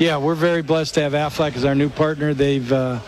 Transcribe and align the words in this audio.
Yeah, 0.00 0.16
we're 0.16 0.34
very 0.34 0.62
blessed 0.62 0.94
to 0.94 1.02
have 1.02 1.12
Aflac 1.12 1.56
as 1.56 1.66
our 1.66 1.74
new 1.74 1.90
partner. 1.90 2.32
They've 2.32 2.72
uh, 2.72 3.00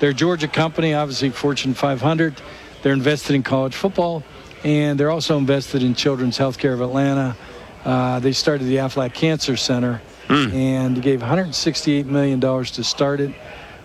they're 0.00 0.10
a 0.10 0.12
Georgia 0.12 0.48
company, 0.48 0.94
obviously 0.94 1.30
Fortune 1.30 1.74
500. 1.74 2.42
They're 2.82 2.92
invested 2.92 3.36
in 3.36 3.44
college 3.44 3.76
football, 3.76 4.24
and 4.64 4.98
they're 4.98 5.12
also 5.12 5.38
invested 5.38 5.84
in 5.84 5.94
Children's 5.94 6.36
Healthcare 6.36 6.72
of 6.74 6.80
Atlanta. 6.80 7.36
Uh, 7.84 8.18
they 8.18 8.32
started 8.32 8.64
the 8.64 8.78
Aflac 8.78 9.14
Cancer 9.14 9.56
Center 9.56 10.02
and 10.28 11.00
gave 11.00 11.20
168 11.20 12.06
million 12.06 12.40
dollars 12.40 12.72
to 12.72 12.82
start 12.82 13.20
it. 13.20 13.32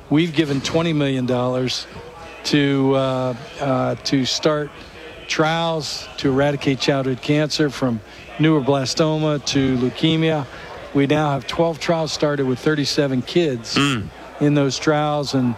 We've 0.09 0.33
given 0.33 0.59
20 0.59 0.91
million 0.91 1.27
dollars 1.27 1.85
to 2.45 2.95
uh, 2.95 3.35
uh, 3.59 3.95
to 4.05 4.25
start 4.25 4.71
trials 5.27 6.07
to 6.17 6.31
eradicate 6.31 6.79
childhood 6.79 7.21
cancer 7.21 7.69
from 7.69 8.01
neuroblastoma 8.39 9.45
to 9.45 9.77
leukemia. 9.77 10.47
We 10.95 11.07
now 11.07 11.31
have 11.31 11.45
12 11.45 11.79
trials 11.79 12.13
started 12.13 12.45
with 12.45 12.57
37 12.57 13.21
kids 13.23 13.75
in 14.39 14.53
those 14.53 14.79
trials, 14.79 15.33
and 15.33 15.53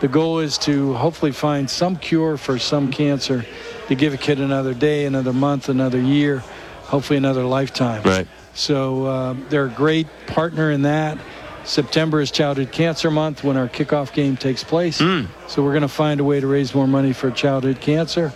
the 0.00 0.08
goal 0.08 0.40
is 0.40 0.58
to 0.58 0.92
hopefully 0.92 1.32
find 1.32 1.68
some 1.70 1.96
cure 1.96 2.36
for 2.36 2.58
some 2.58 2.92
cancer 2.92 3.46
to 3.88 3.94
give 3.94 4.12
a 4.12 4.18
kid 4.18 4.38
another 4.38 4.74
day, 4.74 5.06
another 5.06 5.32
month, 5.32 5.70
another 5.70 5.98
year, 5.98 6.40
hopefully 6.84 7.16
another 7.16 7.44
lifetime. 7.44 8.02
Right. 8.02 8.28
So 8.52 9.06
uh, 9.06 9.36
they're 9.48 9.64
a 9.64 9.70
great 9.70 10.08
partner 10.26 10.70
in 10.70 10.82
that. 10.82 11.16
September 11.64 12.20
is 12.20 12.30
Childhood 12.30 12.72
Cancer 12.72 13.10
Month 13.10 13.44
when 13.44 13.56
our 13.56 13.68
kickoff 13.68 14.12
game 14.12 14.36
takes 14.36 14.64
place. 14.64 14.98
Hmm. 14.98 15.22
So 15.46 15.62
we're 15.62 15.72
going 15.72 15.82
to 15.82 15.88
find 15.88 16.20
a 16.20 16.24
way 16.24 16.40
to 16.40 16.46
raise 16.46 16.74
more 16.74 16.86
money 16.86 17.12
for 17.12 17.30
childhood 17.30 17.80
cancer, 17.80 18.32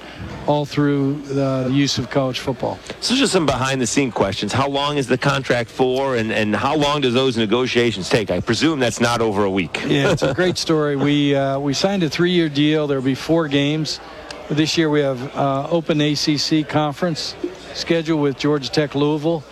all 0.47 0.65
through 0.65 1.23
the 1.23 1.69
use 1.73 1.99
of 1.99 2.11
college 2.11 2.39
football. 2.39 2.79
So 3.01 3.15
just 3.15 3.33
some 3.33 3.47
behind 3.47 3.81
the 3.81 3.87
scene 3.87 4.13
questions. 4.13 4.53
How 4.53 4.69
long 4.69 4.97
is 4.97 5.07
the 5.07 5.19
contract 5.19 5.71
for 5.71 6.17
and, 6.17 6.33
and 6.33 6.55
how 6.55 6.77
long 6.77 7.01
does 7.01 7.15
those 7.15 7.37
negotiations 7.37 8.09
take? 8.09 8.31
I 8.31 8.41
presume 8.41 8.79
that's 8.79 9.01
not 9.01 9.21
over 9.21 9.45
a 9.45 9.51
week. 9.51 9.83
Yeah, 9.87 10.13
it's 10.13 10.23
a 10.23 10.35
great 10.43 10.59
story. 10.59 10.97
We 10.97 11.35
uh, 11.35 11.59
we 11.59 11.75
signed 11.75 12.03
a 12.03 12.11
three-year 12.11 12.49
deal. 12.49 12.87
There 12.87 12.99
will 12.99 13.05
be 13.05 13.15
four 13.15 13.49
games. 13.49 14.01
This 14.49 14.79
year 14.79 14.89
we 14.89 15.01
have 15.01 15.35
uh, 15.35 15.67
open 15.71 16.01
ACC 16.01 16.69
conference 16.69 17.35
scheduled 17.75 18.21
with 18.21 18.39
Georgia 18.39 18.71
Tech, 18.71 18.95
Louisville. 18.95 19.43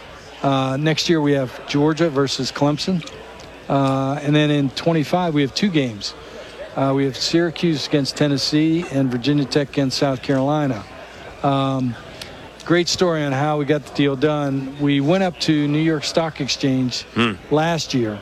Uh, 0.42 0.77
next 0.78 1.09
year 1.09 1.20
we 1.20 1.33
have 1.33 1.66
Georgia 1.66 2.11
versus 2.11 2.53
Clemson, 2.53 3.03
uh, 3.69 4.19
and 4.23 4.34
then 4.34 4.51
in 4.51 4.70
25 4.70 5.34
we 5.34 5.43
have 5.43 5.55
two 5.55 5.70
games. 5.70 6.15
Uh, 6.77 6.93
we 6.95 7.05
have 7.05 7.17
Syracuse 7.17 7.87
against 7.87 8.17
Tennessee 8.17 8.84
and 8.91 9.11
Virginia 9.11 9.45
Tech 9.45 9.69
against 9.71 9.97
South 9.98 10.23
Carolina. 10.23 10.84
Um, 11.43 11.95
great 12.65 12.89
story 12.89 13.23
on 13.23 13.33
how 13.33 13.59
we 13.59 13.65
got 13.65 13.84
the 13.87 13.95
deal 13.95 14.17
done. 14.17 14.77
We 14.81 15.01
went 15.01 15.23
up 15.23 15.39
to 15.41 15.69
New 15.69 15.79
York 15.79 16.05
Stock 16.05 16.41
Exchange 16.41 17.05
last 17.51 17.95
year 17.95 18.19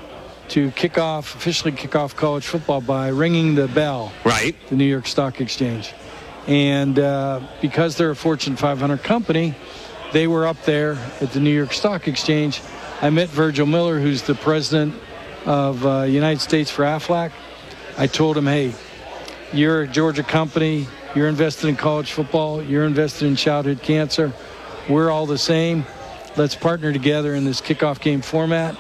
to 0.48 0.70
kick 0.72 0.98
off, 0.98 1.34
officially 1.34 1.72
kick 1.72 1.96
off 1.96 2.14
college 2.14 2.44
football 2.44 2.82
by 2.82 3.08
ringing 3.08 3.54
the 3.54 3.68
bell, 3.68 4.12
Right. 4.22 4.54
the 4.68 4.76
New 4.76 4.84
York 4.84 5.06
Stock 5.06 5.40
Exchange. 5.40 5.94
And 6.46 6.98
uh, 6.98 7.40
because 7.62 7.96
they're 7.96 8.10
a 8.10 8.16
Fortune 8.16 8.56
500 8.56 9.02
company, 9.02 9.54
they 10.12 10.26
were 10.26 10.46
up 10.46 10.62
there 10.64 10.98
at 11.22 11.32
the 11.32 11.40
New 11.40 11.54
York 11.54 11.72
Stock 11.72 12.06
Exchange. 12.06 12.60
I 13.00 13.08
met 13.08 13.28
Virgil 13.30 13.64
Miller, 13.66 13.98
who's 13.98 14.22
the 14.22 14.34
president 14.34 14.94
of 15.46 15.84
uh, 15.84 16.02
United 16.02 16.40
States 16.40 16.70
for 16.70 16.84
Aflac. 16.84 17.32
I 17.98 18.06
told 18.06 18.36
him, 18.36 18.46
hey, 18.46 18.74
you're 19.52 19.82
a 19.82 19.88
Georgia 19.88 20.22
company. 20.22 20.86
You're 21.14 21.28
invested 21.28 21.68
in 21.68 21.76
college 21.76 22.12
football. 22.12 22.62
You're 22.62 22.86
invested 22.86 23.26
in 23.26 23.36
childhood 23.36 23.82
cancer. 23.82 24.32
We're 24.88 25.10
all 25.10 25.26
the 25.26 25.38
same. 25.38 25.84
Let's 26.36 26.54
partner 26.54 26.92
together 26.92 27.34
in 27.34 27.44
this 27.44 27.60
kickoff 27.60 28.00
game 28.00 28.22
format. 28.22 28.76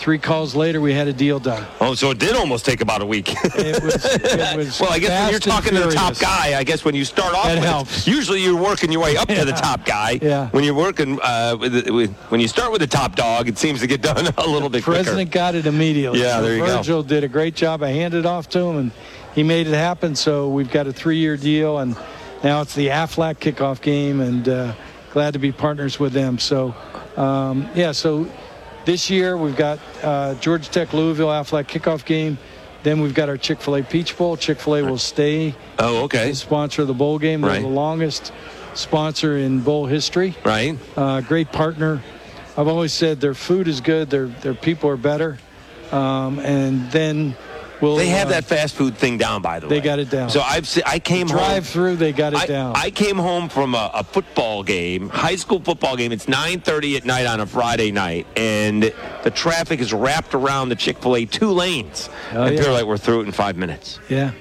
Three 0.00 0.18
calls 0.18 0.54
later, 0.54 0.80
we 0.80 0.94
had 0.94 1.08
a 1.08 1.12
deal 1.12 1.38
done. 1.38 1.62
Oh, 1.78 1.94
so 1.94 2.10
it 2.10 2.18
did 2.18 2.34
almost 2.34 2.64
take 2.64 2.80
about 2.80 3.02
a 3.02 3.06
week. 3.06 3.34
It 3.54 3.82
was, 3.82 4.02
it 4.06 4.56
was 4.56 4.80
well, 4.80 4.90
I 4.90 4.98
guess 4.98 5.10
when 5.22 5.30
you're 5.30 5.38
talking 5.40 5.74
to 5.74 5.80
the 5.80 5.90
top 5.90 6.18
guy, 6.18 6.58
I 6.58 6.64
guess 6.64 6.84
when 6.86 6.94
you 6.94 7.04
start 7.04 7.34
off 7.34 7.44
That 7.44 7.56
with 7.56 7.64
helps. 7.64 8.06
usually 8.06 8.42
you're 8.42 8.56
working 8.56 8.90
your 8.90 9.02
way 9.02 9.18
up 9.18 9.28
to 9.28 9.44
the 9.44 9.52
top 9.68 9.84
guy. 9.84 10.18
Yeah. 10.22 10.48
When 10.50 10.64
you're 10.64 10.74
working 10.74 11.20
uh, 11.22 11.56
with, 11.60 11.90
with 11.90 12.10
when 12.30 12.40
you 12.40 12.48
start 12.48 12.72
with 12.72 12.80
the 12.80 12.86
top 12.86 13.14
dog, 13.14 13.46
it 13.48 13.58
seems 13.58 13.80
to 13.80 13.86
get 13.86 14.00
done 14.00 14.26
a 14.38 14.46
little 14.46 14.70
bit 14.70 14.84
quicker. 14.84 15.02
President 15.02 15.30
got 15.30 15.54
it 15.54 15.66
immediately. 15.66 16.20
Yeah, 16.20 16.36
So 16.38 16.42
there 16.44 16.56
you 16.56 16.64
go. 16.64 16.76
Virgil 16.78 17.02
did 17.02 17.22
a 17.22 17.28
great 17.28 17.54
job. 17.54 17.82
I 17.82 17.90
handed 17.90 18.20
it 18.20 18.26
off 18.26 18.48
to 18.50 18.60
him, 18.60 18.78
and 18.78 18.90
he 19.34 19.42
made 19.42 19.66
it 19.66 19.74
happen. 19.74 20.14
So 20.16 20.48
we've 20.48 20.70
got 20.70 20.86
a 20.86 20.92
three-year 20.94 21.36
deal, 21.36 21.78
and 21.78 21.94
now 22.42 22.62
it's 22.62 22.74
the 22.74 22.88
Aflac 22.88 23.34
kickoff 23.36 23.82
game, 23.82 24.20
and 24.20 24.48
uh, 24.48 24.72
glad 25.12 25.34
to 25.34 25.38
be 25.38 25.52
partners 25.52 26.00
with 26.00 26.14
them. 26.14 26.38
So, 26.38 26.74
um, 27.18 27.68
yeah, 27.74 27.92
so 27.92 28.26
this 28.84 29.10
year 29.10 29.36
we've 29.36 29.56
got 29.56 29.78
uh, 30.02 30.34
Georgia 30.36 30.70
Tech 30.70 30.92
Louisville 30.92 31.28
Aflac 31.28 31.64
kickoff 31.66 32.04
game. 32.04 32.38
Then 32.82 33.02
we've 33.02 33.14
got 33.14 33.28
our 33.28 33.36
Chick-fil-A 33.36 33.82
Peach 33.82 34.16
Bowl. 34.16 34.38
Chick-fil-A 34.38 34.82
will 34.82 34.96
stay 34.96 35.54
Oh, 35.78 36.04
okay. 36.04 36.30
the 36.30 36.34
sponsor 36.34 36.80
of 36.82 36.88
the 36.88 36.94
bowl 36.94 37.18
game. 37.18 37.42
They're 37.42 37.50
Right. 37.50 37.60
the 37.62 37.68
longest 37.68 38.32
sponsor 38.72 39.36
in 39.36 39.60
bowl 39.60 39.84
history. 39.86 40.34
Right. 40.44 40.78
Uh, 40.96 41.20
great 41.20 41.52
partner. 41.52 42.02
I've 42.56 42.68
always 42.68 42.92
said 42.94 43.20
their 43.20 43.34
food 43.34 43.68
is 43.68 43.80
good, 43.82 44.08
their 44.10 44.26
their 44.26 44.54
people 44.54 44.88
are 44.90 44.96
better, 44.96 45.38
um, 45.92 46.38
and 46.40 46.90
then 46.90 47.36
we'll 47.80 47.96
They 47.96 48.08
have 48.08 48.28
uh, 48.28 48.32
that 48.32 48.44
fast 48.44 48.74
food 48.74 48.96
thing 48.96 49.18
down, 49.18 49.42
by 49.42 49.60
the 49.60 49.66
way. 49.68 49.76
They 49.76 49.80
got 49.80 49.98
it 49.98 50.10
down. 50.10 50.30
So 50.30 50.40
I've 50.40 50.66
se- 50.66 50.82
I 50.86 50.98
came 50.98 51.28
home. 51.28 51.36
drive 51.36 51.66
through. 51.66 51.96
They 51.96 52.12
got 52.12 52.32
it 52.32 52.40
I, 52.40 52.46
down. 52.46 52.76
I 52.76 52.90
came 52.90 53.16
home 53.16 53.48
from 53.48 53.74
a, 53.74 53.90
a 53.94 54.04
football 54.04 54.62
game, 54.62 55.08
high 55.08 55.36
school 55.36 55.60
football 55.60 55.96
game. 55.96 56.12
It's 56.12 56.26
9:30 56.26 56.96
at 56.96 57.04
night 57.04 57.26
on 57.26 57.40
a 57.40 57.46
Friday 57.46 57.92
night, 57.92 58.26
and 58.36 58.82
the 59.22 59.30
traffic 59.34 59.80
is 59.80 59.92
wrapped 59.92 60.34
around 60.34 60.68
the 60.68 60.76
Chick 60.76 60.98
Fil 60.98 61.16
A 61.16 61.24
two 61.24 61.50
lanes. 61.50 62.08
Oh, 62.32 62.44
and 62.44 62.54
yeah. 62.54 62.62
they're 62.62 62.72
like, 62.72 62.86
"We're 62.86 62.96
through 62.98 63.22
it 63.22 63.26
in 63.26 63.32
five 63.32 63.56
minutes." 63.56 63.98
yeah, 64.08 64.32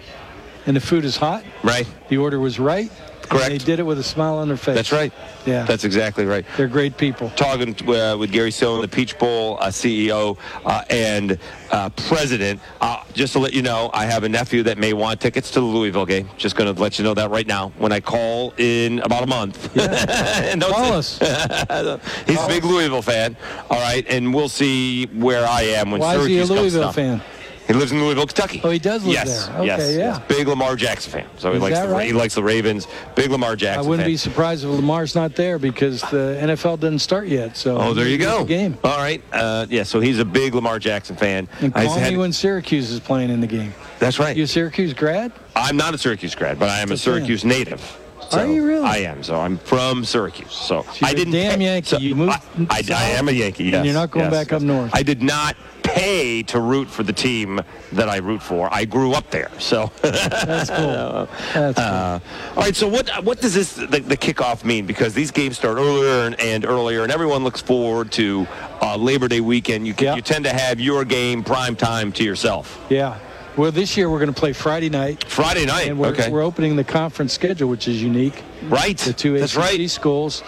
and 0.65 0.75
the 0.75 0.81
food 0.81 1.05
is 1.05 1.17
hot. 1.17 1.43
Right. 1.63 1.87
The 2.09 2.17
order 2.17 2.39
was 2.39 2.59
right. 2.59 2.91
And 3.29 3.37
Correct. 3.37 3.51
they 3.51 3.57
did 3.59 3.79
it 3.79 3.83
with 3.83 3.99
a 3.99 4.03
smile 4.03 4.37
on 4.37 4.47
their 4.47 4.57
face. 4.57 4.73
That's 4.73 4.91
right. 4.91 5.13
Yeah. 5.45 5.63
That's 5.63 5.83
exactly 5.83 6.25
right. 6.25 6.43
They're 6.57 6.67
great 6.67 6.97
people. 6.97 7.29
Talking 7.35 7.75
uh, 7.87 8.17
with 8.17 8.31
Gary 8.31 8.49
Stoken, 8.49 8.81
the 8.81 8.87
Peach 8.87 9.19
Bowl 9.19 9.57
uh, 9.61 9.67
CEO 9.67 10.35
uh, 10.65 10.83
and 10.89 11.37
uh, 11.71 11.89
president. 11.89 12.59
Uh, 12.81 13.03
just 13.13 13.33
to 13.33 13.39
let 13.39 13.53
you 13.53 13.61
know, 13.61 13.91
I 13.93 14.05
have 14.05 14.23
a 14.23 14.29
nephew 14.29 14.63
that 14.63 14.79
may 14.79 14.93
want 14.93 15.21
tickets 15.21 15.51
to 15.51 15.59
the 15.59 15.65
Louisville 15.65 16.07
game. 16.07 16.27
Just 16.37 16.55
going 16.55 16.73
to 16.73 16.81
let 16.81 16.97
you 16.97 17.03
know 17.03 17.13
that 17.13 17.29
right 17.29 17.45
now. 17.45 17.69
When 17.77 17.91
I 17.91 17.99
call 17.99 18.51
in 18.57 18.97
about 18.99 19.21
a 19.21 19.27
month, 19.27 19.77
and 19.77 20.59
those- 20.59 20.71
Call 20.71 20.93
us. 20.93 21.19
He's 22.25 22.39
a 22.41 22.47
big 22.47 22.63
Louisville 22.63 23.03
fan. 23.03 23.37
All 23.69 23.79
right, 23.79 24.05
and 24.09 24.33
we'll 24.33 24.49
see 24.49 25.05
where 25.05 25.45
I 25.45 25.61
am 25.61 25.91
when 25.91 26.01
Why 26.01 26.15
is 26.15 26.25
he 26.25 26.39
a 26.39 26.47
Syracuse 26.47 26.73
Louisville 26.73 26.91
fan? 26.93 27.21
He 27.69 27.75
lives 27.75 27.91
in 27.91 28.03
Louisville, 28.03 28.25
Kentucky. 28.25 28.61
Oh, 28.63 28.71
he 28.71 28.79
does 28.79 29.03
live 29.03 29.13
yes, 29.13 29.45
there. 29.45 29.55
Okay, 29.57 29.65
yes, 29.67 29.91
yeah. 29.91 29.97
yes. 29.97 30.21
Big 30.27 30.47
Lamar 30.47 30.75
Jackson 30.75 31.11
fan. 31.11 31.27
So 31.37 31.51
he 31.51 31.57
Is 31.57 31.61
likes 31.61 31.75
that 31.75 31.85
the 31.85 31.93
right? 31.93 32.07
he 32.07 32.13
likes 32.13 32.33
the 32.33 32.41
Ravens. 32.41 32.87
Big 33.13 33.29
Lamar 33.29 33.55
Jackson. 33.55 33.85
I 33.85 33.87
wouldn't 33.87 34.05
fan. 34.05 34.11
be 34.11 34.17
surprised 34.17 34.63
if 34.63 34.71
Lamar's 34.71 35.13
not 35.13 35.35
there 35.35 35.59
because 35.59 36.01
the 36.01 36.35
NFL 36.41 36.79
didn't 36.79 36.97
start 36.99 37.27
yet. 37.27 37.55
So 37.55 37.77
Oh, 37.77 37.93
there 37.93 38.07
you 38.07 38.17
go. 38.17 38.39
the 38.39 38.45
game. 38.45 38.75
All 38.83 38.97
right. 38.97 39.21
Uh, 39.31 39.67
yeah, 39.69 39.83
so 39.83 39.99
he's 39.99 40.17
a 40.17 40.25
big 40.25 40.55
Lamar 40.55 40.79
Jackson 40.79 41.15
fan. 41.15 41.47
And 41.61 41.71
call 41.71 41.93
had- 41.95 42.11
me 42.11 42.17
when 42.17 42.33
Syracuse 42.33 42.89
is 42.89 42.99
playing 42.99 43.29
in 43.29 43.39
the 43.39 43.45
game. 43.47 43.71
that's 43.99 44.17
right. 44.17 44.35
You 44.35 44.45
a 44.45 44.47
Syracuse 44.47 44.93
grad? 44.95 45.31
I'm 45.55 45.77
not 45.77 45.93
a 45.93 45.99
Syracuse 45.99 46.33
grad, 46.33 46.57
but 46.57 46.69
I 46.69 46.79
am 46.79 46.87
a 46.87 46.89
That's 46.89 47.01
a 47.05 47.11
fan. 47.11 47.13
Syracuse 47.19 47.45
native. 47.45 47.98
So 48.29 48.39
Are 48.39 48.45
you 48.45 48.65
really? 48.65 48.85
I 48.85 48.97
am. 48.97 49.23
So 49.23 49.39
I'm 49.39 49.57
from 49.57 50.03
Syracuse. 50.05 50.51
So, 50.53 50.85
you're 50.99 51.07
I 51.07 51.11
a 51.11 51.15
didn't. 51.15 51.33
damn 51.33 51.57
pay- 51.59 51.65
Yankee. 51.65 51.87
so 51.89 51.97
You 51.97 52.15
moved 52.15 52.31
I, 52.31 52.65
I, 52.69 52.83
I 52.93 53.03
am 53.11 53.27
a 53.27 53.31
Yankee. 53.31 53.65
Yes. 53.65 53.75
and 53.75 53.85
you're 53.85 53.93
not 53.95 54.11
going 54.11 54.25
yes, 54.25 54.33
back 54.33 54.51
yes. 54.51 54.61
up 54.61 54.67
north. 54.67 54.91
I 54.93 55.01
did 55.03 55.21
not 55.23 55.55
pay 55.81 56.43
to 56.43 56.59
root 56.59 56.87
for 56.87 57.01
the 57.01 57.13
team 57.13 57.59
that 57.93 58.07
I 58.09 58.17
root 58.17 58.43
for. 58.43 58.71
I 58.71 58.85
grew 58.85 59.13
up 59.13 59.31
there. 59.31 59.49
So. 59.57 59.91
That's 60.03 60.69
cool. 60.69 61.27
That's 61.53 61.77
cool. 61.79 61.83
Uh, 61.85 62.19
all 62.55 62.61
right. 62.63 62.75
So 62.75 62.87
what 62.87 63.09
what 63.23 63.41
does 63.41 63.55
this 63.55 63.73
the, 63.73 63.87
the 63.99 64.17
kickoff 64.17 64.63
mean? 64.63 64.85
Because 64.85 65.13
these 65.15 65.31
games 65.31 65.57
start 65.57 65.77
earlier 65.77 66.25
and, 66.27 66.39
and 66.39 66.65
earlier, 66.65 67.01
and 67.03 67.11
everyone 67.11 67.43
looks 67.43 67.61
forward 67.61 68.11
to 68.13 68.45
uh, 68.81 68.95
Labor 68.97 69.27
Day 69.27 69.41
weekend. 69.41 69.87
You 69.87 69.93
can, 69.95 70.05
Yeah. 70.05 70.15
you 70.15 70.21
tend 70.21 70.45
to 70.45 70.53
have 70.53 70.79
your 70.79 71.03
game 71.05 71.43
prime 71.43 71.75
time 71.75 72.11
to 72.13 72.23
yourself. 72.23 72.79
yeah. 72.89 73.17
Well, 73.59 73.73
this 73.73 73.97
year 73.97 74.09
we're 74.09 74.19
going 74.19 74.33
to 74.33 74.39
play 74.39 74.53
Friday 74.53 74.87
night, 74.89 75.25
Friday 75.25 75.65
night. 75.65 75.89
and 75.89 75.99
we're, 75.99 76.07
okay. 76.07 76.29
we're 76.31 76.41
opening 76.43 76.77
the 76.77 76.85
conference 76.85 77.33
schedule, 77.33 77.67
which 77.67 77.89
is 77.89 78.01
unique. 78.01 78.41
right. 78.63 78.97
The 78.97 79.11
two 79.11 79.35
ACC 79.35 79.55
right. 79.57 79.89
schools, 79.89 80.43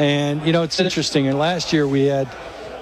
and 0.00 0.44
you 0.44 0.52
know 0.52 0.64
it's 0.64 0.80
interesting. 0.80 1.28
And 1.28 1.38
last 1.38 1.72
year 1.72 1.86
we 1.86 2.06
had 2.06 2.28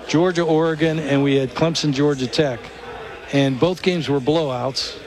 Georgia, 0.09 0.41
Oregon, 0.41 0.99
and 0.99 1.23
we 1.23 1.35
had 1.37 1.51
Clemson, 1.51 1.93
Georgia 1.93 2.27
Tech, 2.27 2.61
and 3.35 3.61
both 3.61 3.83
games 3.83 4.09
were 4.09 4.21
blowouts, 4.21 4.99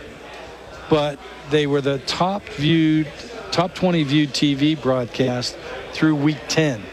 but 0.92 1.18
they 1.50 1.66
were 1.66 1.82
the 1.82 1.98
top 1.98 2.44
viewed, 2.44 3.08
top 3.52 3.74
20 3.74 4.04
viewed 4.04 4.30
TV 4.30 4.80
broadcast 4.80 5.58
through 5.94 6.18
week 6.18 6.38
10. 6.50 6.84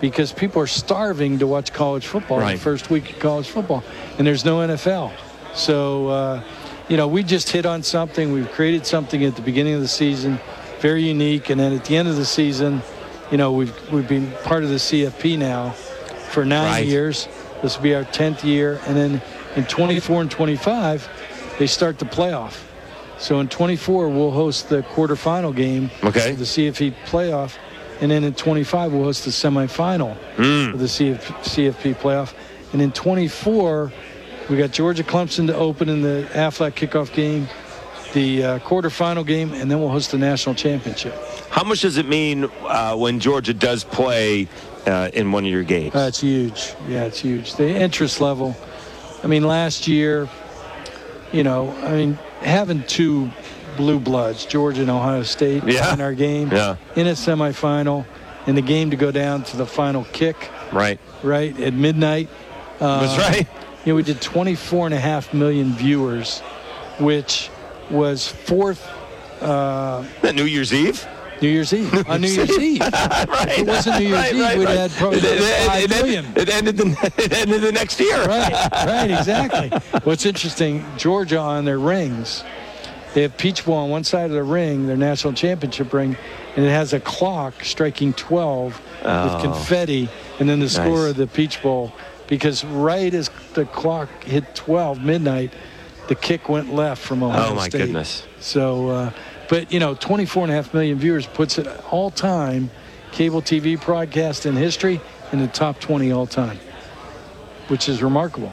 Because 0.00 0.32
people 0.32 0.60
are 0.60 0.66
starving 0.66 1.38
to 1.38 1.46
watch 1.46 1.72
college 1.72 2.08
football 2.08 2.40
Right. 2.40 2.56
the 2.56 2.60
first 2.60 2.90
week 2.90 3.08
of 3.08 3.20
college 3.20 3.46
football, 3.46 3.84
and 4.18 4.26
there's 4.26 4.44
no 4.44 4.56
NFL. 4.66 5.12
So, 5.54 6.08
uh, 6.08 6.42
you 6.92 6.98
know, 6.98 7.08
we 7.08 7.22
just 7.22 7.48
hit 7.48 7.64
on 7.64 7.82
something. 7.82 8.32
We've 8.32 8.52
created 8.52 8.84
something 8.84 9.24
at 9.24 9.34
the 9.34 9.40
beginning 9.40 9.72
of 9.72 9.80
the 9.80 9.88
season, 9.88 10.38
very 10.80 11.02
unique, 11.02 11.48
and 11.48 11.58
then 11.58 11.72
at 11.72 11.86
the 11.86 11.96
end 11.96 12.06
of 12.06 12.16
the 12.16 12.24
season, 12.26 12.82
you 13.30 13.38
know, 13.38 13.50
we've 13.50 13.72
we've 13.90 14.06
been 14.06 14.30
part 14.44 14.62
of 14.62 14.68
the 14.68 14.74
CFP 14.78 15.38
now 15.38 15.70
for 15.70 16.44
nine 16.44 16.66
Right. 16.66 16.86
years. 16.86 17.28
This 17.62 17.76
will 17.78 17.82
be 17.84 17.94
our 17.94 18.04
tenth 18.04 18.44
year, 18.44 18.78
and 18.86 18.94
then 18.94 19.22
In 19.56 19.64
24 19.64 20.22
and 20.22 20.30
25, 20.30 21.08
they 21.58 21.66
start 21.66 21.98
the 21.98 22.04
playoff. 22.06 22.56
So 23.18 23.38
in 23.40 23.48
24, 23.48 24.08
we'll 24.08 24.30
host 24.30 24.68
the 24.70 24.82
quarterfinal 24.82 25.54
game 25.56 25.90
Okay. 26.02 26.30
of 26.32 26.38
the 26.38 26.44
CFP 26.46 26.94
playoff, 27.06 27.56
and 28.02 28.10
then 28.10 28.22
in 28.24 28.32
25, 28.34 28.92
we'll 28.92 29.04
host 29.04 29.24
the 29.26 29.30
semifinal 29.30 30.14
Hmm. 30.36 30.72
of 30.74 30.78
the 30.78 30.88
CF, 30.88 31.20
CFP 31.42 31.94
playoff. 31.94 32.32
And 32.74 32.80
in 32.82 32.92
24, 32.92 33.92
we 34.52 34.58
got 34.58 34.70
Georgia 34.70 35.02
Clemson 35.02 35.46
to 35.46 35.54
open 35.56 35.88
in 35.88 36.02
the 36.02 36.28
Aflac 36.32 36.72
kickoff 36.72 37.10
game, 37.14 37.48
the 38.12 38.44
uh, 38.44 38.58
quarterfinal 38.58 39.26
game, 39.26 39.54
and 39.54 39.70
then 39.70 39.80
we'll 39.80 39.88
host 39.88 40.10
the 40.10 40.18
national 40.18 40.54
championship. 40.54 41.14
How 41.48 41.64
much 41.64 41.80
does 41.80 41.96
it 41.96 42.06
mean 42.06 42.44
uh, 42.64 42.94
when 42.94 43.18
Georgia 43.18 43.54
does 43.54 43.82
play 43.82 44.46
uh, 44.86 45.08
in 45.14 45.32
one 45.32 45.46
of 45.46 45.50
your 45.50 45.62
games? 45.64 45.94
That's 45.94 46.20
huge. 46.20 46.74
Yeah, 46.86 47.04
it's 47.04 47.18
huge. 47.20 47.54
The 47.54 47.66
interest 47.66 48.20
level. 48.20 48.54
I 49.24 49.26
mean, 49.26 49.44
last 49.44 49.88
year, 49.88 50.28
you 51.32 51.44
know, 51.44 51.74
I 51.84 51.92
mean, 51.92 52.18
having 52.42 52.82
two 52.82 53.30
blue 53.78 54.00
bloods, 54.00 54.44
Georgia 54.44 54.82
and 54.82 54.90
Ohio 54.90 55.22
State, 55.22 55.64
Yeah. 55.64 55.94
in 55.94 56.02
our 56.02 56.12
game, 56.12 56.50
Yeah. 56.52 56.76
in 56.94 57.06
a 57.06 57.12
semifinal, 57.12 58.04
in 58.46 58.54
the 58.54 58.60
game 58.60 58.90
to 58.90 58.96
go 58.96 59.10
down 59.10 59.44
to 59.44 59.56
the 59.56 59.64
final 59.64 60.04
kick, 60.12 60.50
right. 60.72 61.00
right 61.22 61.58
at 61.58 61.72
midnight. 61.72 62.28
That's 62.78 63.16
right. 63.16 63.46
You 63.84 63.92
know, 63.92 63.96
we 63.96 64.02
did 64.02 64.20
24 64.20 64.86
and 64.86 64.94
a 64.94 65.00
half 65.00 65.34
million 65.34 65.72
viewers, 65.72 66.40
which 67.00 67.50
was 67.90 68.28
fourth 68.28 68.88
uh, 69.40 70.04
That 70.22 70.34
New 70.34 70.44
Year's 70.44 70.72
Eve. 70.72 71.06
New 71.40 71.48
Year's 71.48 71.74
Eve 71.74 71.92
on 71.92 72.06
uh, 72.06 72.18
New 72.18 72.28
Year's 72.28 72.56
Eve. 72.56 72.80
right. 72.80 73.48
If 73.48 73.58
it 73.58 73.66
wasn't 73.66 73.98
New 73.98 74.06
Year's 74.06 74.20
Right, 74.20 74.34
Eve, 74.34 74.40
right, 74.40 74.58
we'd 74.58 74.64
right. 74.66 74.78
had 74.78 74.90
probably 74.92 75.18
it, 75.18 75.24
it, 75.24 75.66
five 75.66 75.82
it, 75.84 75.90
million. 75.90 76.24
ended, 76.26 76.48
it 76.48 76.54
ended 76.54 76.76
the 76.76 77.12
it 77.18 77.32
ended 77.32 77.60
the 77.62 77.72
next 77.72 77.98
year. 77.98 78.24
right, 78.24 78.52
right, 78.86 79.10
exactly. 79.18 79.70
What's 80.04 80.24
interesting, 80.24 80.84
Georgia 80.96 81.38
on 81.38 81.64
their 81.64 81.80
rings, 81.80 82.44
they 83.14 83.22
have 83.22 83.36
Peach 83.36 83.64
Bowl 83.64 83.74
on 83.74 83.90
one 83.90 84.04
side 84.04 84.26
of 84.26 84.30
the 84.30 84.44
ring, 84.44 84.86
their 84.86 84.96
national 84.96 85.32
championship 85.32 85.92
ring, 85.92 86.16
and 86.54 86.64
it 86.64 86.70
has 86.70 86.92
a 86.92 87.00
clock 87.00 87.64
striking 87.64 88.12
12 88.12 88.78
with 88.78 89.04
oh. 89.06 89.40
confetti, 89.42 90.08
and 90.38 90.48
then 90.48 90.60
the 90.60 90.68
score 90.68 91.06
Oh. 91.06 91.10
Of 91.10 91.16
the 91.16 91.26
Peach 91.26 91.60
Bowl. 91.60 91.92
Because 92.28 92.64
right 92.64 93.12
as 93.12 93.30
the 93.54 93.66
clock 93.66 94.08
hit 94.24 94.54
12 94.54 95.02
midnight, 95.02 95.52
the 96.08 96.14
kick 96.14 96.48
went 96.48 96.74
left 96.74 97.02
from 97.02 97.22
Ohio 97.22 97.42
State. 97.42 97.52
Oh, 97.52 97.54
my 97.54 97.68
State. 97.68 97.78
goodness. 97.78 98.26
So, 98.40 98.88
uh, 98.88 99.12
but 99.48 99.72
you 99.72 99.80
know, 99.80 99.94
24 99.94 100.44
and 100.44 100.52
a 100.52 100.54
half 100.54 100.72
million 100.72 100.98
viewers 100.98 101.26
puts 101.26 101.58
it 101.58 101.66
all 101.90 102.10
time 102.10 102.70
cable 103.12 103.42
TV 103.42 103.82
broadcast 103.82 104.46
in 104.46 104.56
history 104.56 105.00
in 105.32 105.38
the 105.38 105.46
top 105.46 105.78
20 105.80 106.10
all 106.12 106.26
time, 106.26 106.58
which 107.68 107.88
is 107.88 108.02
remarkable. 108.02 108.52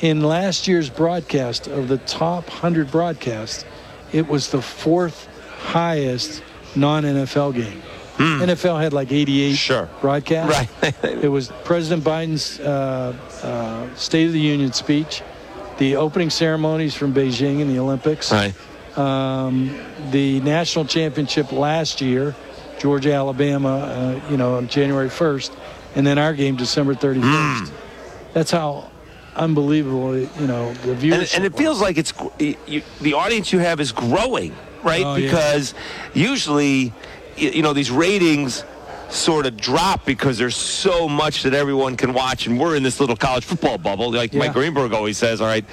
In 0.00 0.20
last 0.22 0.66
year's 0.66 0.90
broadcast 0.90 1.68
of 1.68 1.86
the 1.86 1.98
top 1.98 2.48
100 2.48 2.90
broadcasts, 2.90 3.64
it 4.12 4.26
was 4.26 4.50
the 4.50 4.60
fourth 4.60 5.28
highest 5.58 6.42
non-NFL 6.74 7.54
game. 7.54 7.82
NFL 8.18 8.80
had 8.80 8.92
like 8.92 9.10
88 9.12 9.48
Hmm. 9.50 9.54
Sure. 9.54 9.88
broadcasts. 10.00 10.72
Right. 10.82 10.94
it 11.04 11.30
was 11.30 11.48
President 11.64 12.04
Biden's 12.04 12.60
uh, 12.60 13.14
uh, 13.42 13.94
State 13.96 14.26
of 14.26 14.32
the 14.32 14.40
Union 14.40 14.72
speech, 14.72 15.22
the 15.78 15.96
opening 15.96 16.30
ceremonies 16.30 16.94
from 16.94 17.12
Beijing 17.14 17.60
in 17.60 17.68
the 17.68 17.78
Olympics, 17.78 18.30
Right. 18.32 18.54
um, 18.98 19.74
the 20.10 20.40
national 20.40 20.84
championship 20.84 21.50
last 21.52 22.00
year, 22.00 22.34
Georgia, 22.78 23.12
Alabama, 23.14 23.78
uh, 23.78 24.30
you 24.30 24.36
know, 24.36 24.56
on 24.56 24.68
January 24.68 25.08
1st, 25.08 25.50
and 25.96 26.06
then 26.06 26.18
our 26.18 26.34
game 26.34 26.56
December 26.56 26.94
31st. 26.94 27.68
Hmm. 27.68 27.74
That's 28.34 28.50
how 28.50 28.90
unbelievable, 29.36 30.16
you 30.18 30.46
know, 30.46 30.72
the 30.84 30.94
viewers. 30.94 31.34
and 31.34 31.44
it 31.44 31.56
feels 31.56 31.80
like 31.80 31.96
it's 31.98 32.12
you, 32.38 32.82
the 33.00 33.14
audience 33.14 33.52
you 33.52 33.58
have 33.60 33.80
is 33.80 33.90
growing, 33.92 34.54
right? 34.82 35.04
Oh, 35.04 35.14
yeah. 35.16 35.26
because 35.26 35.74
usually, 36.14 36.86
y- 36.86 36.92
you 37.42 37.62
know, 37.62 37.72
these 37.72 37.90
ratings 37.90 38.64
sort 39.08 39.44
of 39.44 39.56
drop 39.56 40.06
because 40.06 40.38
there's 40.38 40.56
so 40.56 41.06
much 41.08 41.42
that 41.42 41.52
everyone 41.52 41.96
can 41.96 42.14
watch, 42.14 42.46
and 42.46 42.58
we're 42.58 42.76
in 42.76 42.82
this 42.82 42.98
little 42.98 43.16
college 43.16 43.44
football 43.44 43.76
bubble. 43.78 44.10
Like 44.10 44.32
Mike 44.32 44.52
Greenberg 44.52 44.92
always 44.92 45.18
says, 45.18 45.40
all 45.40 45.46
right, 45.46 45.64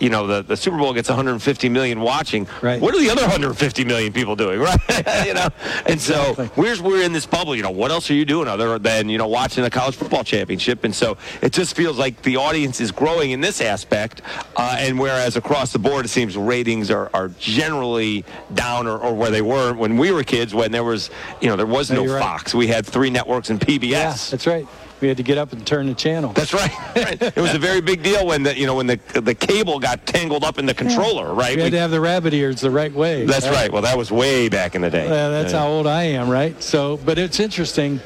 you 0.00 0.10
know, 0.10 0.26
the, 0.26 0.42
the 0.42 0.56
Super 0.56 0.76
Bowl 0.76 0.92
gets 0.92 1.08
150 1.08 1.68
million 1.68 2.00
watching. 2.00 2.46
Right. 2.62 2.80
What 2.80 2.94
are 2.94 2.98
the 3.00 3.10
other 3.10 3.22
150 3.22 3.84
million 3.84 4.12
people 4.12 4.36
doing, 4.36 4.60
right? 4.60 4.78
you 5.26 5.34
know, 5.34 5.48
and 5.86 5.90
Exactly. 5.94 6.46
so 6.46 6.52
we're 6.56 6.82
we're 6.82 7.02
in 7.02 7.12
this 7.12 7.26
bubble. 7.26 7.54
You 7.56 7.62
know, 7.62 7.70
what 7.70 7.90
else 7.90 8.10
are 8.10 8.14
you 8.14 8.24
doing 8.24 8.48
other 8.48 8.78
than 8.78 9.08
you 9.08 9.18
know 9.18 9.28
watching 9.28 9.64
the 9.64 9.70
college 9.70 9.94
football 9.96 10.24
championship? 10.24 10.84
And 10.84 10.94
so 10.94 11.16
it 11.42 11.52
just 11.52 11.74
feels 11.76 11.98
like 11.98 12.20
the 12.22 12.36
audience 12.36 12.80
is 12.80 12.90
growing 12.92 13.30
in 13.30 13.40
this 13.40 13.60
aspect. 13.60 14.22
Uh, 14.56 14.76
and 14.78 14.98
whereas 14.98 15.36
across 15.36 15.72
the 15.72 15.78
board, 15.78 16.04
it 16.04 16.08
seems 16.08 16.36
ratings 16.36 16.90
are, 16.90 17.10
are 17.14 17.28
generally 17.38 18.24
down 18.54 18.86
or, 18.86 18.98
or 18.98 19.14
where 19.14 19.30
they 19.30 19.42
were 19.42 19.72
when 19.72 19.96
we 19.96 20.10
were 20.12 20.22
kids, 20.24 20.54
when 20.54 20.72
there 20.72 20.84
was 20.84 21.10
you 21.40 21.48
know 21.48 21.56
there 21.56 21.66
was 21.66 21.90
No, 21.90 21.96
no 21.96 22.02
you're 22.04 22.14
right. 22.14 22.22
Fox, 22.22 22.54
we 22.54 22.66
had 22.66 22.84
three 22.86 23.10
networks 23.10 23.50
and 23.50 23.60
PBS. 23.60 23.90
yeah, 23.90 24.10
that's 24.30 24.46
right. 24.46 24.66
We 25.00 25.08
had 25.08 25.18
to 25.18 25.22
get 25.22 25.36
up 25.36 25.52
and 25.52 25.66
turn 25.66 25.86
the 25.88 25.94
channel. 25.94 26.32
That's 26.32 26.54
right. 26.54 26.70
right. 26.96 27.20
It 27.36 27.36
was 27.36 27.54
a 27.54 27.58
very 27.58 27.80
big 27.82 28.02
deal 28.02 28.26
when 28.26 28.42
the 28.44 28.58
you 28.58 28.66
know 28.66 28.74
when 28.74 28.86
the 28.86 28.98
the 29.20 29.34
cable 29.34 29.78
got 29.78 30.06
tangled 30.06 30.42
up 30.42 30.58
in 30.58 30.64
the 30.66 30.72
controller, 30.74 31.34
right? 31.34 31.54
we 31.56 31.62
had 31.62 31.66
We- 31.66 31.70
to 31.72 31.78
have 31.80 31.90
the 31.90 32.00
rabbit 32.00 32.32
ears 32.32 32.60
the 32.62 32.70
right 32.70 32.92
way. 32.92 33.26
that's 33.26 33.46
right. 33.48 33.70
Well, 33.70 33.82
that 33.82 33.98
was 33.98 34.10
way 34.10 34.48
back 34.48 34.74
in 34.74 34.80
the 34.82 34.90
day. 34.90 35.06
Uh, 35.06 35.28
that's 35.30 35.52
Yeah. 35.52 35.60
how 35.60 35.68
old 35.68 35.86
I 35.86 36.04
am, 36.04 36.28
right? 36.30 36.60
So, 36.62 36.96
but 37.04 37.18
it's 37.18 37.40
interesting. 37.40 38.00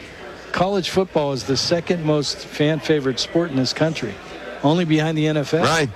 College 0.52 0.90
football 0.90 1.32
is 1.32 1.44
the 1.44 1.56
second 1.56 2.04
most 2.04 2.38
fan 2.38 2.80
favorite 2.80 3.20
sport 3.20 3.50
in 3.50 3.56
this 3.56 3.72
country, 3.72 4.14
only 4.64 4.84
behind 4.84 5.16
the 5.16 5.26
NFL. 5.26 5.62
Right. 5.62 5.90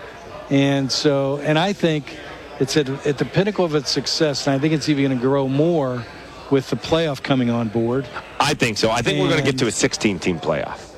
And 0.50 0.92
so, 0.92 1.38
and 1.38 1.58
I 1.58 1.72
think 1.72 2.16
it's 2.60 2.76
at, 2.76 2.88
at 3.04 3.18
the 3.18 3.24
pinnacle 3.24 3.64
of 3.64 3.74
its 3.74 3.90
success, 3.90 4.46
and 4.46 4.54
I 4.54 4.60
think 4.60 4.72
it's 4.74 4.88
even 4.88 5.06
going 5.06 5.18
to 5.18 5.20
grow 5.20 5.48
more 5.48 6.04
with 6.50 6.70
the 6.70 6.76
playoff 6.76 7.22
coming 7.22 7.50
on 7.50 7.68
board. 7.68 8.06
I 8.40 8.54
think 8.54 8.78
so. 8.78 8.90
I 8.90 9.02
think 9.02 9.20
we're 9.20 9.28
going 9.28 9.44
to 9.44 9.50
get 9.50 9.58
to 9.58 9.66
a 9.66 9.72
16 9.72 10.18
team 10.18 10.38
playoff. 10.38 10.90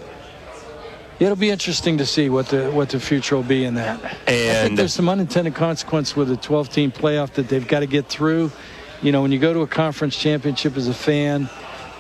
It'll 1.18 1.36
be 1.36 1.48
interesting 1.50 1.96
to 1.98 2.04
see 2.06 2.28
what 2.28 2.48
the 2.48 2.70
what 2.72 2.90
the 2.90 3.00
future 3.00 3.36
will 3.36 3.42
be 3.42 3.64
in 3.64 3.74
that. 3.76 4.04
I 4.04 4.08
think 4.08 4.28
And 4.28 4.78
there's 4.78 4.92
some 4.92 5.08
unintended 5.08 5.54
consequence 5.54 6.14
with 6.14 6.30
a 6.30 6.36
12 6.36 6.68
team 6.68 6.92
playoff 6.92 7.32
that 7.34 7.48
they've 7.48 7.66
got 7.66 7.80
to 7.80 7.86
get 7.86 8.06
through. 8.06 8.52
You 9.00 9.12
know, 9.12 9.22
when 9.22 9.32
you 9.32 9.38
go 9.38 9.54
to 9.54 9.60
a 9.60 9.66
conference 9.66 10.16
championship 10.16 10.76
as 10.76 10.88
a 10.88 10.94
fan, 10.94 11.48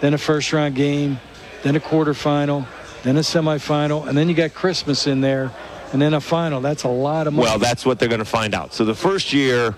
then 0.00 0.12
a 0.12 0.18
first 0.18 0.52
round 0.52 0.74
game, 0.74 1.18
then 1.62 1.76
a 1.76 1.80
quarterfinal, 1.80 2.66
then 3.04 3.16
a 3.16 3.20
semifinal, 3.20 4.06
and 4.06 4.18
then 4.18 4.28
you 4.28 4.34
got 4.34 4.52
Christmas 4.52 5.06
in 5.06 5.22
there, 5.22 5.50
and 5.92 6.02
then 6.02 6.12
a 6.12 6.20
final. 6.20 6.60
That's 6.60 6.82
a 6.84 6.88
lot 6.88 7.26
of 7.26 7.32
money. 7.32 7.48
well, 7.48 7.58
that's 7.58 7.86
what 7.86 7.98
they're 7.98 8.08
going 8.10 8.18
to 8.18 8.24
find 8.26 8.54
out. 8.54 8.74
So 8.74 8.84
the 8.84 8.94
first 8.94 9.32
year, 9.32 9.74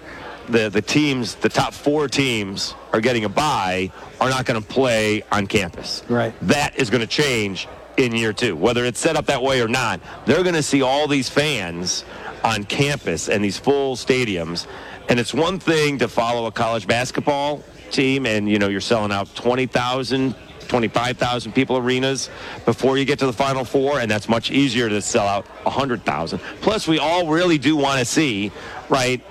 the 0.48 0.68
the 0.68 0.82
teams, 0.82 1.34
the 1.36 1.48
top 1.48 1.72
four 1.74 2.08
teams 2.08 2.74
are 2.92 3.00
getting 3.00 3.24
a 3.24 3.28
bye, 3.28 3.90
are 4.20 4.30
not 4.30 4.46
going 4.46 4.60
to 4.60 4.66
play 4.66 5.22
on 5.30 5.46
campus. 5.46 6.02
Right. 6.08 6.34
That 6.42 6.76
is 6.78 6.90
going 6.90 7.02
to 7.02 7.06
change 7.06 7.68
in 7.96 8.14
year 8.14 8.32
two, 8.32 8.56
whether 8.56 8.84
it's 8.84 9.00
set 9.00 9.16
up 9.16 9.26
that 9.26 9.42
way 9.42 9.60
or 9.60 9.68
not. 9.68 10.00
They're 10.24 10.42
going 10.42 10.54
to 10.54 10.62
see 10.62 10.82
all 10.82 11.08
these 11.08 11.28
fans 11.28 12.04
on 12.44 12.64
campus 12.64 13.28
and 13.28 13.44
these 13.44 13.58
full 13.58 13.96
stadiums. 13.96 14.66
And 15.08 15.18
it's 15.18 15.34
one 15.34 15.58
thing 15.58 15.98
to 15.98 16.08
follow 16.08 16.46
a 16.46 16.52
college 16.52 16.86
basketball 16.86 17.62
team 17.90 18.26
and, 18.26 18.48
you 18.48 18.58
know, 18.58 18.68
you're 18.68 18.80
selling 18.80 19.10
out 19.10 19.34
20,000, 19.34 20.34
25,000 20.68 21.52
people 21.52 21.76
arenas 21.78 22.30
before 22.64 22.98
you 22.98 23.04
get 23.04 23.18
to 23.18 23.26
the 23.26 23.32
Final 23.32 23.64
Four, 23.64 24.00
and 24.00 24.10
that's 24.10 24.28
much 24.28 24.50
easier 24.50 24.88
to 24.88 25.00
sell 25.00 25.26
out 25.26 25.46
100,000. 25.64 26.38
Plus, 26.60 26.86
we 26.86 26.98
all 26.98 27.26
really 27.26 27.58
do 27.58 27.76
want 27.76 27.98
to 27.98 28.04
see, 28.04 28.52
right, 28.88 29.22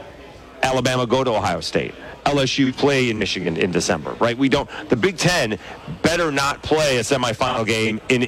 Alabama 0.63 1.05
go 1.05 1.23
to 1.23 1.31
Ohio 1.31 1.61
State. 1.61 1.93
LSU 2.25 2.75
play 2.75 3.09
in 3.09 3.17
Michigan 3.17 3.55
in 3.55 3.71
December, 3.71 4.11
right? 4.19 4.37
We 4.37 4.49
don't. 4.49 4.69
The 4.89 4.97
Big 4.97 5.17
Ten 5.17 5.57
better 6.01 6.31
not 6.31 6.61
play 6.61 6.97
a 6.97 7.01
semifinal 7.01 7.65
game 7.65 8.01
in 8.09 8.27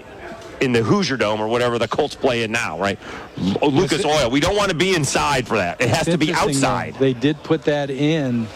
in 0.62 0.72
the 0.74 0.84
Hoosier 0.84 1.18
Dome 1.18 1.42
or 1.42 1.48
whatever 1.48 1.78
the 1.80 1.88
Colts 1.88 2.16
play 2.16 2.44
in 2.44 2.52
now, 2.52 2.80
right? 2.80 3.00
Lucas 3.38 4.06
Oil. 4.06 4.30
We 4.30 4.40
don't 4.40 4.56
want 4.56 4.72
to 4.72 4.78
be 4.78 4.94
inside 4.94 5.48
for 5.48 5.58
that. 5.58 5.82
It 5.82 5.90
has 5.90 6.06
to 6.06 6.18
be 6.18 6.34
outside. 6.34 6.96
They 6.96 7.14
did 7.14 7.42
put 7.44 7.64
that 7.64 7.90
in 7.90 8.48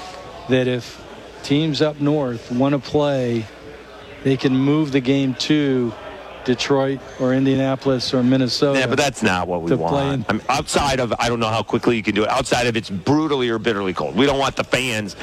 that 0.49 0.67
if 0.67 1.01
teams 1.43 1.81
up 1.81 1.99
north 1.99 2.51
want 2.51 2.73
to 2.73 2.79
play, 2.79 3.45
they 4.23 4.37
can 4.37 4.55
move 4.55 4.91
the 4.91 4.99
game 5.01 5.33
to 5.35 5.93
Detroit 6.45 7.00
or 7.19 7.33
Indianapolis 7.33 8.13
or 8.13 8.23
Minnesota. 8.23 8.79
Yeah, 8.79 8.88
but 8.88 8.97
that's 8.97 9.23
not 9.23 9.47
what 9.47 9.62
we 9.62 9.69
to 9.69 9.77
play 9.77 9.85
in- 9.85 9.91
want. 9.91 10.25
I 10.29 10.33
mean, 10.33 10.41
outside 10.50 11.00
of, 11.00 11.13
I 11.19 11.29
don't 11.29 11.39
know 11.39 11.47
how 11.50 11.63
quickly 11.63 11.95
you 11.95 12.03
can 12.03 12.15
do 12.15 12.23
it. 12.23 12.29
Outside 12.29 12.67
of 12.67 12.75
it's 12.77 12.89
brutally 12.89 13.50
or 13.50 13.59
bitterly 13.59 13.93
cold. 13.93 14.15
We 14.15 14.25
don't 14.25 14.39
want 14.39 14.55
the 14.55 14.63
fans. 14.63 15.15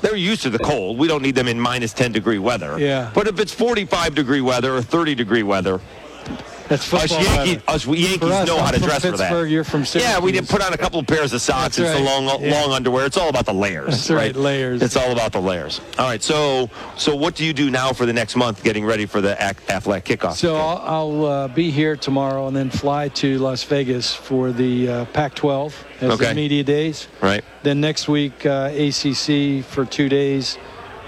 They're 0.00 0.16
used 0.16 0.42
to 0.42 0.50
the 0.50 0.58
cold. 0.58 0.98
We 0.98 1.08
don't 1.08 1.22
need 1.22 1.34
them 1.34 1.46
in 1.48 1.60
minus 1.60 1.92
10 1.92 2.12
degree 2.12 2.38
weather. 2.38 2.78
Yeah. 2.78 3.10
But 3.14 3.28
if 3.28 3.38
it's 3.38 3.52
45 3.52 4.14
degree 4.14 4.40
weather 4.40 4.74
or 4.74 4.82
30 4.82 5.14
degree 5.14 5.42
weather, 5.42 5.80
That's 6.70 6.84
football 6.84 7.18
Us, 7.18 7.24
Yankee, 7.26 7.50
weather. 7.54 7.62
us 7.66 7.84
Yankees 7.86 8.22
us, 8.30 8.46
know 8.46 8.56
I'm 8.58 8.64
how 8.66 8.70
to 8.70 8.78
dress 8.78 9.04
for 9.04 9.16
that. 9.16 9.48
you're 9.48 9.64
from 9.64 9.84
Yeah, 9.92 10.20
we 10.20 10.30
did 10.30 10.48
put 10.48 10.62
on 10.62 10.72
a 10.72 10.78
couple 10.78 11.00
of 11.00 11.06
pairs 11.08 11.32
of 11.32 11.42
socks 11.42 11.76
That's 11.76 11.90
and 11.96 12.06
some 12.06 12.24
long, 12.26 12.40
Yeah. 12.44 12.52
long 12.62 12.70
underwear. 12.72 13.06
It's 13.06 13.16
all 13.16 13.28
about 13.28 13.44
the 13.46 13.52
layers. 13.52 13.88
That's 13.88 14.10
right, 14.10 14.36
layers. 14.36 14.80
It's 14.80 14.94
all 14.94 15.10
about 15.10 15.32
the 15.32 15.40
layers. 15.40 15.80
All 15.98 16.06
right. 16.06 16.22
So, 16.22 16.70
so 16.96 17.16
what 17.16 17.34
do 17.34 17.44
you 17.44 17.52
do 17.52 17.70
now 17.70 17.92
for 17.92 18.06
the 18.06 18.12
next 18.12 18.36
month, 18.36 18.62
getting 18.62 18.84
ready 18.84 19.04
for 19.04 19.20
the 19.20 19.34
Aflac 19.40 20.04
kickoff? 20.04 20.34
So 20.36 20.54
I'll, 20.56 20.78
I'll 20.86 21.24
uh, 21.24 21.48
be 21.48 21.72
here 21.72 21.96
tomorrow 21.96 22.46
and 22.46 22.56
then 22.56 22.70
fly 22.70 23.08
to 23.08 23.38
Las 23.40 23.64
Vegas 23.64 24.14
for 24.14 24.52
the 24.52 24.88
uh, 24.88 25.04
Pac-12 25.06 25.72
as 26.02 26.10
Okay. 26.12 26.28
the 26.28 26.34
media 26.36 26.62
days. 26.62 27.08
right. 27.20 27.42
Then 27.64 27.80
next 27.80 28.08
week, 28.08 28.46
uh, 28.46 28.70
ACC 28.72 29.64
for 29.64 29.84
two 29.84 30.08
days, 30.08 30.56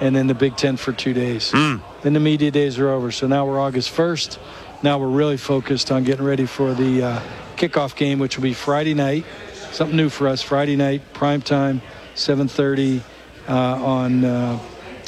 and 0.00 0.14
then 0.16 0.26
the 0.26 0.34
Big 0.34 0.56
Ten 0.56 0.76
for 0.76 0.92
two 0.92 1.14
days. 1.14 1.52
Hmm. 1.54 1.76
Then 2.02 2.14
the 2.14 2.20
media 2.20 2.50
days 2.50 2.80
are 2.80 2.88
over. 2.90 3.12
So 3.12 3.28
now 3.28 3.46
we're 3.46 3.60
August 3.60 3.94
1st. 3.94 4.38
Now 4.82 4.98
we're 4.98 5.06
really 5.06 5.36
focused 5.36 5.92
on 5.92 6.02
getting 6.02 6.24
ready 6.24 6.44
for 6.44 6.74
the 6.74 7.02
uh, 7.02 7.20
kickoff 7.56 7.94
game, 7.94 8.18
which 8.18 8.36
will 8.36 8.42
be 8.42 8.52
Friday 8.52 8.94
night. 8.94 9.24
Something 9.70 9.96
new 9.96 10.08
for 10.08 10.26
us. 10.28 10.42
Friday 10.42 10.76
night, 10.76 11.02
prime 11.12 11.40
time, 11.40 11.80
7:30 12.16 13.00
uh, 13.48 13.52
on 13.52 14.24
uh, 14.24 14.58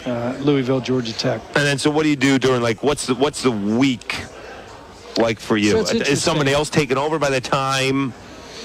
uh, 0.06 0.36
Louisville, 0.40 0.80
Georgia 0.80 1.12
Tech. 1.12 1.40
And 1.56 1.66
then, 1.66 1.78
so 1.78 1.90
what 1.90 2.04
do 2.04 2.08
you 2.08 2.16
do 2.16 2.38
during 2.38 2.62
like 2.62 2.82
what's 2.82 3.06
the 3.06 3.14
what's 3.16 3.42
the 3.42 3.50
week 3.50 4.24
like 5.18 5.40
for 5.40 5.56
you? 5.56 5.84
So 5.84 5.96
Is 5.96 6.22
somebody 6.22 6.52
else 6.52 6.70
taking 6.70 6.96
over 6.96 7.18
by 7.18 7.30
the 7.30 7.40
time 7.40 8.14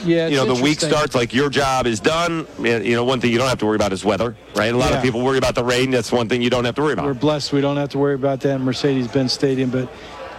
Yeah, 0.05 0.27
you 0.27 0.35
know 0.37 0.53
the 0.53 0.61
week 0.61 0.79
starts? 0.79 1.15
Like 1.15 1.33
your 1.33 1.49
job 1.49 1.87
is 1.87 1.99
done. 1.99 2.45
You 2.59 2.95
know, 2.95 3.03
one 3.03 3.19
thing 3.19 3.31
you 3.31 3.39
don't 3.39 3.49
have 3.49 3.59
to 3.59 3.65
worry 3.65 3.75
about 3.77 3.93
is 3.93 4.05
weather, 4.05 4.37
right? 4.55 4.73
A 4.73 4.77
lot 4.77 4.91
Yeah. 4.91 4.97
of 4.97 5.03
people 5.03 5.21
worry 5.23 5.39
about 5.39 5.55
the 5.55 5.63
rain. 5.63 5.89
That's 5.89 6.11
one 6.11 6.29
thing 6.29 6.43
you 6.43 6.51
don't 6.51 6.65
have 6.65 6.75
to 6.75 6.81
worry 6.83 6.93
about 6.93 7.05
We're 7.05 7.13
blessed. 7.15 7.51
We 7.51 7.61
don't 7.61 7.77
have 7.77 7.89
to 7.89 7.97
worry 7.97 8.13
about 8.13 8.41
that 8.41 8.55
in 8.55 8.61
Mercedes-Benz 8.63 9.33
Stadium. 9.33 9.69
But 9.71 9.89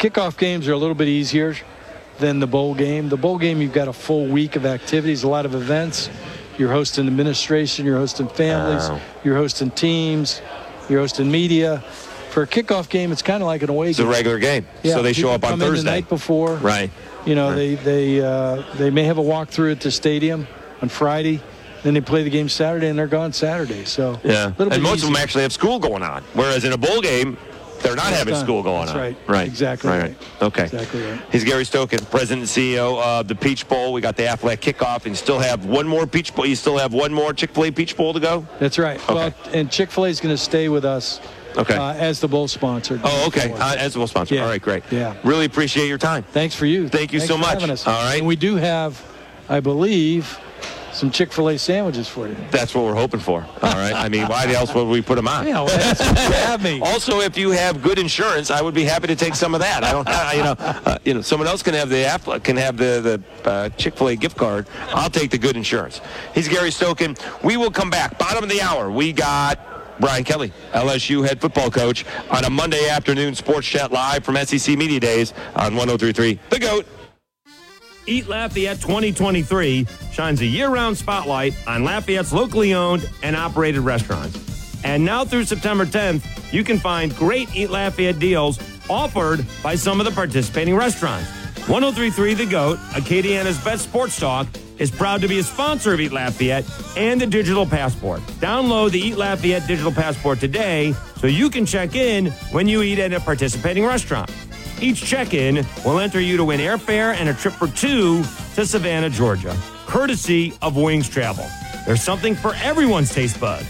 kickoff 0.01 0.37
games 0.39 0.67
are 0.67 0.73
a 0.73 0.77
little 0.79 0.95
bit 0.95 1.09
easier 1.09 1.55
than 2.19 2.41
the 2.41 2.47
bowl 2.47 2.75
game. 2.75 3.09
The 3.11 3.17
bowl 3.19 3.39
game, 3.39 3.61
you've 3.61 3.73
got 3.75 3.87
a 3.87 3.93
full 3.93 4.27
week 4.27 4.57
of 4.57 4.65
activities, 4.67 5.23
a 5.23 5.29
lot 5.29 5.45
of 5.45 5.55
events. 5.55 6.09
You're 6.59 6.73
hosting 6.73 7.07
administration. 7.07 7.85
You're 7.87 7.99
hosting 7.99 8.29
families. 8.29 8.83
Oh. 8.85 9.01
You're 9.25 9.37
hosting 9.37 9.71
teams. 9.71 10.41
You're 10.89 11.01
hosting 11.01 11.31
media. 11.31 11.81
For 12.31 12.43
a 12.43 12.47
kickoff 12.47 12.89
game, 12.89 13.13
it's 13.13 13.23
kind 13.23 13.43
of 13.43 13.47
like 13.47 13.63
an 13.63 13.71
away 13.71 13.91
It's 13.91 13.99
a 13.99 14.07
regular 14.07 14.39
game, 14.39 14.67
Yeah, 14.83 14.95
so 14.95 15.03
they 15.03 15.13
show 15.13 15.31
up 15.31 15.45
on 15.45 15.51
come 15.51 15.63
in 15.63 15.69
Thursday. 15.69 15.85
the 15.85 15.91
night 15.91 16.09
before. 16.09 16.55
Right. 16.57 16.91
You 17.27 17.35
know, 17.35 17.55
they 17.55 17.75
they 17.75 18.21
uh, 18.23 18.63
they 18.77 18.91
may 18.91 19.03
have 19.05 19.19
a 19.19 19.23
walkthrough 19.23 19.73
at 19.73 19.81
the 19.81 19.91
stadium 19.91 20.47
on 20.81 20.89
Friday. 20.89 21.41
Then 21.83 21.95
they 21.95 22.01
play 22.01 22.23
the 22.23 22.31
game 22.31 22.49
Saturday, 22.49 22.87
and 22.89 22.99
they're 22.99 23.07
gone 23.09 23.33
Saturday. 23.33 23.85
So 23.85 24.21
Yeah. 24.23 24.47
a 24.47 24.49
little 24.51 24.67
bit 24.67 24.75
And 24.75 24.83
most 24.83 25.03
of 25.03 25.09
them 25.09 25.17
actually 25.17 25.43
have 25.43 25.53
school 25.53 25.79
going 25.79 26.03
on, 26.03 26.23
whereas 26.35 26.65
in 26.65 26.73
a 26.73 26.79
bowl 26.79 27.01
game, 27.01 27.37
they're 27.83 27.97
not 27.97 28.13
having 28.13 28.35
done. 28.35 28.45
school 28.45 28.63
going 28.63 28.81
That's 28.87 28.93
on. 28.93 28.99
right. 28.99 29.17
Right. 29.27 29.47
Exactly 29.47 29.91
right. 29.91 30.03
right. 30.03 30.17
Okay. 30.43 30.65
Exactly 30.65 31.03
right. 31.03 31.21
He's 31.33 31.45
Gary 31.45 31.65
Stoken, 31.65 32.09
President 32.11 32.41
and 32.43 32.49
CEO 32.49 33.01
of 33.03 33.29
the 33.29 33.35
Peach 33.35 33.67
Bowl. 33.69 33.93
We 33.93 34.01
got 34.01 34.17
the 34.17 34.25
Aflac 34.25 34.59
kickoff, 34.59 34.97
and 34.99 35.07
you 35.07 35.15
still 35.15 35.39
have 35.39 35.65
one 35.67 35.87
more 35.87 36.07
Peach 36.07 36.35
Bowl. 36.35 36.47
You 36.47 36.57
still 36.57 36.79
have 36.79 36.93
one 36.93 37.13
more 37.13 37.33
Chick 37.33 37.51
Fil 37.51 37.65
A 37.65 37.71
Peach 37.71 37.97
Bowl 37.97 38.13
to 38.13 38.21
go. 38.21 38.47
That's 38.59 38.79
right. 38.79 39.01
Okay. 39.05 39.15
Well, 39.15 39.35
and 39.53 39.71
Chick 39.71 39.91
Fil 39.91 40.05
A 40.07 40.09
is 40.09 40.21
going 40.21 40.35
to 40.35 40.43
stay 40.43 40.69
with 40.69 40.85
us 40.85 41.21
Okay. 41.57 41.75
uh, 41.75 41.95
as 41.95 42.21
the 42.21 42.29
bowl 42.29 42.47
sponsor. 42.47 43.01
Oh, 43.03 43.27
okay. 43.27 43.53
Uh, 43.53 43.75
as 43.77 43.97
a 43.97 44.07
sponsor. 44.07 44.35
Yeah. 44.37 44.43
All 44.43 44.49
right, 44.49 44.63
great. 44.63 44.85
Yeah. 44.91 45.17
Really 45.25 45.47
appreciate 45.47 45.89
your 45.89 45.99
time. 45.99 46.23
Thanks 46.23 46.55
for 46.55 46.67
you. 46.67 46.89
Thank 46.89 47.13
you 47.13 47.19
Thanks 47.19 47.33
so 47.33 47.37
much. 47.39 47.87
All 47.87 48.05
right. 48.05 48.19
And 48.19 48.27
we 48.27 48.37
do 48.37 48.55
have, 48.57 49.03
I 49.49 49.59
believe, 49.59 50.39
some 50.93 51.11
Chick 51.11 51.33
Fil 51.33 51.49
A 51.51 51.59
sandwiches 51.59 52.09
for 52.09 52.29
you. 52.29 52.37
That's 52.51 52.75
what 52.75 52.85
we're 52.85 52.95
hoping 52.95 53.21
for. 53.21 53.47
All 53.63 53.73
right. 53.73 53.93
I 53.95 54.09
mean, 54.09 54.27
why 54.27 54.47
else 54.53 54.75
would 54.75 54.89
we 54.89 55.03
put 55.03 55.17
them 55.17 55.29
on? 55.29 55.47
Yeah, 55.47 55.63
well, 55.63 55.67
that's 55.79 56.01
what 56.01 56.19
you 56.19 56.33
have 56.35 56.63
me. 56.63 56.81
Also, 56.81 57.21
if 57.21 57.37
you 57.37 57.51
have 57.51 57.83
good 57.83 57.99
insurance, 57.99 58.51
I 58.51 58.61
would 58.63 58.75
be 58.75 58.85
happy 58.85 59.07
to 59.09 59.17
take 59.17 59.35
some 59.35 59.55
of 59.55 59.61
that. 59.61 59.85
I 59.85 59.93
don't, 59.93 60.09
uh, 60.09 60.31
you 60.35 60.43
know, 60.43 60.55
uh, 60.59 60.99
you 61.05 61.15
know, 61.15 61.21
someone 61.21 61.49
else 61.49 61.63
can 61.63 61.75
have 61.75 61.89
the 61.89 62.41
can 62.43 62.57
have 62.57 62.77
the 62.77 63.23
the 63.45 63.51
uh, 63.51 63.69
Chick 63.71 63.97
Fil 63.97 64.09
A 64.09 64.17
gift 64.17 64.37
card. 64.37 64.67
I'll 64.89 65.11
take 65.11 65.31
the 65.31 65.39
good 65.39 65.57
insurance. 65.57 66.01
He's 66.35 66.49
Gary 66.49 66.71
Stoken. 66.71 67.19
We 67.43 67.57
will 67.57 67.71
come 67.71 67.91
back. 67.91 68.19
Bottom 68.19 68.45
of 68.45 68.51
the 68.51 68.61
hour. 68.61 68.91
We 68.91 69.13
got. 69.13 69.59
Brian 70.01 70.25
Kelly, 70.25 70.51
LSU 70.73 71.29
head 71.29 71.43
football 71.43 71.71
coach, 71.71 72.07
on 72.31 72.47
a 72.47 72.49
Monday 72.49 72.89
afternoon 72.89 73.35
sports 73.35 73.67
chat 73.67 73.93
live 73.93 74.25
from 74.25 74.35
SEC 74.47 74.75
Media 74.79 74.99
Days 74.99 75.35
on 75.55 75.77
1033 75.77 76.39
The 76.49 76.59
GOAT. 76.59 76.87
Eat 78.07 78.29
Lafayette 78.29 78.81
2023 78.81 79.87
shines 80.13 80.41
a 80.41 80.47
year 80.47 80.69
round 80.69 80.97
spotlight 80.97 81.55
on 81.67 81.85
Lafayette's 81.85 82.33
locally 82.33 82.75
owned 82.75 83.09
and 83.23 83.37
operated 83.37 83.81
restaurants. 83.81 84.39
And 84.85 85.05
now 85.05 85.25
through 85.25 85.45
September 85.45 85.85
10th, 85.85 86.53
you 86.53 86.65
can 86.65 86.79
find 86.79 87.15
great 87.17 87.55
Eat 87.55 87.71
Lafayette 87.71 88.19
deals 88.19 88.59
offered 88.89 89.45
by 89.63 89.75
some 89.75 90.01
of 90.01 90.07
the 90.07 90.13
participating 90.13 90.75
restaurants. 90.75 91.29
1033 91.69 92.35
The 92.35 92.47
GOAT, 92.47 92.79
Acadiana's 92.93 93.63
best 93.63 93.85
sports 93.85 94.19
talk, 94.19 94.47
is 94.79 94.91
proud 94.91 95.21
to 95.21 95.29
be 95.29 95.39
a 95.39 95.43
sponsor 95.43 95.93
of 95.93 96.01
Eat 96.01 96.11
Lafayette 96.11 96.65
and 96.97 97.21
the 97.21 97.27
Digital 97.27 97.67
Passport. 97.67 98.21
Download 98.41 98.91
the 98.91 98.99
Eat 98.99 99.17
Lafayette 99.17 99.67
Digital 99.69 99.93
Passport 99.93 100.41
today 100.41 100.95
so 101.19 101.27
you 101.27 101.51
can 101.51 101.67
check 101.67 101.95
in 101.95 102.27
when 102.51 102.67
you 102.67 102.83
eat 102.83 102.99
at 102.99 103.13
a 103.13 103.21
participating 103.21 103.85
restaurant. 103.85 104.31
Each 104.81 105.05
check 105.05 105.35
in 105.35 105.67
will 105.85 105.99
enter 105.99 106.21
you 106.21 106.39
to 106.39 106.45
win 106.45 106.59
airfare 106.59 107.15
and 107.15 107.29
a 107.29 107.35
trip 107.35 107.53
for 107.55 107.69
two 107.69 108.23
to 108.55 108.65
Savannah, 108.65 109.11
Georgia, 109.11 109.55
courtesy 109.87 110.55
of 110.63 110.77
Wings 110.77 111.09
Travel. 111.09 111.47
There's 111.87 112.03
something 112.03 112.35
for 112.35 112.55
everyone's 112.55 113.13
taste 113.13 113.39
bud. 113.39 113.63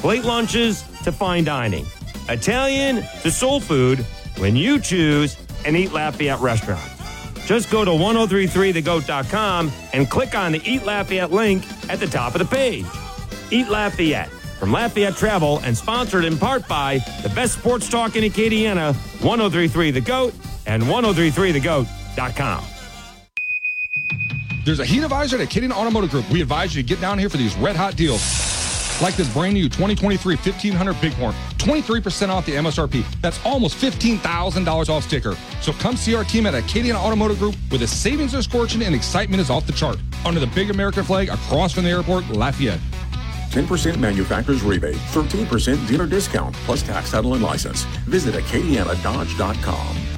Plate 0.00 0.24
lunches 0.24 0.84
to 1.04 1.12
fine 1.12 1.44
dining, 1.44 1.86
Italian 2.28 3.02
to 3.22 3.30
soul 3.30 3.60
food 3.60 4.00
when 4.36 4.56
you 4.56 4.78
choose 4.78 5.38
an 5.64 5.74
Eat 5.74 5.92
Lafayette 5.92 6.40
restaurant. 6.40 6.90
Just 7.46 7.70
go 7.70 7.82
to 7.82 7.90
1033thegoat.com 7.90 9.72
and 9.94 10.10
click 10.10 10.34
on 10.34 10.52
the 10.52 10.60
Eat 10.70 10.84
Lafayette 10.84 11.30
link 11.30 11.64
at 11.90 11.98
the 11.98 12.06
top 12.06 12.34
of 12.34 12.40
the 12.40 12.56
page. 12.56 12.84
Eat 13.50 13.68
Lafayette 13.68 14.28
from 14.58 14.72
Lafayette 14.72 15.16
Travel 15.16 15.60
and 15.60 15.76
sponsored 15.76 16.26
in 16.26 16.36
part 16.36 16.68
by 16.68 16.98
the 17.22 17.30
best 17.30 17.58
sports 17.58 17.88
talk 17.88 18.16
in 18.16 18.24
Acadiana, 18.24 18.94
1033 19.22 19.92
The 19.92 20.00
Goat 20.02 20.34
and 20.68 20.82
1033thegoat.com. 20.84 22.64
There's 24.64 24.80
a 24.80 24.84
heat 24.84 25.02
advisor 25.02 25.36
at 25.36 25.42
Acadian 25.42 25.72
Automotive 25.72 26.10
Group. 26.10 26.28
We 26.30 26.42
advise 26.42 26.76
you 26.76 26.82
to 26.82 26.86
get 26.86 27.00
down 27.00 27.18
here 27.18 27.30
for 27.30 27.38
these 27.38 27.56
red 27.56 27.74
hot 27.74 27.96
deals. 27.96 28.22
Like 29.00 29.16
this 29.16 29.32
brand 29.32 29.54
new 29.54 29.64
2023 29.64 30.36
1500 30.36 31.00
Bighorn, 31.00 31.34
23% 31.56 32.28
off 32.28 32.44
the 32.44 32.52
MSRP. 32.52 33.04
That's 33.22 33.40
almost 33.46 33.76
$15,000 33.78 34.88
off 34.90 35.04
sticker. 35.04 35.36
So 35.62 35.72
come 35.72 35.96
see 35.96 36.14
our 36.14 36.24
team 36.24 36.46
at 36.46 36.54
Acadian 36.54 36.96
Automotive 36.96 37.38
Group 37.38 37.54
where 37.70 37.78
the 37.78 37.86
savings 37.86 38.34
are 38.34 38.42
scorching 38.42 38.82
and 38.82 38.94
excitement 38.94 39.40
is 39.40 39.48
off 39.48 39.66
the 39.66 39.72
chart. 39.72 39.96
Under 40.26 40.40
the 40.40 40.48
big 40.48 40.70
American 40.70 41.04
flag 41.04 41.28
across 41.30 41.72
from 41.72 41.84
the 41.84 41.90
airport, 41.90 42.28
Lafayette. 42.28 42.80
10% 43.50 43.96
manufacturer's 43.98 44.62
rebate, 44.62 44.96
13% 45.12 45.88
dealer 45.88 46.06
discount, 46.06 46.54
plus 46.66 46.82
tax 46.82 47.12
title 47.12 47.32
and 47.32 47.42
license. 47.42 47.84
Visit 48.04 48.34
AcadianaDodge.com. 48.34 50.17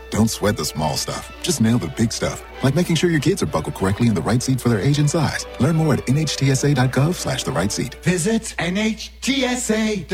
Don't 0.11 0.29
sweat 0.29 0.57
the 0.57 0.65
small 0.65 0.97
stuff. 0.97 1.33
Just 1.41 1.61
nail 1.61 1.77
the 1.79 1.87
big 1.87 2.11
stuff, 2.11 2.43
like 2.63 2.75
making 2.75 2.97
sure 2.97 3.09
your 3.09 3.21
kids 3.21 3.41
are 3.41 3.45
buckled 3.45 3.75
correctly 3.75 4.07
in 4.07 4.13
the 4.13 4.21
right 4.21 4.43
seat 4.43 4.59
for 4.59 4.67
their 4.67 4.79
age 4.79 4.99
and 4.99 5.09
size. 5.09 5.47
Learn 5.61 5.77
more 5.77 5.93
at 5.93 6.05
nhtsa.gov 6.05 7.15
slash 7.15 7.43
the 7.43 7.51
right 7.51 7.71
seat. 7.71 7.95
Visit 8.03 8.53
nhtsa.gov 8.59 10.11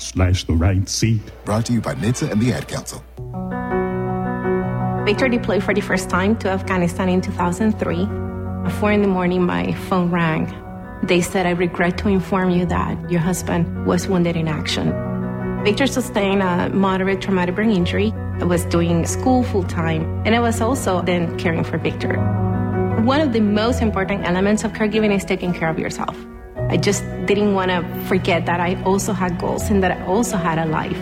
slash 0.00 0.44
the 0.44 0.54
right 0.54 0.88
seat. 0.88 1.20
Brought 1.44 1.66
to 1.66 1.74
you 1.74 1.82
by 1.82 1.94
NHTSA 1.94 2.30
and 2.32 2.40
the 2.40 2.52
Ad 2.52 2.66
Council. 2.66 3.04
Victor 5.04 5.28
deployed 5.28 5.62
for 5.62 5.74
the 5.74 5.82
first 5.82 6.08
time 6.08 6.34
to 6.38 6.48
Afghanistan 6.48 7.10
in 7.10 7.20
2003. 7.20 8.04
At 8.64 8.72
4 8.72 8.92
in 8.92 9.02
the 9.02 9.08
morning, 9.08 9.44
my 9.44 9.74
phone 9.88 10.10
rang. 10.10 10.50
They 11.02 11.20
said, 11.20 11.44
I 11.44 11.50
regret 11.50 11.98
to 11.98 12.08
inform 12.08 12.50
you 12.50 12.64
that 12.66 13.10
your 13.10 13.20
husband 13.20 13.86
was 13.86 14.08
wounded 14.08 14.36
in 14.36 14.48
action. 14.48 14.88
Victor 15.62 15.86
sustained 15.86 16.42
a 16.42 16.70
moderate 16.70 17.20
traumatic 17.20 17.54
brain 17.54 17.70
injury. 17.70 18.14
I 18.40 18.44
was 18.44 18.64
doing 18.64 19.04
school 19.04 19.42
full 19.42 19.62
time, 19.62 20.22
and 20.24 20.34
I 20.34 20.40
was 20.40 20.62
also 20.62 21.02
then 21.02 21.38
caring 21.38 21.64
for 21.64 21.76
Victor. 21.76 22.16
One 23.04 23.20
of 23.20 23.34
the 23.34 23.40
most 23.40 23.82
important 23.82 24.26
elements 24.26 24.64
of 24.64 24.72
caregiving 24.72 25.14
is 25.14 25.22
taking 25.22 25.52
care 25.52 25.68
of 25.68 25.78
yourself. 25.78 26.16
I 26.70 26.78
just 26.78 27.02
didn't 27.26 27.52
want 27.52 27.70
to 27.72 27.82
forget 28.08 28.46
that 28.46 28.58
I 28.58 28.82
also 28.84 29.12
had 29.12 29.38
goals 29.38 29.68
and 29.68 29.82
that 29.82 29.92
I 29.92 30.06
also 30.06 30.38
had 30.38 30.58
a 30.58 30.64
life. 30.64 30.98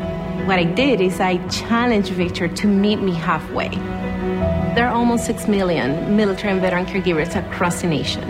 What 0.49 0.59
I 0.59 0.65
did 0.65 1.01
is 1.01 1.21
I 1.21 1.37
challenged 1.47 2.11
Victor 2.11 2.49
to 2.49 2.67
meet 2.67 3.01
me 3.01 3.13
halfway. 3.13 3.69
There 4.75 4.89
are 4.89 4.93
almost 4.93 5.25
6 5.27 5.47
million 5.47 6.17
military 6.17 6.53
and 6.53 6.61
veteran 6.61 6.85
caregivers 6.85 7.37
across 7.37 7.83
the 7.83 7.87
nation. 7.87 8.25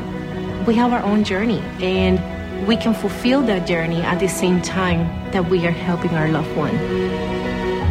We 0.67 0.75
have 0.75 0.93
our 0.93 1.03
own 1.03 1.25
journey, 1.25 1.61
and 1.81 2.19
we 2.67 2.77
can 2.77 2.95
fulfill 2.95 3.43
that 3.43 3.67
journey 3.67 4.01
at 4.03 4.19
the 4.21 4.29
same 4.29 4.61
time 4.63 5.31
that 5.33 5.49
we 5.49 5.67
are 5.67 5.71
helping 5.73 6.11
our 6.13 6.29
loved 6.29 6.57
one. 6.57 6.77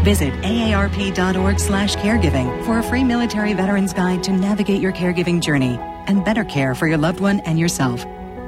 Visit 0.03 0.33
aarp.org 0.41 1.59
slash 1.59 1.95
caregiving 1.97 2.65
for 2.65 2.79
a 2.79 2.83
free 2.83 3.03
military 3.03 3.53
veterans 3.53 3.93
guide 3.93 4.23
to 4.23 4.31
navigate 4.31 4.81
your 4.81 4.93
caregiving 4.93 5.41
journey 5.41 5.77
and 6.07 6.23
better 6.23 6.43
care 6.43 6.73
for 6.75 6.87
your 6.87 6.97
loved 6.97 7.19
one 7.19 7.41
and 7.41 7.59
yourself. 7.59 8.05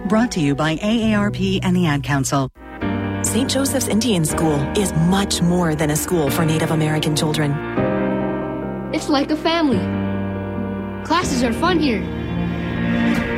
Brought 0.07 0.31
to 0.31 0.39
you 0.39 0.55
by 0.55 0.77
AARP 0.77 1.59
and 1.63 1.75
the 1.75 1.85
Ad 1.85 2.03
Council. 2.03 2.49
St. 3.23 3.49
Joseph's 3.49 3.89
Indian 3.89 4.23
School 4.23 4.59
is 4.77 4.93
much 4.93 5.41
more 5.41 5.75
than 5.75 5.89
a 5.89 5.95
school 5.95 6.29
for 6.29 6.45
Native 6.45 6.71
American 6.71 7.15
children. 7.15 7.51
It's 8.93 9.09
like 9.09 9.29
a 9.29 9.35
family. 9.35 9.79
Classes 11.05 11.43
are 11.43 11.51
fun 11.51 11.79
here. 11.79 12.01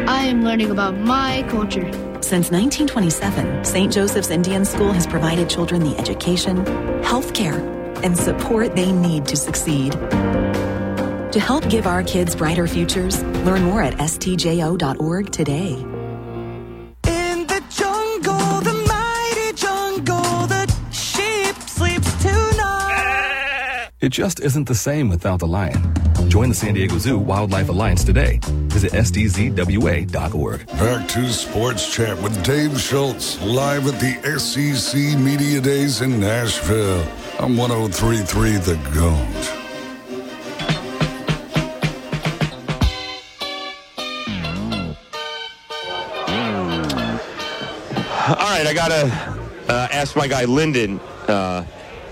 I 0.08 0.26
am 0.26 0.44
learning 0.44 0.70
about 0.70 0.96
my 0.96 1.44
culture. 1.50 1.90
Since 2.24 2.52
1927, 2.52 3.66
St. 3.66 3.92
Joseph's 3.92 4.30
Indian 4.30 4.64
School 4.64 4.94
has 4.94 5.06
provided 5.06 5.50
children 5.50 5.84
the 5.84 5.98
education, 5.98 6.66
health 7.04 7.34
care, 7.34 7.60
and 8.04 8.18
support 8.18 8.74
they 8.76 8.92
need 8.92 9.26
to 9.26 9.36
succeed. 9.36 9.92
To 9.92 11.40
help 11.40 11.68
give 11.68 11.88
our 11.88 12.04
kids 12.04 12.36
brighter 12.36 12.68
futures, 12.68 13.22
learn 13.44 13.64
more 13.64 13.82
at 13.84 13.96
stjo.org 13.96 15.32
today. 15.32 15.74
In 17.08 17.48
the 17.48 17.62
jungle, 17.70 18.62
the 18.62 18.74
mighty 18.88 19.54
jungle, 19.54 20.48
the 20.48 20.68
sheep 20.92 21.56
sleeps 21.68 22.14
tonight. 22.22 23.90
It 24.00 24.10
just 24.10 24.40
isn't 24.40 24.68
the 24.68 24.76
same 24.76 25.10
without 25.10 25.40
the 25.40 25.48
lion. 25.48 25.82
Join 26.32 26.48
the 26.48 26.56
San 26.56 26.76
Diego 26.76 26.98
Zoo 26.98 27.20
Wildlife 27.20 27.68
Alliance 27.68 28.06
today. 28.06 28.40
Visit 28.72 28.94
sdzwa.org. 28.94 30.66
Back 30.66 31.08
to 31.10 31.28
Sports 31.30 31.94
Chat 31.94 32.18
with 32.22 32.42
Dave 32.46 32.80
Schultz, 32.80 33.42
live 33.42 33.86
at 33.86 34.00
the 34.00 34.40
SEC 34.40 35.20
Media 35.20 35.60
Days 35.60 36.00
in 36.00 36.22
Nashville. 36.22 37.06
I'm 37.38 37.58
1033 37.58 38.52
The 38.60 38.76
Goat. 38.94 39.58
All 48.30 48.36
right, 48.38 48.66
I 48.66 48.74
gotta 48.74 49.12
uh, 49.68 49.90
ask 49.92 50.16
my 50.16 50.30
guy 50.30 50.46
Lyndon 50.46 51.02
a 51.28 51.32
uh, 51.32 51.66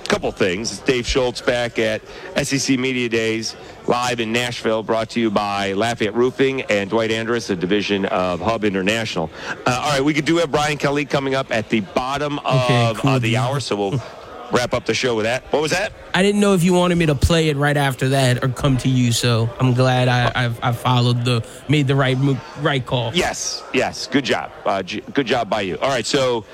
couple 0.09 0.29
things. 0.33 0.73
It's 0.73 0.81
Dave 0.81 1.07
Schultz 1.07 1.39
back 1.39 1.79
at 1.79 2.01
SEC 2.43 2.77
Media 2.77 3.07
Days 3.07 3.55
live 3.89 4.19
in 4.19 4.31
Nashville, 4.31 4.83
brought 4.83 5.09
to 5.09 5.19
you 5.19 5.31
by 5.31 5.73
Lafayette 5.73 6.13
Roofing 6.13 6.61
and 6.61 6.91
Dwight 6.91 7.09
Andrus, 7.09 7.49
a 7.49 7.55
division 7.55 8.05
of 8.05 8.39
Hub 8.39 8.63
International. 8.63 9.31
Uh, 9.65 9.81
all 9.83 9.89
right, 9.93 10.03
we 10.03 10.13
could 10.13 10.25
do 10.25 10.37
have 10.37 10.51
Brian 10.51 10.77
Kelly 10.77 11.05
coming 11.05 11.33
up 11.33 11.49
at 11.51 11.69
the 11.69 11.79
bottom 11.79 12.37
Okay, 12.37 12.85
of 12.85 12.99
cool, 12.99 13.09
uh, 13.09 13.19
the 13.19 13.37
hour, 13.37 13.59
so 13.59 13.75
we'll 13.75 14.03
wrap 14.51 14.75
up 14.75 14.85
the 14.85 14.93
show 14.93 15.15
with 15.15 15.25
that. 15.25 15.41
What 15.51 15.63
was 15.63 15.71
that? 15.71 15.91
I 16.13 16.21
didn't 16.21 16.39
know 16.39 16.53
if 16.53 16.61
you 16.63 16.71
wanted 16.73 16.99
me 16.99 17.07
to 17.07 17.15
play 17.15 17.49
it 17.49 17.57
right 17.57 17.75
after 17.75 18.09
that 18.09 18.43
or 18.43 18.49
come 18.49 18.77
to 18.77 18.89
you, 18.89 19.11
so 19.11 19.49
I'm 19.59 19.73
glad 19.73 20.07
I, 20.07 20.45
I've, 20.45 20.63
I 20.63 20.71
followed 20.71 21.25
the 21.25 21.43
made 21.67 21.87
the 21.87 21.95
right 21.95 22.17
move, 22.17 22.39
right 22.63 22.85
call. 22.85 23.11
Yes, 23.15 23.63
yes. 23.73 24.05
Good 24.05 24.23
job. 24.25 24.51
Uh, 24.67 24.83
j- 24.83 25.01
good 25.15 25.25
job 25.25 25.49
by 25.49 25.61
you. 25.61 25.79
All 25.79 25.89
right, 25.89 26.05
so 26.05 26.45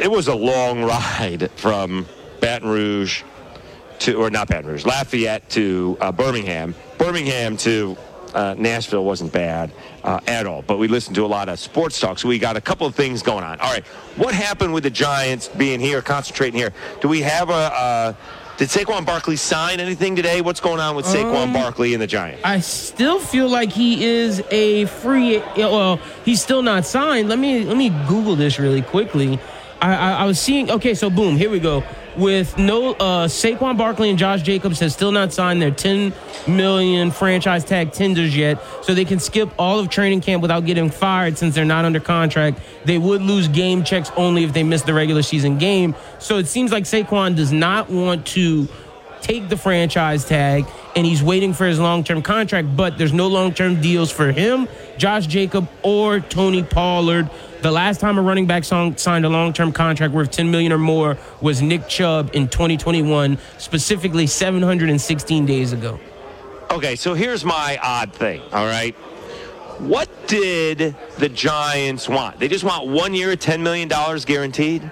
it 0.00 0.10
was 0.10 0.26
a 0.26 0.34
long 0.34 0.82
ride 0.82 1.52
from 1.52 2.08
Baton 2.40 2.68
Rouge 2.68 3.22
to, 4.02 4.14
or 4.14 4.30
not 4.30 4.48
Baton 4.48 4.66
Rouge, 4.66 4.84
Lafayette 4.84 5.48
to 5.50 5.96
uh, 6.00 6.12
Birmingham. 6.12 6.74
Birmingham 6.98 7.56
to 7.58 7.96
uh, 8.34 8.54
Nashville 8.58 9.04
wasn't 9.04 9.32
bad 9.32 9.70
uh, 10.04 10.20
at 10.26 10.46
all, 10.46 10.62
but 10.62 10.78
we 10.78 10.88
listened 10.88 11.14
to 11.16 11.24
a 11.24 11.26
lot 11.26 11.48
of 11.48 11.58
sports 11.58 12.00
talk, 12.00 12.18
so 12.18 12.28
we 12.28 12.38
got 12.38 12.56
a 12.56 12.60
couple 12.60 12.86
of 12.86 12.94
things 12.94 13.22
going 13.22 13.44
on. 13.44 13.60
All 13.60 13.72
right, 13.72 13.86
what 14.16 14.34
happened 14.34 14.72
with 14.74 14.84
the 14.84 14.90
Giants 14.90 15.48
being 15.48 15.80
here, 15.80 16.02
concentrating 16.02 16.58
here? 16.58 16.72
Do 17.00 17.08
we 17.08 17.20
have 17.20 17.50
a? 17.50 17.52
Uh, 17.52 18.14
did 18.58 18.68
Saquon 18.68 19.04
Barkley 19.04 19.36
sign 19.36 19.80
anything 19.80 20.14
today? 20.14 20.40
What's 20.40 20.60
going 20.60 20.78
on 20.78 20.94
with 20.94 21.06
Saquon 21.06 21.44
Um, 21.44 21.52
Barkley 21.52 21.94
and 21.94 22.02
the 22.02 22.06
Giants? 22.06 22.42
I 22.44 22.60
still 22.60 23.18
feel 23.18 23.48
like 23.48 23.72
he 23.72 24.04
is 24.04 24.42
a 24.50 24.84
free. 24.86 25.38
Well, 25.56 25.98
he's 26.24 26.42
still 26.42 26.62
not 26.62 26.84
signed. 26.84 27.28
Let 27.28 27.38
me 27.38 27.64
let 27.64 27.76
me 27.76 27.88
Google 28.08 28.36
this 28.36 28.58
really 28.58 28.82
quickly. 28.82 29.38
I, 29.80 29.94
I, 29.94 30.12
I 30.12 30.24
was 30.24 30.38
seeing. 30.38 30.70
Okay, 30.70 30.94
so 30.94 31.10
boom, 31.10 31.36
here 31.36 31.50
we 31.50 31.60
go. 31.60 31.82
With 32.16 32.58
no 32.58 32.92
uh, 32.92 33.26
Saquon 33.26 33.78
Barkley 33.78 34.10
and 34.10 34.18
Josh 34.18 34.42
Jacobs 34.42 34.80
has 34.80 34.92
still 34.92 35.12
not 35.12 35.32
signed 35.32 35.62
their 35.62 35.70
10 35.70 36.12
million 36.46 37.10
franchise 37.10 37.64
tag 37.64 37.92
tenders 37.92 38.36
yet, 38.36 38.62
so 38.82 38.92
they 38.92 39.06
can 39.06 39.18
skip 39.18 39.50
all 39.58 39.78
of 39.78 39.88
training 39.88 40.20
camp 40.20 40.42
without 40.42 40.66
getting 40.66 40.90
fired 40.90 41.38
since 41.38 41.54
they're 41.54 41.64
not 41.64 41.86
under 41.86 42.00
contract. 42.00 42.60
They 42.84 42.98
would 42.98 43.22
lose 43.22 43.48
game 43.48 43.82
checks 43.82 44.10
only 44.16 44.44
if 44.44 44.52
they 44.52 44.62
miss 44.62 44.82
the 44.82 44.92
regular 44.92 45.22
season 45.22 45.56
game. 45.56 45.94
So 46.18 46.36
it 46.36 46.48
seems 46.48 46.70
like 46.70 46.84
Saquon 46.84 47.34
does 47.34 47.50
not 47.52 47.88
want 47.88 48.26
to 48.28 48.68
take 49.22 49.48
the 49.48 49.56
franchise 49.56 50.24
tag 50.24 50.66
and 50.96 51.06
he's 51.06 51.22
waiting 51.22 51.54
for 51.54 51.64
his 51.64 51.78
long-term 51.78 52.22
contract 52.22 52.76
but 52.76 52.98
there's 52.98 53.12
no 53.12 53.28
long-term 53.28 53.80
deals 53.80 54.10
for 54.10 54.32
him 54.32 54.68
josh 54.98 55.26
jacob 55.26 55.68
or 55.84 56.18
tony 56.18 56.64
pollard 56.64 57.30
the 57.62 57.70
last 57.70 58.00
time 58.00 58.18
a 58.18 58.22
running 58.22 58.46
back 58.46 58.64
signed 58.64 59.24
a 59.24 59.28
long-term 59.28 59.72
contract 59.72 60.12
worth 60.12 60.30
10 60.30 60.50
million 60.50 60.72
or 60.72 60.78
more 60.78 61.16
was 61.40 61.62
nick 61.62 61.88
chubb 61.88 62.30
in 62.34 62.48
2021 62.48 63.38
specifically 63.58 64.26
716 64.26 65.46
days 65.46 65.72
ago 65.72 65.98
Okay, 66.72 66.96
so 66.96 67.12
here's 67.12 67.44
my 67.44 67.78
odd 67.82 68.14
thing, 68.14 68.40
all 68.50 68.64
right? 68.64 68.94
What 69.78 70.08
did 70.26 70.96
the 71.18 71.28
Giants 71.28 72.08
want? 72.08 72.38
They 72.38 72.48
just 72.48 72.64
want 72.64 72.88
one 72.88 73.12
year, 73.12 73.36
$10 73.36 73.60
million 73.60 73.90
guaranteed, 74.24 74.90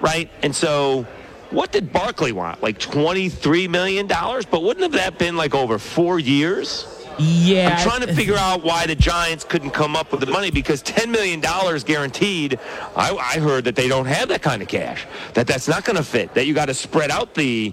right? 0.00 0.30
And 0.42 0.54
so 0.54 1.04
what 1.50 1.72
did 1.72 1.92
Barkley 1.92 2.30
want? 2.30 2.62
Like 2.62 2.78
$23 2.78 3.68
million? 3.68 4.06
But 4.06 4.62
wouldn't 4.62 4.84
have 4.84 4.92
that 4.92 5.18
been 5.18 5.36
like 5.36 5.52
over 5.52 5.80
four 5.80 6.20
years? 6.20 6.86
Yeah 7.18 7.76
I'm 7.78 7.88
trying 7.88 8.06
to 8.06 8.14
figure 8.14 8.36
out 8.36 8.62
why 8.62 8.86
the 8.86 8.94
Giants 8.94 9.44
couldn't 9.44 9.70
come 9.70 9.96
up 9.96 10.10
with 10.10 10.20
the 10.20 10.26
money 10.26 10.50
because 10.50 10.82
$10 10.82 11.10
million 11.10 11.40
guaranteed, 11.40 12.58
I, 12.94 13.16
I 13.16 13.38
heard 13.38 13.64
that 13.64 13.76
they 13.76 13.88
don't 13.88 14.06
have 14.06 14.28
that 14.28 14.42
kind 14.42 14.62
of 14.62 14.68
cash, 14.68 15.06
that 15.34 15.46
that's 15.46 15.68
not 15.68 15.84
going 15.84 15.96
to 15.96 16.04
fit, 16.04 16.34
that 16.34 16.46
you 16.46 16.54
got 16.54 16.66
to 16.66 16.74
spread 16.74 17.10
out 17.10 17.34
the, 17.34 17.72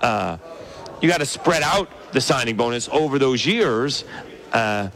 uh, 0.00 0.38
you 1.00 1.08
got 1.08 1.18
to 1.18 1.26
spread 1.26 1.62
out 1.62 1.88
the 2.12 2.20
signing 2.20 2.56
bonus 2.56 2.88
over 2.90 3.18
those 3.18 3.44
years 3.46 4.04
uh, 4.52 4.88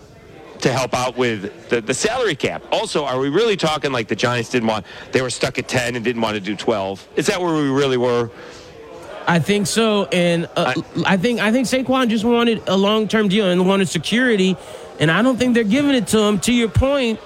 to 0.60 0.72
help 0.72 0.94
out 0.94 1.16
with 1.16 1.68
the, 1.68 1.80
the 1.80 1.94
salary 1.94 2.34
cap. 2.34 2.62
Also, 2.72 3.04
are 3.04 3.18
we 3.18 3.28
really 3.28 3.56
talking 3.56 3.92
like 3.92 4.08
the 4.08 4.16
Giants 4.16 4.50
didn't 4.50 4.68
want, 4.68 4.86
they 5.12 5.22
were 5.22 5.30
stuck 5.30 5.58
at 5.58 5.68
10 5.68 5.96
and 5.96 6.04
didn't 6.04 6.22
want 6.22 6.34
to 6.34 6.40
do 6.40 6.56
12? 6.56 7.08
Is 7.16 7.26
that 7.26 7.40
where 7.40 7.54
we 7.54 7.68
really 7.68 7.96
were? 7.96 8.30
I 9.26 9.38
think 9.40 9.66
so, 9.66 10.04
and 10.06 10.48
uh, 10.56 10.74
I, 11.04 11.16
think 11.16 11.40
I 11.40 11.50
think 11.50 11.66
Saquon 11.66 12.08
just 12.08 12.24
wanted 12.24 12.62
a 12.68 12.76
long 12.76 13.08
term 13.08 13.28
deal 13.28 13.50
and 13.50 13.66
wanted 13.66 13.88
security, 13.88 14.56
and 15.00 15.10
I 15.10 15.22
don't 15.22 15.36
think 15.36 15.54
they're 15.54 15.64
giving 15.64 15.94
it 15.94 16.06
to 16.08 16.20
him. 16.20 16.38
To 16.40 16.52
your 16.52 16.68
point, 16.68 17.18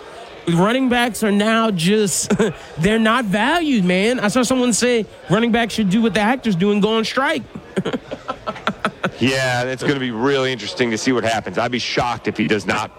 running 0.48 0.88
backs 0.88 1.22
are 1.22 1.32
now 1.32 1.70
just 1.70 2.32
they're 2.78 2.98
not 2.98 3.26
valued, 3.26 3.84
man. 3.84 4.18
I 4.18 4.28
saw 4.28 4.42
someone 4.42 4.72
say 4.72 5.04
running 5.28 5.52
backs 5.52 5.74
should 5.74 5.90
do 5.90 6.00
what 6.00 6.14
the 6.14 6.20
actors 6.20 6.56
do 6.56 6.72
and 6.72 6.80
go 6.80 6.96
on 6.96 7.04
strike. 7.04 7.42
Yeah, 9.20 9.64
it's 9.64 9.82
going 9.82 9.94
to 9.94 10.00
be 10.00 10.10
really 10.10 10.50
interesting 10.50 10.90
to 10.92 10.98
see 10.98 11.12
what 11.12 11.24
happens. 11.24 11.58
I'd 11.58 11.70
be 11.70 11.78
shocked 11.78 12.26
if 12.26 12.38
he 12.38 12.48
does 12.48 12.66
not 12.66 12.90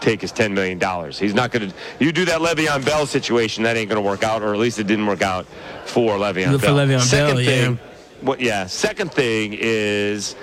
take 0.00 0.20
his 0.20 0.32
$10 0.32 0.52
million. 0.52 0.80
He's 1.12 1.34
not 1.34 1.52
going 1.52 1.70
to. 1.70 1.74
You 2.00 2.10
do 2.10 2.24
that 2.24 2.40
Le'Veon 2.40 2.84
Bell 2.84 3.06
situation, 3.06 3.62
that 3.62 3.76
ain't 3.76 3.88
going 3.88 4.02
to 4.02 4.06
work 4.06 4.24
out, 4.24 4.42
or 4.42 4.52
at 4.52 4.58
least 4.58 4.80
it 4.80 4.88
didn't 4.88 5.06
work 5.06 5.22
out 5.22 5.46
for 5.84 6.16
Le'Veon 6.16 6.52
For 6.52 6.66
Bell. 6.66 6.76
Le'Veon 6.76 7.00
Second 7.00 7.36
Bell, 7.36 7.44
thing, 7.44 7.72
yeah. 7.74 7.87
What, 8.20 8.40
yeah, 8.40 8.66
second 8.66 9.12
thing 9.12 9.56
is 9.58 10.34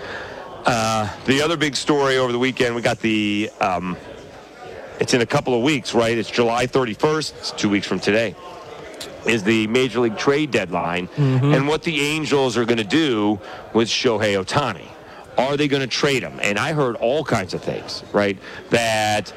uh, 0.65 1.09
the 1.25 1.41
other 1.41 1.57
big 1.57 1.75
story 1.75 2.17
over 2.17 2.31
the 2.31 2.39
weekend. 2.39 2.75
We 2.75 2.81
got 2.81 2.99
the. 2.99 3.49
Um, 3.59 3.97
it's 4.99 5.13
in 5.13 5.19
a 5.21 5.25
couple 5.25 5.53
of 5.53 5.61
weeks, 5.61 5.93
right? 5.93 6.17
It's 6.17 6.31
July 6.31 6.67
31st. 6.67 7.33
It's 7.37 7.51
two 7.51 7.69
weeks 7.69 7.85
from 7.85 7.99
today. 7.99 8.33
Is 9.25 9.43
the 9.43 9.67
major 9.67 9.99
league 9.99 10.17
trade 10.17 10.51
deadline, 10.51 11.07
Mm-hmm. 11.09 11.53
and 11.53 11.67
what 11.67 11.83
the 11.83 11.99
Angels 11.99 12.55
are 12.57 12.63
going 12.63 12.77
to 12.77 12.83
do 12.83 13.39
with 13.73 13.89
Shohei 13.89 14.41
Ohtani. 14.41 14.87
Are 15.37 15.57
they 15.57 15.67
going 15.67 15.81
to 15.81 15.87
trade 15.87 16.23
him? 16.23 16.39
And 16.41 16.57
I 16.57 16.71
heard 16.71 16.95
all 16.95 17.25
kinds 17.25 17.53
of 17.53 17.61
things, 17.61 18.05
right? 18.13 18.37
That 18.69 19.33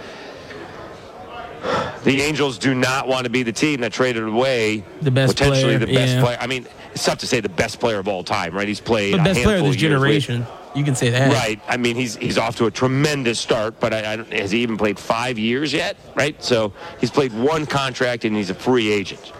the 2.04 2.22
Angels 2.22 2.56
do 2.58 2.72
not 2.74 3.08
want 3.08 3.24
to 3.24 3.30
be 3.30 3.42
the 3.42 3.50
team 3.52 3.80
that 3.80 3.92
traded 3.92 4.22
away 4.22 4.84
The 5.02 5.10
best 5.10 5.36
potentially 5.36 5.76
player, 5.76 5.78
the 5.80 5.86
best 5.92 6.14
yeah. 6.14 6.22
player. 6.22 6.38
I 6.40 6.46
mean, 6.46 6.66
it's 6.98 7.06
tough 7.06 7.18
to 7.18 7.28
say 7.28 7.38
the 7.38 7.48
best 7.48 7.78
player 7.78 8.00
of 8.00 8.08
all 8.08 8.24
time, 8.24 8.52
right? 8.52 8.66
He's 8.66 8.80
played 8.80 9.14
The 9.14 9.18
best 9.18 9.40
player 9.42 9.58
of 9.58 9.64
this 9.64 9.76
generation. 9.76 10.44
You 10.74 10.82
can 10.82 10.96
say 10.96 11.10
that. 11.10 11.32
Right. 11.32 11.60
I 11.68 11.76
mean, 11.76 11.94
he's 11.94 12.16
he's 12.16 12.36
off 12.36 12.56
to 12.56 12.66
a 12.66 12.72
tremendous 12.72 13.38
start, 13.38 13.78
but 13.78 13.94
I, 13.94 14.12
I 14.12 14.16
don't, 14.16 14.32
has 14.32 14.50
he 14.50 14.62
even 14.62 14.76
played 14.76 14.98
five 14.98 15.38
years 15.38 15.72
yet? 15.72 15.96
Right. 16.16 16.42
So 16.42 16.72
he's 17.00 17.10
played 17.12 17.32
one 17.32 17.66
contract 17.66 18.24
and 18.24 18.34
he's 18.34 18.50
a 18.50 18.54
free 18.54 18.90
agent. 18.90 19.32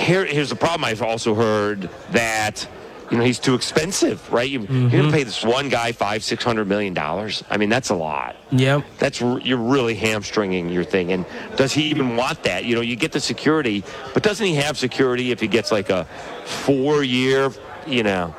Here, 0.00 0.24
here's 0.24 0.48
the 0.48 0.56
problem. 0.56 0.84
I've 0.84 1.02
also 1.02 1.34
heard 1.34 1.90
that 2.10 2.66
you 3.10 3.18
know 3.18 3.24
he's 3.24 3.38
too 3.38 3.54
expensive. 3.54 4.32
Right. 4.32 4.48
You, 4.50 4.60
You're 4.60 4.90
going 4.90 5.04
to 5.04 5.10
pay 5.12 5.22
this 5.22 5.44
one 5.44 5.68
guy 5.68 5.92
five, 5.92 6.24
six 6.24 6.42
hundred 6.42 6.66
million 6.66 6.92
dollars. 6.94 7.44
I 7.48 7.56
mean, 7.56 7.68
that's 7.68 7.90
a 7.90 7.94
lot. 7.94 8.36
Yep. 8.50 8.84
That's 8.98 9.20
you're 9.20 9.58
really 9.58 9.94
hamstringing 9.94 10.68
your 10.70 10.84
thing. 10.84 11.12
And 11.12 11.24
does 11.56 11.72
he 11.72 11.84
even 11.84 12.16
want 12.16 12.42
that? 12.44 12.64
You 12.64 12.74
know, 12.74 12.80
you 12.80 12.96
get 12.96 13.12
the 13.12 13.20
security, 13.20 13.84
but 14.14 14.22
doesn't 14.22 14.44
he 14.44 14.54
have 14.56 14.76
security 14.76 15.30
if 15.30 15.40
he 15.40 15.46
gets 15.46 15.70
like 15.70 15.90
a 15.90 16.04
four-year, 16.44 17.50
you 17.86 18.02
know, 18.02 18.34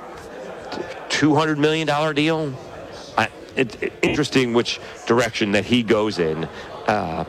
two 1.10 1.36
hundred 1.36 1.60
million 1.60 1.88
dollar 1.88 2.14
deal? 2.14 2.54
I, 3.18 3.30
it, 3.56 3.82
it- 3.82 3.94
interesting 4.02 4.54
which 4.54 4.80
direction 5.06 5.52
that 5.54 5.66
he 5.66 5.84
goes 5.84 6.20
in. 6.20 6.44
Uh, 6.88 7.26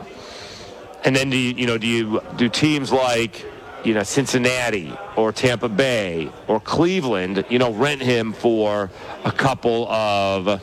and 1.05 1.15
then 1.15 1.29
do 1.29 1.37
you, 1.37 1.53
you 1.55 1.65
know 1.67 1.77
do 1.77 1.87
you 1.87 2.21
do 2.35 2.49
teams 2.49 2.91
like 2.91 3.45
you 3.83 3.93
know 3.93 4.03
Cincinnati 4.03 4.91
or 5.15 5.31
Tampa 5.31 5.69
Bay 5.69 6.31
or 6.47 6.59
Cleveland 6.59 7.45
you 7.49 7.59
know 7.59 7.71
rent 7.73 8.01
him 8.01 8.33
for 8.33 8.89
a 9.23 9.31
couple 9.31 9.87
of 9.89 10.61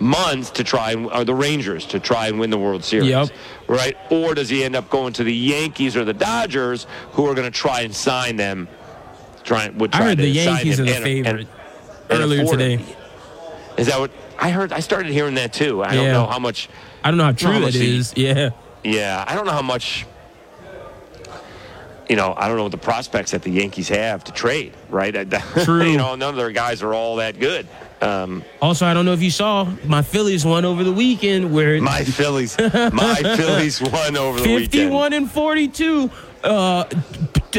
months 0.00 0.50
to 0.50 0.62
try 0.64 0.92
and 0.92 1.06
or 1.10 1.24
the 1.24 1.34
Rangers 1.34 1.84
to 1.86 1.98
try 2.00 2.28
and 2.28 2.38
win 2.38 2.50
the 2.50 2.58
World 2.58 2.84
Series 2.84 3.08
Yep. 3.08 3.28
right 3.66 3.96
or 4.10 4.34
does 4.34 4.48
he 4.48 4.62
end 4.62 4.76
up 4.76 4.88
going 4.90 5.12
to 5.14 5.24
the 5.24 5.34
Yankees 5.34 5.96
or 5.96 6.04
the 6.04 6.12
Dodgers 6.14 6.86
who 7.12 7.26
are 7.26 7.34
going 7.34 7.50
to 7.50 7.56
try 7.58 7.80
and 7.80 7.94
sign 7.94 8.36
them 8.36 8.68
try 9.42 9.68
would 9.70 9.92
I 9.94 9.98
try 9.98 10.06
heard 10.08 10.18
to 10.18 10.22
the 10.22 10.34
sign 10.44 10.54
Yankees 10.54 10.80
are 10.80 10.84
the 10.84 10.94
and- 10.94 11.04
favorite 11.04 11.40
and- 11.40 11.48
and 12.10 12.20
earlier 12.22 12.42
afford 12.42 12.60
him. 12.60 12.78
today. 12.78 12.96
Is 13.76 13.86
that 13.88 14.00
what 14.00 14.10
I 14.38 14.48
heard? 14.50 14.72
I 14.72 14.80
started 14.80 15.12
hearing 15.12 15.34
that 15.34 15.52
too. 15.52 15.82
I 15.84 15.94
don't 15.94 16.06
know 16.12 16.26
how 16.26 16.38
much. 16.38 16.70
I 17.04 17.10
don't 17.10 17.18
know 17.18 17.24
how 17.24 17.30
I 17.30 17.32
true 17.34 17.50
how 17.52 17.58
that 17.60 17.74
much. 17.74 18.16
Yeah. 18.16 18.50
Yeah, 18.82 19.24
I 19.26 19.34
don't 19.34 19.44
know 19.44 19.52
how 19.52 19.60
much. 19.60 20.06
You 22.08 22.16
know, 22.16 22.32
I 22.36 22.48
don't 22.48 22.56
know 22.56 22.62
what 22.62 22.72
the 22.72 22.78
prospects 22.78 23.32
that 23.32 23.42
the 23.42 23.50
Yankees 23.50 23.88
have 23.90 24.24
to 24.24 24.32
trade. 24.32 24.72
Right? 24.88 25.14
True. 25.64 25.84
you 25.84 25.98
know, 25.98 26.14
none 26.14 26.30
of 26.30 26.36
their 26.36 26.50
guys 26.50 26.82
are 26.82 26.94
all 26.94 27.16
that 27.16 27.38
good. 27.38 27.66
Um, 28.00 28.44
Also, 28.62 28.86
I 28.86 28.94
don't 28.94 29.04
know 29.04 29.12
if 29.12 29.22
you 29.22 29.30
saw 29.30 29.64
my 29.84 30.02
Phillies 30.02 30.44
won 30.44 30.64
over 30.64 30.84
the 30.84 30.92
weekend 30.92 31.52
where 31.52 31.80
my 31.82 32.04
Phillies, 32.04 32.56
my 32.58 33.14
Phillies 33.36 33.80
won 33.80 34.16
over 34.16 34.40
the 34.40 34.48
weekend. 34.48 34.70
51 34.72 35.12
and 35.12 35.30
42. 35.30 36.10
Uh, 36.44 36.84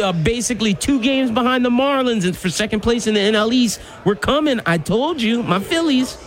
uh, 0.01 0.13
basically 0.13 0.73
two 0.73 1.01
games 1.01 1.29
behind 1.31 1.65
the 1.65 1.69
Marlins 1.69 2.25
and 2.25 2.35
for 2.38 2.49
second 2.49 2.79
place 2.79 3.07
in 3.07 3.13
the 3.13 3.19
NL 3.19 3.51
East. 3.51 3.81
We're 4.05 4.15
coming. 4.15 4.62
I 4.65 4.77
told 4.77 5.21
you, 5.21 5.43
my 5.43 5.59
Phillies. 5.59 6.17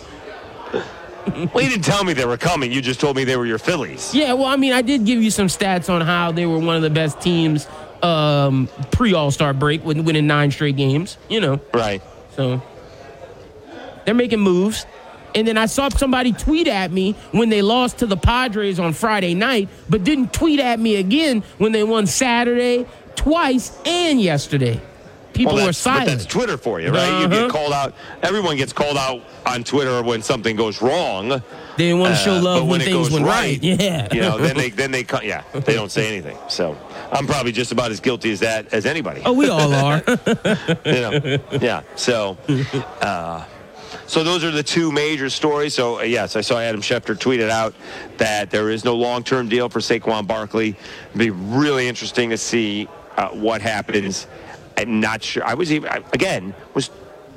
Well, 1.54 1.62
you 1.62 1.70
didn't 1.70 1.84
tell 1.84 2.02
me 2.04 2.12
they 2.14 2.26
were 2.26 2.36
coming. 2.36 2.72
You 2.72 2.82
just 2.82 3.00
told 3.00 3.16
me 3.16 3.22
they 3.24 3.36
were 3.36 3.46
your 3.46 3.58
Phillies. 3.58 4.12
Yeah, 4.12 4.32
well, 4.32 4.46
I 4.46 4.56
mean, 4.56 4.72
I 4.72 4.82
did 4.82 5.06
give 5.06 5.22
you 5.22 5.30
some 5.30 5.46
stats 5.46 5.88
on 5.88 6.00
how 6.00 6.32
they 6.32 6.46
were 6.46 6.58
one 6.58 6.74
of 6.74 6.82
the 6.82 6.90
best 6.90 7.20
teams 7.20 7.66
um, 8.02 8.68
pre 8.90 9.14
All 9.14 9.30
Star 9.30 9.52
break, 9.54 9.84
win- 9.84 10.04
winning 10.04 10.26
nine 10.26 10.50
straight 10.50 10.76
games. 10.76 11.16
You 11.28 11.40
know, 11.40 11.60
Right. 11.72 12.02
so 12.36 12.60
they're 14.04 14.14
making 14.14 14.40
moves. 14.40 14.86
And 15.34 15.48
then 15.48 15.56
I 15.56 15.64
saw 15.64 15.88
somebody 15.88 16.32
tweet 16.32 16.68
at 16.68 16.92
me 16.92 17.12
when 17.30 17.48
they 17.48 17.62
lost 17.62 17.98
to 17.98 18.06
the 18.06 18.18
Padres 18.18 18.78
on 18.78 18.92
Friday 18.92 19.34
night, 19.34 19.70
but 19.88 20.04
didn't 20.04 20.32
tweet 20.34 20.60
at 20.60 20.78
me 20.78 20.96
again 20.96 21.42
when 21.56 21.72
they 21.72 21.82
won 21.84 22.06
Saturday 22.06 22.84
twice 23.16 23.72
and 23.86 24.20
yesterday. 24.20 24.78
People 25.32 25.54
well, 25.54 25.66
were 25.68 25.72
silent. 25.72 26.08
that's 26.08 26.26
Twitter 26.26 26.58
for 26.58 26.80
you, 26.80 26.90
right? 26.90 27.08
You 27.20 27.24
Uh-huh. 27.26 27.40
get 27.44 27.50
called 27.50 27.72
out. 27.72 27.94
Everyone 28.22 28.58
gets 28.58 28.74
called 28.74 28.98
out 28.98 29.22
on 29.46 29.64
Twitter 29.64 30.02
when 30.02 30.20
something 30.20 30.54
goes 30.56 30.82
wrong. 30.82 31.42
They 31.76 31.86
didn't 31.88 32.00
want 32.00 32.14
to 32.14 32.20
show 32.20 32.34
Uh, 32.34 32.42
love 32.42 32.60
but 32.60 32.66
when, 32.66 32.80
it 32.80 32.84
things 32.84 33.10
went 33.10 33.24
right. 33.24 33.62
Yeah. 33.62 34.08
you 34.12 34.20
know, 34.20 34.38
then 34.38 34.56
they 34.56 34.70
then 34.70 34.90
they 34.90 35.04
cut. 35.04 35.24
Yeah, 35.24 35.42
they 35.52 35.74
don't 35.74 35.90
say 35.90 36.08
anything. 36.08 36.36
So 36.48 36.76
I'm 37.10 37.26
probably 37.26 37.52
just 37.52 37.72
about 37.72 37.90
as 37.90 38.00
guilty 38.00 38.30
as 38.30 38.40
that 38.40 38.72
as 38.74 38.84
anybody. 38.84 39.22
oh, 39.24 39.32
we 39.32 39.48
all 39.48 39.72
are. 39.72 40.02
you 40.84 40.92
know, 40.92 41.38
yeah. 41.60 41.82
So, 41.96 42.36
uh, 43.00 43.44
so 44.06 44.22
those 44.22 44.44
are 44.44 44.50
the 44.50 44.62
two 44.62 44.92
major 44.92 45.30
stories. 45.30 45.72
So 45.74 46.00
uh, 46.00 46.02
yes, 46.02 46.36
I 46.36 46.42
saw 46.42 46.58
Adam 46.58 46.82
Schefter 46.82 47.16
tweeted 47.16 47.48
out 47.48 47.74
that 48.18 48.50
there 48.50 48.70
is 48.70 48.84
no 48.84 48.94
long-term 48.96 49.48
deal 49.48 49.68
for 49.70 49.80
Saquon 49.80 50.26
Barkley. 50.26 50.76
It'd 51.10 51.18
be 51.18 51.30
really 51.30 51.88
interesting 51.88 52.30
to 52.30 52.36
see 52.38 52.88
uh, 53.16 53.28
what 53.30 53.62
happens. 53.62 54.26
I'm 54.76 55.00
not 55.00 55.22
sure. 55.22 55.44
I 55.44 55.54
was 55.54 55.72
even 55.72 55.88
I, 55.90 56.02
again 56.12 56.54
was 56.74 56.90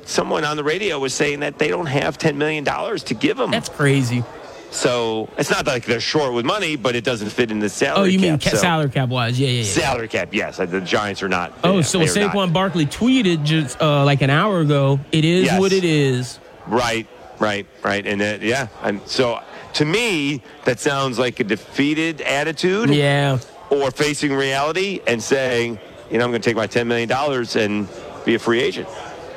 someone 0.06 0.44
on 0.44 0.56
the 0.56 0.64
radio 0.64 0.98
was 0.98 1.12
saying 1.14 1.40
that 1.40 1.58
they 1.58 1.68
don't 1.68 1.86
have 1.86 2.16
ten 2.18 2.38
million 2.38 2.64
dollars 2.64 3.02
to 3.04 3.14
give 3.14 3.36
them. 3.36 3.50
That's 3.50 3.68
crazy. 3.68 4.24
So 4.70 5.28
it's 5.38 5.50
not 5.50 5.66
like 5.66 5.84
they're 5.84 6.00
short 6.00 6.34
with 6.34 6.44
money, 6.44 6.76
but 6.76 6.96
it 6.96 7.04
doesn't 7.04 7.30
fit 7.30 7.50
in 7.50 7.60
the 7.60 7.68
salary. 7.68 8.00
Oh, 8.00 8.04
you 8.04 8.18
mean 8.18 8.38
cap, 8.38 8.42
ca- 8.52 8.56
so- 8.56 8.62
salary 8.62 8.90
cap 8.90 9.08
wise? 9.08 9.38
Yeah, 9.38 9.48
yeah, 9.48 9.58
yeah. 9.60 9.64
Salary 9.64 10.08
cap, 10.08 10.28
yes. 10.32 10.56
The 10.58 10.80
Giants 10.80 11.22
are 11.22 11.28
not. 11.28 11.52
Oh, 11.64 11.76
yeah, 11.76 11.82
so 11.82 12.00
are 12.00 12.04
not. 12.04 12.10
Saquon 12.14 12.52
Barkley 12.52 12.84
tweeted 12.84 13.44
just 13.44 13.80
uh, 13.80 14.04
like 14.04 14.22
an 14.22 14.30
hour 14.30 14.60
ago. 14.60 15.00
It 15.12 15.24
is 15.24 15.44
Yes. 15.44 15.60
what 15.60 15.72
it 15.72 15.84
is. 15.84 16.40
Right, 16.66 17.06
right, 17.38 17.66
right. 17.82 18.04
And 18.06 18.20
that, 18.20 18.42
yeah, 18.42 18.68
and 18.82 19.00
so 19.06 19.40
to 19.74 19.84
me, 19.84 20.42
that 20.64 20.78
sounds 20.80 21.18
like 21.18 21.38
a 21.40 21.44
defeated 21.44 22.20
attitude. 22.22 22.90
Yeah. 22.90 23.38
Or 23.70 23.90
facing 23.90 24.32
reality 24.32 25.00
and 25.06 25.22
saying, 25.22 25.78
you 26.10 26.18
know, 26.18 26.24
I'm 26.24 26.30
going 26.30 26.40
to 26.42 26.48
take 26.48 26.56
my 26.56 26.66
$10 26.68 26.86
million 26.86 27.10
and 27.56 27.88
be 28.24 28.34
a 28.34 28.38
free 28.38 28.60
agent. 28.60 28.88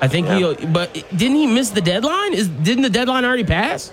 I 0.01 0.07
think 0.07 0.27
he, 0.27 0.65
but 0.67 0.93
didn't 1.15 1.37
he 1.37 1.47
miss 1.47 1.69
the 1.71 1.81
deadline? 1.81 2.33
Is 2.33 2.47
didn't 2.47 2.83
the 2.83 2.89
deadline 2.89 3.25
already 3.25 3.43
pass? 3.43 3.91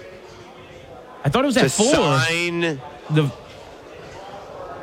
I 1.25 1.29
thought 1.29 1.43
it 1.45 1.47
was 1.47 1.57
To 1.57 1.65
at 1.65 1.71
four. 1.71 1.93
sign, 1.95 2.61
the. 3.11 3.31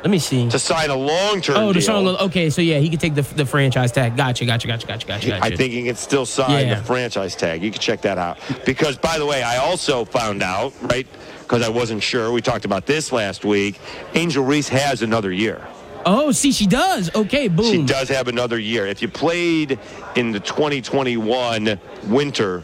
Let 0.02 0.10
me 0.10 0.18
see. 0.18 0.46
to 0.50 0.58
sign 0.58 0.90
a 0.90 0.94
long-term 0.94 1.56
Oh, 1.56 1.68
the 1.68 1.80
deal. 1.80 1.82
song. 1.82 2.06
Okay, 2.08 2.50
so 2.50 2.60
yeah, 2.60 2.78
he 2.78 2.90
could 2.90 3.00
take 3.00 3.14
the 3.14 3.22
the 3.22 3.46
franchise 3.46 3.90
tag. 3.90 4.18
Gotcha, 4.18 4.44
gotcha, 4.44 4.66
gotcha, 4.68 4.86
gotcha, 4.86 5.06
gotcha. 5.06 5.28
gotcha. 5.28 5.42
I 5.44 5.56
think 5.56 5.72
he 5.72 5.82
can 5.82 5.96
still 5.96 6.26
sign 6.26 6.66
Yeah. 6.68 6.74
the 6.80 6.84
franchise 6.84 7.34
tag. 7.34 7.62
You 7.62 7.70
can 7.70 7.80
check 7.80 8.02
that 8.02 8.18
out. 8.18 8.36
Because, 8.66 8.98
by 8.98 9.18
the 9.18 9.24
way, 9.24 9.42
I 9.42 9.56
also 9.56 10.04
found 10.04 10.42
out, 10.42 10.74
right, 10.82 11.06
because 11.40 11.62
I 11.62 11.70
wasn't 11.70 12.02
sure. 12.02 12.30
We 12.32 12.42
talked 12.42 12.66
about 12.66 12.84
this 12.84 13.12
last 13.12 13.46
week. 13.46 13.80
Angel 14.14 14.44
Reese 14.44 14.68
has 14.68 15.00
another 15.00 15.32
year. 15.32 15.62
Oh, 16.06 16.32
see, 16.32 16.52
she 16.52 16.66
does. 16.66 17.14
Okay, 17.14 17.48
boom. 17.48 17.64
She 17.64 17.82
does 17.82 18.08
have 18.08 18.28
another 18.28 18.58
year. 18.58 18.86
If 18.86 19.02
you 19.02 19.08
played 19.08 19.78
in 20.16 20.32
the 20.32 20.40
2021 20.40 21.78
winter, 22.06 22.62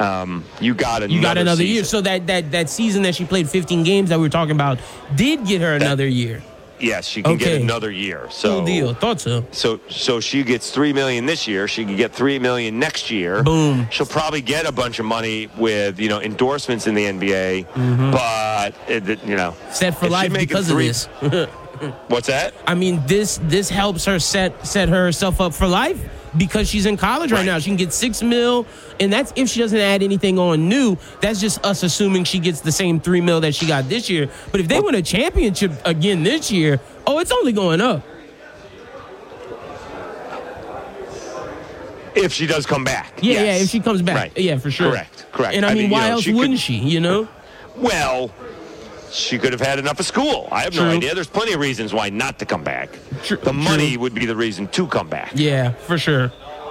um, 0.00 0.44
you 0.60 0.74
got 0.74 1.02
another 1.02 1.14
You 1.14 1.22
got 1.22 1.38
another 1.38 1.64
year. 1.64 1.84
So 1.84 2.00
that 2.00 2.26
that 2.26 2.50
that 2.50 2.70
season 2.70 3.02
that 3.02 3.14
she 3.14 3.24
played 3.24 3.48
15 3.48 3.84
games 3.84 4.08
that 4.08 4.18
we 4.18 4.22
were 4.22 4.30
talking 4.30 4.54
about 4.54 4.78
did 5.14 5.46
get 5.46 5.60
her 5.60 5.74
another 5.74 6.06
year. 6.06 6.42
Yes, 6.80 7.06
she 7.06 7.22
can 7.22 7.36
get 7.36 7.60
another 7.60 7.92
year. 7.92 8.26
So 8.30 8.56
Cool 8.56 8.66
deal. 8.66 8.94
Thought 8.94 9.20
so. 9.20 9.46
So 9.52 9.78
so 9.88 10.18
she 10.18 10.42
gets 10.42 10.70
three 10.72 10.92
million 10.92 11.26
this 11.26 11.46
year. 11.46 11.68
She 11.68 11.84
can 11.84 11.96
get 11.96 12.12
three 12.12 12.40
million 12.40 12.80
next 12.80 13.08
year. 13.08 13.44
Boom. 13.44 13.86
She'll 13.90 14.04
probably 14.06 14.40
get 14.40 14.66
a 14.66 14.72
bunch 14.72 14.98
of 14.98 15.04
money 15.04 15.48
with 15.56 16.00
you 16.00 16.08
know 16.08 16.20
endorsements 16.20 16.88
in 16.88 16.96
the 16.96 17.04
NBA, 17.04 18.12
but 18.12 18.74
it, 18.88 19.22
you 19.24 19.36
know 19.36 19.54
Set 19.70 19.96
for 19.96 20.08
life 20.08 20.32
because 20.32 20.68
three- 20.68 20.88
of 20.88 21.08
this. 21.20 21.48
What's 22.08 22.28
that? 22.28 22.54
I 22.66 22.74
mean, 22.74 23.02
this 23.06 23.40
this 23.44 23.68
helps 23.68 24.04
her 24.04 24.18
set 24.18 24.66
set 24.66 24.88
herself 24.88 25.40
up 25.40 25.52
for 25.54 25.66
life 25.66 26.00
because 26.36 26.68
she's 26.68 26.86
in 26.86 26.96
college 26.96 27.32
right, 27.32 27.44
now. 27.44 27.58
She 27.58 27.70
can 27.70 27.76
get 27.76 27.92
six 27.92 28.22
mil, 28.22 28.66
and 29.00 29.12
that's 29.12 29.32
if 29.36 29.48
she 29.48 29.60
doesn't 29.60 29.78
add 29.78 30.02
anything 30.02 30.38
on 30.38 30.68
new. 30.68 30.96
That's 31.20 31.40
just 31.40 31.64
us 31.66 31.82
assuming 31.82 32.24
she 32.24 32.38
gets 32.38 32.60
the 32.60 32.72
same 32.72 33.00
three 33.00 33.20
mil 33.20 33.40
that 33.40 33.54
she 33.54 33.66
got 33.66 33.88
this 33.88 34.08
year. 34.08 34.30
But 34.50 34.60
if 34.60 34.68
they 34.68 34.80
win 34.80 34.94
a 34.94 35.02
championship 35.02 35.72
again 35.84 36.22
this 36.22 36.50
year, 36.50 36.80
oh, 37.06 37.18
it's 37.18 37.32
only 37.32 37.52
going 37.52 37.80
up. 37.80 38.02
If 42.14 42.32
she 42.32 42.46
does 42.46 42.66
come 42.66 42.84
back, 42.84 43.14
Yeah, 43.22 43.32
yes. 43.32 43.42
yeah. 43.42 43.64
If 43.64 43.70
she 43.70 43.80
comes 43.80 44.02
back, 44.02 44.16
Right. 44.16 44.38
yeah, 44.38 44.58
for 44.58 44.70
sure. 44.70 44.90
Correct, 44.90 45.26
correct. 45.32 45.54
And 45.56 45.64
I, 45.64 45.70
I 45.70 45.74
mean, 45.74 45.84
mean, 45.84 45.90
why 45.92 46.08
know, 46.08 46.12
else 46.14 46.28
wouldn't 46.28 46.58
she? 46.58 46.74
You 46.74 47.00
know? 47.00 47.26
Well, 47.76 48.30
she 49.12 49.38
could 49.38 49.52
have 49.52 49.60
had 49.60 49.78
enough 49.78 50.00
of 50.00 50.06
school. 50.06 50.48
I 50.50 50.62
have 50.62 50.72
True. 50.72 50.84
no 50.84 50.90
idea. 50.90 51.14
There's 51.14 51.28
plenty 51.28 51.52
of 51.52 51.60
reasons 51.60 51.92
why 51.92 52.08
not 52.08 52.38
to 52.38 52.46
come 52.46 52.64
back. 52.64 52.90
the 53.42 53.52
money 53.52 53.96
would 53.96 54.14
be 54.14 54.26
the 54.26 54.36
reason 54.36 54.68
to 54.68 54.86
come 54.86 55.08
back. 55.08 55.32
Yeah, 55.34 55.72
for 55.72 55.98
sure, 55.98 56.30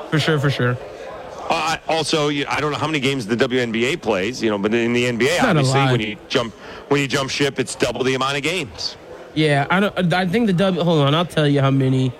for 0.10 0.20
sure, 0.20 0.40
for 0.40 0.50
sure. 0.50 0.78
Uh, 1.50 1.78
also, 1.88 2.30
I 2.30 2.60
don't 2.60 2.72
know 2.72 2.78
how 2.78 2.88
many 2.88 3.00
games 3.00 3.28
the 3.28 3.36
WNBA 3.36 4.02
plays, 4.02 4.42
you 4.42 4.50
know, 4.50 4.58
but 4.58 4.74
in 4.74 4.94
the 4.94 5.04
NBA, 5.06 5.40
a 5.44 5.48
obviously, 5.48 5.82
when 5.82 6.00
you 6.00 6.18
jump 6.30 6.54
when 6.88 7.02
you 7.02 7.08
jump 7.08 7.30
ship, 7.30 7.60
it's 7.60 7.76
double 7.76 8.04
the 8.04 8.16
amount 8.16 8.38
of 8.38 8.44
games. 8.44 8.96
Yeah, 9.34 9.68
I 9.70 9.80
don't. 9.80 10.14
I 10.14 10.28
think 10.28 10.48
the 10.48 10.54
W. 10.54 10.84
Hold 10.84 11.08
on, 11.08 11.16
I'll 11.16 11.26
tell 11.26 11.48
you 11.48 11.62
how 11.62 11.72
many. 11.72 12.14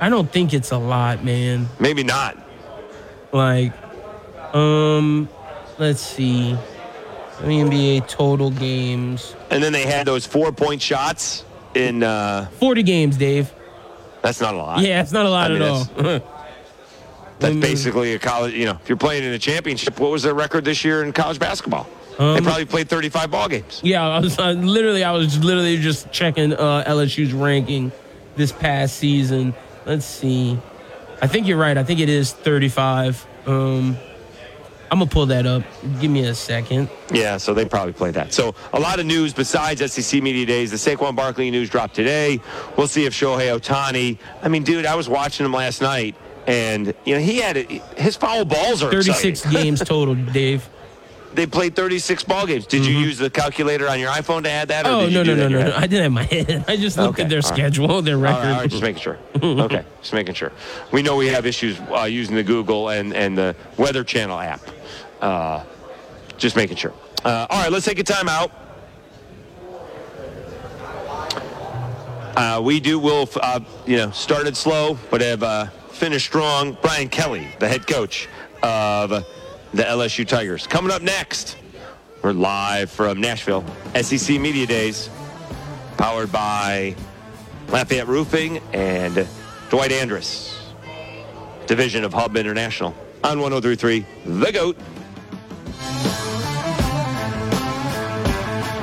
I 0.00 0.08
don't 0.10 0.30
think 0.30 0.52
it's 0.52 0.72
a 0.72 0.78
lot, 0.78 1.24
man. 1.24 1.68
Maybe 1.80 2.02
not. 2.02 2.36
Like, 3.32 3.72
um, 4.54 5.28
let's 5.78 6.00
see. 6.00 6.56
NBA 7.38 8.08
total 8.08 8.50
games. 8.50 9.34
And 9.50 9.62
then 9.62 9.72
they 9.72 9.86
had 9.86 10.06
those 10.06 10.26
four 10.26 10.52
point 10.52 10.80
shots 10.82 11.44
in. 11.74 12.02
Uh, 12.02 12.48
40 12.58 12.82
games, 12.82 13.16
Dave. 13.16 13.52
that's 14.22 14.40
not 14.40 14.54
a 14.54 14.58
lot. 14.58 14.80
Yeah, 14.80 15.00
it's 15.02 15.12
not 15.12 15.26
a 15.26 15.30
lot 15.30 15.50
I 15.50 15.54
mean, 15.54 15.62
at 15.62 15.68
all. 15.68 15.84
that's- 15.84 16.22
That's 17.38 17.54
Mm. 17.54 17.60
basically 17.60 18.14
a 18.14 18.18
college. 18.18 18.54
You 18.54 18.64
know, 18.64 18.78
if 18.82 18.88
you're 18.88 18.96
playing 18.96 19.22
in 19.22 19.30
a 19.34 19.38
championship, 19.38 20.00
what 20.00 20.10
was 20.10 20.22
their 20.22 20.32
record 20.32 20.64
this 20.64 20.82
year 20.86 21.04
in 21.04 21.12
college 21.12 21.38
basketball? 21.38 21.86
they 22.18 22.24
Um, 22.24 22.42
probably 22.42 22.64
played 22.64 22.88
35 22.88 23.30
ball 23.30 23.46
games. 23.46 23.78
Yeah, 23.84 24.08
I 24.08 24.20
was 24.20 24.38
uh, 24.38 24.52
literally, 24.52 25.04
I 25.04 25.12
was 25.12 25.44
literally 25.44 25.76
just 25.78 26.10
checking 26.10 26.54
uh, 26.54 26.84
LSU's 26.86 27.34
ranking 27.34 27.92
this 28.36 28.52
past 28.52 28.96
season. 28.96 29.52
Let's 29.84 30.06
see. 30.06 30.58
I 31.20 31.26
think 31.26 31.46
you're 31.46 31.58
right. 31.58 31.76
I 31.76 31.84
think 31.84 32.00
it 32.00 32.08
is 32.08 32.32
35. 32.32 33.26
Um, 33.46 33.98
I'm 34.90 34.98
gonna 34.98 35.10
pull 35.10 35.26
that 35.26 35.46
up. 35.46 35.62
Give 36.00 36.10
me 36.10 36.24
a 36.24 36.34
second. 36.34 36.88
Yeah, 37.12 37.36
so 37.38 37.54
they 37.54 37.64
probably 37.64 37.92
play 37.92 38.10
that. 38.12 38.32
So 38.32 38.54
a 38.72 38.80
lot 38.80 39.00
of 39.00 39.06
news 39.06 39.32
besides 39.32 39.80
SEC 39.92 40.22
Media 40.22 40.46
Days. 40.46 40.70
The 40.70 40.76
Saquon 40.76 41.16
Barkley 41.16 41.50
news 41.50 41.68
dropped 41.70 41.94
today. 41.94 42.40
We'll 42.76 42.86
see 42.88 43.04
if 43.04 43.12
Shohei 43.12 43.58
Ohtani. 43.58 44.18
I 44.42 44.48
mean, 44.48 44.62
dude, 44.62 44.86
I 44.86 44.94
was 44.94 45.08
watching 45.08 45.44
him 45.44 45.52
last 45.52 45.80
night, 45.82 46.14
and 46.46 46.94
you 47.04 47.14
know 47.14 47.20
he 47.20 47.38
had 47.38 47.56
his 47.56 48.16
foul 48.16 48.44
balls 48.44 48.82
are 48.82 48.90
36 48.90 49.24
exciting. 49.24 49.52
games 49.62 49.80
total, 49.80 50.14
Dave. 50.14 50.68
They 51.36 51.46
played 51.46 51.76
36 51.76 52.24
ball 52.24 52.46
games. 52.46 52.66
Did 52.66 52.86
you 52.86 52.96
use 52.96 53.18
the 53.18 53.28
calculator 53.28 53.88
on 53.88 54.00
your 54.00 54.10
iPhone 54.10 54.42
to 54.44 54.50
add 54.50 54.68
that? 54.68 54.86
Or 54.86 54.88
Mm-hmm. 54.88 55.16
Oh 55.16 55.22
did 55.24 55.26
no 55.26 55.34
no 55.34 55.48
no 55.48 55.58
no! 55.60 55.68
no. 55.70 55.76
I 55.76 55.86
did 55.86 56.00
it 56.00 56.04
in 56.06 56.12
my 56.12 56.22
head. 56.22 56.64
I 56.66 56.76
just 56.76 56.96
looked 56.96 57.14
Okay, 57.20 57.24
at 57.24 57.28
their 57.28 57.38
all 57.44 57.50
right. 57.50 57.56
schedule, 57.56 58.00
their 58.02 58.16
record. 58.18 58.46
all 58.46 58.52
right, 58.60 58.70
just 58.70 58.82
making 58.82 59.02
sure. 59.02 59.18
okay, 59.42 59.84
just 60.00 60.12
making 60.14 60.34
sure. 60.34 60.50
We 60.92 61.02
know 61.02 61.14
we 61.16 61.26
have 61.28 61.44
issues 61.44 61.78
uh, 61.94 62.04
using 62.04 62.34
the 62.36 62.42
Google 62.42 62.88
and, 62.88 63.12
and 63.14 63.36
the 63.36 63.54
Weather 63.76 64.02
Channel 64.02 64.38
app. 64.38 64.60
Uh, 65.20 65.62
just 66.38 66.56
making 66.56 66.76
sure. 66.78 66.92
Uh, 67.24 67.46
all 67.50 67.62
right, 67.62 67.70
let's 67.70 67.84
take 67.84 67.98
a 67.98 68.04
time 68.04 68.28
out. 68.28 68.50
Uh, 72.36 72.60
we 72.62 72.80
do. 72.80 72.98
We'll 72.98 73.28
uh, 73.42 73.60
you 73.86 73.96
know 73.98 74.10
started 74.10 74.56
slow, 74.56 74.98
but 75.10 75.20
have 75.20 75.42
uh, 75.42 75.66
finished 75.90 76.26
strong. 76.26 76.76
Brian 76.82 77.08
Kelly, 77.08 77.48
the 77.60 77.68
head 77.68 77.86
coach 77.86 78.28
of 78.62 79.24
the 79.76 79.82
LSU 79.82 80.26
Tigers, 80.26 80.66
coming 80.66 80.90
up 80.90 81.02
next. 81.02 81.58
We're 82.22 82.32
live 82.32 82.90
from 82.90 83.20
Nashville, 83.20 83.62
SEC 83.94 84.40
Media 84.40 84.66
Days, 84.66 85.10
powered 85.98 86.32
by 86.32 86.96
Lafayette 87.68 88.08
Roofing 88.08 88.62
and 88.72 89.28
Dwight 89.68 89.92
Andrus, 89.92 90.72
division 91.66 92.04
of 92.04 92.14
Hub 92.14 92.38
International, 92.38 92.94
on 93.22 93.38
1033 93.38 94.06
The 94.24 94.50
Goat. 94.50 94.78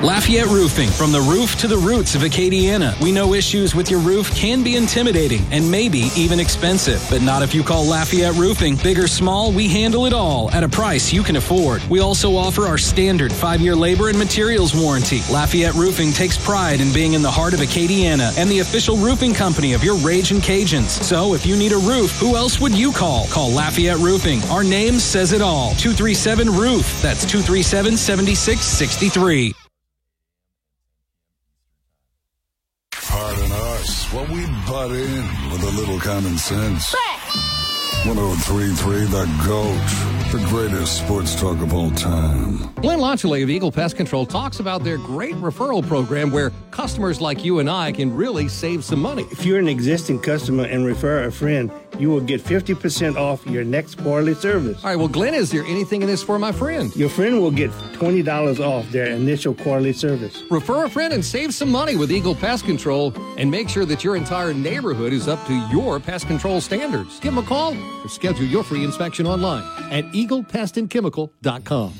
Lafayette 0.04 0.48
Roofing, 0.48 0.90
from 0.90 1.12
the 1.12 1.20
roof 1.22 1.56
to 1.56 1.66
the 1.66 1.78
roots 1.78 2.14
of 2.14 2.20
Acadiana. 2.20 2.94
We 3.00 3.10
know 3.10 3.32
issues 3.32 3.74
with 3.74 3.90
your 3.90 4.00
roof 4.00 4.30
can 4.34 4.62
be 4.62 4.76
intimidating 4.76 5.40
and 5.50 5.70
maybe 5.70 6.10
even 6.14 6.38
expensive, 6.38 7.02
but 7.08 7.22
not 7.22 7.40
if 7.40 7.54
you 7.54 7.62
call 7.62 7.86
Lafayette 7.86 8.34
Roofing. 8.34 8.76
Big 8.76 8.98
or 8.98 9.06
small, 9.06 9.50
we 9.50 9.66
handle 9.66 10.04
it 10.04 10.12
all 10.12 10.50
at 10.50 10.62
a 10.62 10.68
price 10.68 11.10
you 11.10 11.22
can 11.22 11.36
afford. 11.36 11.82
We 11.84 12.00
also 12.00 12.36
offer 12.36 12.66
our 12.66 12.76
standard 12.76 13.32
five 13.32 13.62
year 13.62 13.74
labor 13.74 14.10
and 14.10 14.18
materials 14.18 14.74
warranty. 14.74 15.22
Lafayette 15.32 15.72
Roofing 15.72 16.12
takes 16.12 16.36
pride 16.36 16.82
in 16.82 16.92
being 16.92 17.14
in 17.14 17.22
the 17.22 17.30
heart 17.30 17.54
of 17.54 17.60
Acadiana 17.60 18.36
and 18.36 18.50
the 18.50 18.58
official 18.58 18.98
roofing 18.98 19.32
company 19.32 19.72
of 19.72 19.82
your 19.82 19.96
Raging 19.96 20.42
Cajuns. 20.42 21.02
So 21.02 21.32
if 21.32 21.46
you 21.46 21.56
need 21.56 21.72
a 21.72 21.78
roof, 21.78 22.10
who 22.18 22.36
else 22.36 22.60
would 22.60 22.76
you 22.76 22.92
call? 22.92 23.26
Call 23.28 23.50
Lafayette 23.52 24.00
Roofing. 24.00 24.42
Our 24.50 24.64
name 24.64 24.98
says 24.98 25.32
it 25.32 25.40
all 25.40 25.70
237 25.76 26.50
Roof. 26.50 27.00
That's 27.00 27.24
237 27.24 27.96
7663. 27.96 29.54
While 34.14 34.26
we 34.26 34.46
butt 34.66 34.92
in 34.92 35.26
with 35.50 35.62
a 35.64 35.72
little 35.76 35.98
common 35.98 36.38
sense. 36.38 36.94
1033 38.06 39.06
The 39.06 39.26
GOAT, 39.44 40.23
the 40.34 40.44
greatest 40.46 40.98
sports 40.98 41.40
talk 41.40 41.60
of 41.62 41.72
all 41.72 41.92
time. 41.92 42.58
Glenn 42.82 42.98
Launchuley 42.98 43.44
of 43.44 43.50
Eagle 43.50 43.70
Pest 43.70 43.96
Control 43.96 44.26
talks 44.26 44.58
about 44.58 44.82
their 44.82 44.98
great 44.98 45.36
referral 45.36 45.86
program 45.86 46.32
where 46.32 46.50
customers 46.72 47.20
like 47.20 47.44
you 47.44 47.60
and 47.60 47.70
I 47.70 47.92
can 47.92 48.12
really 48.12 48.48
save 48.48 48.84
some 48.84 49.00
money. 49.00 49.24
If 49.30 49.46
you're 49.46 49.60
an 49.60 49.68
existing 49.68 50.18
customer 50.18 50.64
and 50.64 50.84
refer 50.84 51.22
a 51.22 51.30
friend, 51.30 51.70
you 52.00 52.10
will 52.10 52.20
get 52.20 52.42
50% 52.42 53.14
off 53.16 53.46
your 53.46 53.62
next 53.62 53.94
quarterly 53.94 54.34
service. 54.34 54.82
All 54.82 54.90
right, 54.90 54.96
well, 54.96 55.06
Glenn, 55.06 55.34
is 55.34 55.52
there 55.52 55.62
anything 55.62 56.02
in 56.02 56.08
this 56.08 56.20
for 56.22 56.36
my 56.36 56.50
friend? 56.50 56.94
Your 56.96 57.08
friend 57.08 57.40
will 57.40 57.52
get 57.52 57.70
$20 57.70 58.58
off 58.58 58.90
their 58.90 59.06
initial 59.06 59.54
quarterly 59.54 59.92
service. 59.92 60.42
Refer 60.50 60.86
a 60.86 60.90
friend 60.90 61.12
and 61.12 61.24
save 61.24 61.54
some 61.54 61.70
money 61.70 61.94
with 61.94 62.10
Eagle 62.10 62.34
Pest 62.34 62.64
Control 62.64 63.14
and 63.38 63.48
make 63.48 63.68
sure 63.68 63.84
that 63.84 64.02
your 64.02 64.16
entire 64.16 64.52
neighborhood 64.52 65.12
is 65.12 65.28
up 65.28 65.46
to 65.46 65.54
your 65.70 66.00
pest 66.00 66.26
control 66.26 66.60
standards. 66.60 67.20
Give 67.20 67.32
them 67.32 67.44
a 67.44 67.46
call 67.46 67.76
or 68.02 68.08
schedule 68.08 68.46
your 68.46 68.64
free 68.64 68.82
inspection 68.82 69.28
online 69.28 69.62
at 69.92 70.12
eaglepestandchemical.com. 70.26 71.92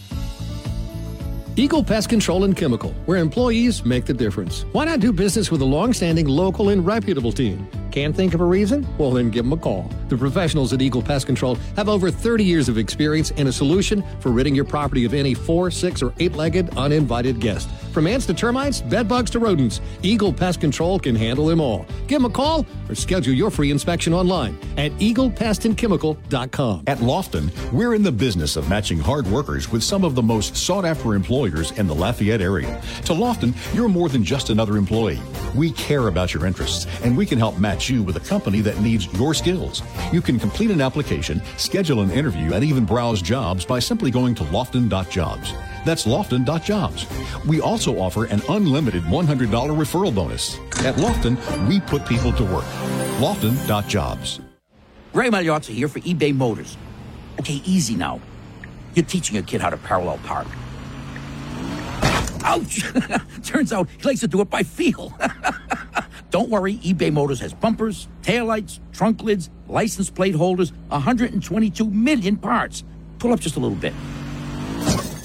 Eagle 1.56 1.84
Pest 1.84 2.08
Control 2.08 2.42
and 2.44 2.56
Chemical, 2.56 2.90
where 3.06 3.18
employees 3.18 3.84
make 3.84 4.06
the 4.06 4.14
difference. 4.14 4.64
Why 4.72 4.84
not 4.86 4.98
do 4.98 5.12
business 5.12 5.52
with 5.52 5.60
a 5.60 5.64
long-standing 5.64 6.26
local 6.26 6.70
and 6.70 6.84
reputable 6.84 7.30
team? 7.30 7.68
Can't 7.94 8.16
think 8.16 8.34
of 8.34 8.40
a 8.40 8.44
reason? 8.44 8.84
Well, 8.98 9.12
then 9.12 9.30
give 9.30 9.44
them 9.44 9.52
a 9.52 9.56
call. 9.56 9.88
The 10.08 10.16
professionals 10.16 10.72
at 10.72 10.82
Eagle 10.82 11.00
Pest 11.00 11.26
Control 11.26 11.54
have 11.76 11.88
over 11.88 12.10
30 12.10 12.42
years 12.42 12.68
of 12.68 12.76
experience 12.76 13.30
and 13.36 13.46
a 13.46 13.52
solution 13.52 14.02
for 14.18 14.30
ridding 14.30 14.52
your 14.52 14.64
property 14.64 15.04
of 15.04 15.14
any 15.14 15.32
four, 15.32 15.70
six, 15.70 16.02
or 16.02 16.12
eight-legged 16.18 16.76
uninvited 16.76 17.38
guest. 17.38 17.70
From 17.92 18.08
ants 18.08 18.26
to 18.26 18.34
termites, 18.34 18.80
bed 18.80 19.06
bugs 19.06 19.30
to 19.30 19.38
rodents, 19.38 19.80
Eagle 20.02 20.32
Pest 20.32 20.60
Control 20.60 20.98
can 20.98 21.14
handle 21.14 21.46
them 21.46 21.60
all. 21.60 21.86
Give 22.08 22.20
them 22.20 22.28
a 22.28 22.34
call 22.34 22.66
or 22.88 22.96
schedule 22.96 23.32
your 23.32 23.52
free 23.52 23.70
inspection 23.70 24.12
online 24.12 24.58
at 24.76 24.90
eaglepestandchemical.com. 24.94 26.82
At 26.88 26.98
Lofton, 26.98 27.72
we're 27.72 27.94
in 27.94 28.02
the 28.02 28.10
business 28.10 28.56
of 28.56 28.68
matching 28.68 28.98
hard 28.98 29.28
workers 29.28 29.70
with 29.70 29.84
some 29.84 30.02
of 30.02 30.16
the 30.16 30.22
most 30.22 30.56
sought 30.56 30.84
after 30.84 31.14
employers 31.14 31.70
in 31.78 31.86
the 31.86 31.94
Lafayette 31.94 32.40
area. 32.40 32.82
To 33.04 33.12
Lofton, 33.12 33.54
you're 33.72 33.88
more 33.88 34.08
than 34.08 34.24
just 34.24 34.50
another 34.50 34.76
employee. 34.76 35.20
We 35.54 35.70
care 35.70 36.08
about 36.08 36.34
your 36.34 36.46
interests, 36.46 36.88
and 37.04 37.16
we 37.16 37.26
can 37.26 37.38
help 37.38 37.58
match 37.60 37.83
you 37.88 38.02
with 38.02 38.16
a 38.16 38.20
company 38.20 38.60
that 38.60 38.80
needs 38.80 39.12
your 39.18 39.34
skills. 39.34 39.82
You 40.12 40.20
can 40.20 40.38
complete 40.38 40.70
an 40.70 40.80
application, 40.80 41.42
schedule 41.56 42.00
an 42.00 42.10
interview, 42.10 42.52
and 42.54 42.64
even 42.64 42.84
browse 42.84 43.22
jobs 43.22 43.64
by 43.64 43.78
simply 43.78 44.10
going 44.10 44.34
to 44.36 44.44
lofton.jobs. 44.44 45.52
That's 45.84 46.06
lofton.jobs. 46.06 47.06
We 47.46 47.60
also 47.60 47.98
offer 47.98 48.24
an 48.24 48.40
unlimited 48.48 49.02
$100 49.04 49.48
referral 49.48 50.14
bonus. 50.14 50.56
At 50.84 50.96
Lofton, 50.96 51.36
we 51.68 51.80
put 51.80 52.06
people 52.06 52.32
to 52.32 52.44
work. 52.44 52.64
Lofton.jobs. 53.18 54.40
Ray 55.12 55.28
Magliozzi 55.28 55.74
here 55.74 55.88
for 55.88 56.00
eBay 56.00 56.34
Motors. 56.34 56.76
Okay, 57.38 57.60
easy 57.64 57.94
now. 57.94 58.20
You're 58.94 59.04
teaching 59.04 59.36
a 59.36 59.42
kid 59.42 59.60
how 59.60 59.70
to 59.70 59.76
parallel 59.76 60.18
park. 60.18 60.46
Ouch! 62.44 62.84
Turns 63.42 63.72
out 63.72 63.88
he 63.98 64.02
likes 64.02 64.20
to 64.20 64.28
do 64.28 64.40
it 64.40 64.50
by 64.50 64.62
feel. 64.62 65.16
Don't 66.30 66.50
worry, 66.50 66.76
eBay 66.78 67.12
Motors 67.12 67.40
has 67.40 67.54
bumpers, 67.54 68.08
taillights, 68.22 68.80
trunk 68.92 69.22
lids, 69.22 69.50
license 69.66 70.10
plate 70.10 70.34
holders, 70.34 70.72
122 70.88 71.90
million 71.90 72.36
parts. 72.36 72.84
Pull 73.18 73.32
up 73.32 73.40
just 73.40 73.56
a 73.56 73.60
little 73.60 73.76
bit. 73.76 73.94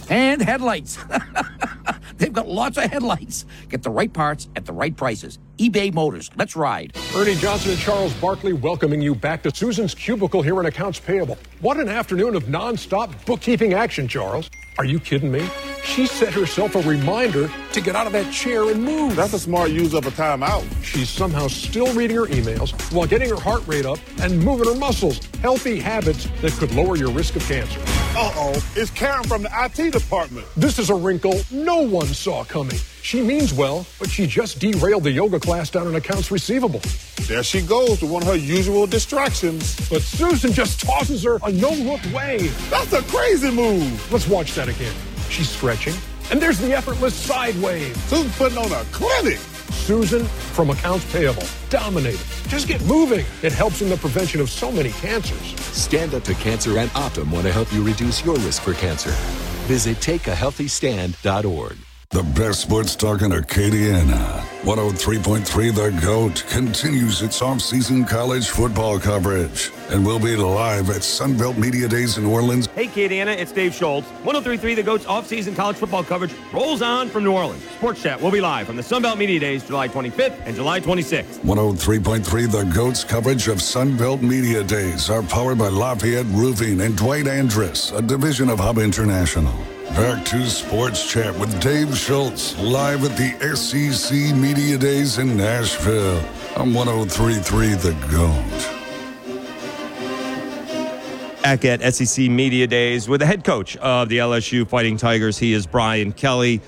And 0.10 0.42
headlights. 0.42 0.98
They've 2.18 2.34
got 2.34 2.48
lots 2.48 2.78
of 2.78 2.86
headlights. 2.86 3.46
Get 3.70 3.84
the 3.84 3.90
right 3.90 4.12
parts 4.12 4.50
at 4.56 4.66
the 4.66 4.74
right 4.74 4.96
prices. 4.96 5.40
eBay 5.58 5.94
Motors. 5.94 6.30
Let's 6.36 6.56
ride. 6.56 6.96
Ernie 7.16 7.36
Johnson 7.36 7.72
and 7.72 7.80
Charles 7.80 8.14
Barkley 8.16 8.54
welcoming 8.54 9.02
you 9.02 9.16
back 9.16 9.44
to 9.44 9.56
Susan's 9.56 9.94
Cubicle 9.96 10.42
here 10.42 10.60
in 10.60 10.66
Accounts 10.66 11.00
Payable. 11.00 11.38
What 11.62 11.80
an 11.80 11.90
afternoon 11.90 12.36
of 12.36 12.44
nonstop 12.46 13.26
bookkeeping 13.26 13.74
action, 13.74 14.08
Charles. 14.08 14.50
Are 14.80 14.86
you 14.86 14.98
kidding 15.02 15.30
me? 15.30 15.46
She 15.84 16.08
set 16.08 16.34
herself 16.34 16.74
a 16.74 16.82
reminder 16.84 17.52
to 17.74 17.82
get 17.82 17.98
out 17.98 18.08
of 18.08 18.14
that 18.14 18.32
chair 18.32 18.70
and 18.72 18.82
move. 18.82 19.18
That's 19.18 19.34
a 19.34 19.40
smart 19.40 19.72
use 19.72 19.94
of 19.94 20.08
a 20.08 20.12
timeout. 20.12 20.66
She's 20.82 21.10
somehow 21.10 21.50
still 21.50 21.94
reading 21.94 22.16
her 22.16 22.28
emails 22.28 22.72
while 22.94 23.06
getting 23.06 23.30
her 23.30 23.36
heart 23.36 23.68
rate 23.68 23.86
up 23.86 24.00
and 24.22 24.42
moving 24.42 24.70
her 24.70 24.80
muscles. 24.80 25.20
Healthy 25.42 25.82
habits 25.82 26.30
that 26.42 26.54
could 26.54 26.74
lower 26.74 26.96
your 26.96 27.12
risk 27.12 27.36
of 27.36 27.44
cancer. 27.44 27.78
Uh 28.16 28.32
oh, 28.36 28.72
it's 28.78 28.90
Karen 28.92 29.24
from 29.26 29.44
the 29.44 29.50
IT 29.54 29.92
department. 29.92 30.48
This 30.56 30.80
is 30.80 30.90
a 30.90 30.96
wrinkle 30.96 31.42
no 31.52 31.82
one 31.82 32.08
saw 32.08 32.46
coming. 32.46 32.78
She 33.02 33.22
means 33.22 33.54
well, 33.54 33.86
but 34.00 34.10
she 34.10 34.28
just 34.28 34.60
derailed 34.60 35.04
the 35.04 35.12
yoga 35.12 35.40
class 35.40 35.70
down 35.70 35.88
in 35.88 35.96
accounts 35.96 36.32
receivable. 36.32 36.82
There 37.28 37.44
she 37.44 37.62
goes 37.62 38.02
with 38.02 38.12
one 38.12 38.22
of 38.24 38.28
her 38.28 38.36
usual 38.36 38.88
distractions. 38.88 39.76
But 39.90 40.02
Susan 40.02 40.52
just 40.52 40.82
tosses 40.82 41.24
her 41.24 41.40
a 41.44 41.52
no 41.52 41.72
look 41.72 42.02
wave. 42.14 42.70
That's 42.70 42.94
a 42.94 43.04
crazy 43.04 43.52
move. 43.52 44.12
Let's 44.12 44.28
watch 44.28 44.54
that 44.56 44.69
again. 44.70 44.94
She's 45.30 45.50
stretching, 45.50 45.96
and 46.32 46.42
there's 46.42 46.60
the 46.60 46.74
effortless 46.74 47.14
side 47.14 47.56
wave. 47.62 47.96
Susan's 48.08 48.36
putting 48.38 48.58
on 48.58 48.72
a 48.72 48.84
clinic. 48.92 49.40
Susan 49.90 50.26
from 50.26 50.70
Accounts 50.70 51.12
Payable. 51.12 51.44
Dominated. 51.70 52.26
Just 52.48 52.68
get 52.68 52.84
moving. 52.86 53.26
It 53.44 53.52
helps 53.52 53.82
in 53.82 53.90
the 53.90 53.98
prevention 53.98 54.40
of 54.42 54.50
so 54.50 54.72
many 54.72 54.92
cancers. 54.92 55.60
Stand 55.60 56.14
Up 56.14 56.24
to 56.24 56.34
Cancer 56.36 56.78
and 56.78 56.90
Optum 56.92 57.32
want 57.32 57.46
to 57.46 57.52
help 57.52 57.72
you 57.74 57.84
reduce 57.84 58.24
your 58.24 58.36
risk 58.36 58.62
for 58.62 58.74
cancer. 58.74 59.12
Visit 59.68 59.98
takeahealthystand.org. 59.98 61.89
The 62.12 62.24
best 62.24 62.62
sports 62.62 62.96
talk 62.96 63.22
in 63.22 63.30
Acadiana. 63.30 64.40
103.3 64.64 65.76
The 65.76 66.02
GOAT 66.04 66.44
continues 66.50 67.22
its 67.22 67.40
off-season 67.40 68.04
college 68.06 68.50
football 68.50 68.98
coverage 68.98 69.70
and 69.92 70.04
we'll 70.04 70.18
be 70.18 70.36
live 70.36 70.90
at 70.90 71.02
Sunbelt 71.04 71.60
Media 71.60 71.88
Days 71.88 72.18
in 72.18 72.24
New 72.24 72.32
Orleans. 72.32 72.66
Hey, 72.74 72.88
Acadiana, 72.88 73.38
it's 73.38 73.52
Dave 73.52 73.76
Schultz. 73.76 74.08
1033 74.24 74.74
The 74.74 74.82
GOAT's 74.82 75.06
off-season 75.06 75.54
college 75.54 75.78
football 75.78 76.04
coverage 76.04 76.34
rolls 76.52 76.82
on 76.82 77.10
from 77.10 77.26
New 77.26 77.34
Orleans. 77.34 77.64
Sports 77.76 78.02
Chat 78.02 78.20
will 78.20 78.32
be 78.32 78.42
live 78.42 78.66
from 78.66 78.76
the 78.76 78.82
Sunbelt 78.82 79.20
Media 79.20 79.40
Days 79.40 79.64
July 79.64 79.88
25th 79.88 80.42
and 80.48 80.56
July 80.56 80.80
26th. 80.80 81.38
103.3 81.42 82.52
The 82.52 82.64
GOAT's 82.74 83.04
coverage 83.04 83.48
of 83.48 83.60
Sunbelt 83.60 84.24
Media 84.24 84.64
Days 84.64 85.12
are 85.12 85.22
powered 85.22 85.60
by 85.60 85.68
Lafayette 85.68 86.26
Roofing 86.30 86.82
and 86.82 86.98
Dwight 86.98 87.28
Andrus, 87.28 87.92
a 87.92 88.02
division 88.02 88.50
of 88.50 88.60
Hub 88.60 88.80
International. 88.80 89.54
Back 89.96 90.24
to 90.26 90.48
Sports 90.48 91.12
Chat 91.12 91.38
with 91.38 91.60
Dave 91.60 91.98
Schultz, 91.98 92.58
live 92.60 93.04
at 93.04 93.18
the 93.18 93.56
SEC 93.56 94.36
Media 94.36 94.78
Days 94.78 95.18
in 95.18 95.36
Nashville 95.36 96.24
on 96.56 96.74
1033 96.74 97.74
The 97.74 97.94
GOAT. 98.10 98.80
Back 101.42 101.66
at 101.66 101.94
SEC 101.94 102.30
Media 102.30 102.68
Days 102.68 103.10
with 103.10 103.20
the 103.20 103.26
head 103.26 103.44
coach 103.44 103.76
of 103.78 104.10
the 104.10 104.20
LSU 104.20 104.68
Fighting 104.68 104.96
Tigers. 104.96 105.40
He 105.40 105.54
is 105.54 105.66
Brian 105.66 106.12
Kelly. 106.14 106.62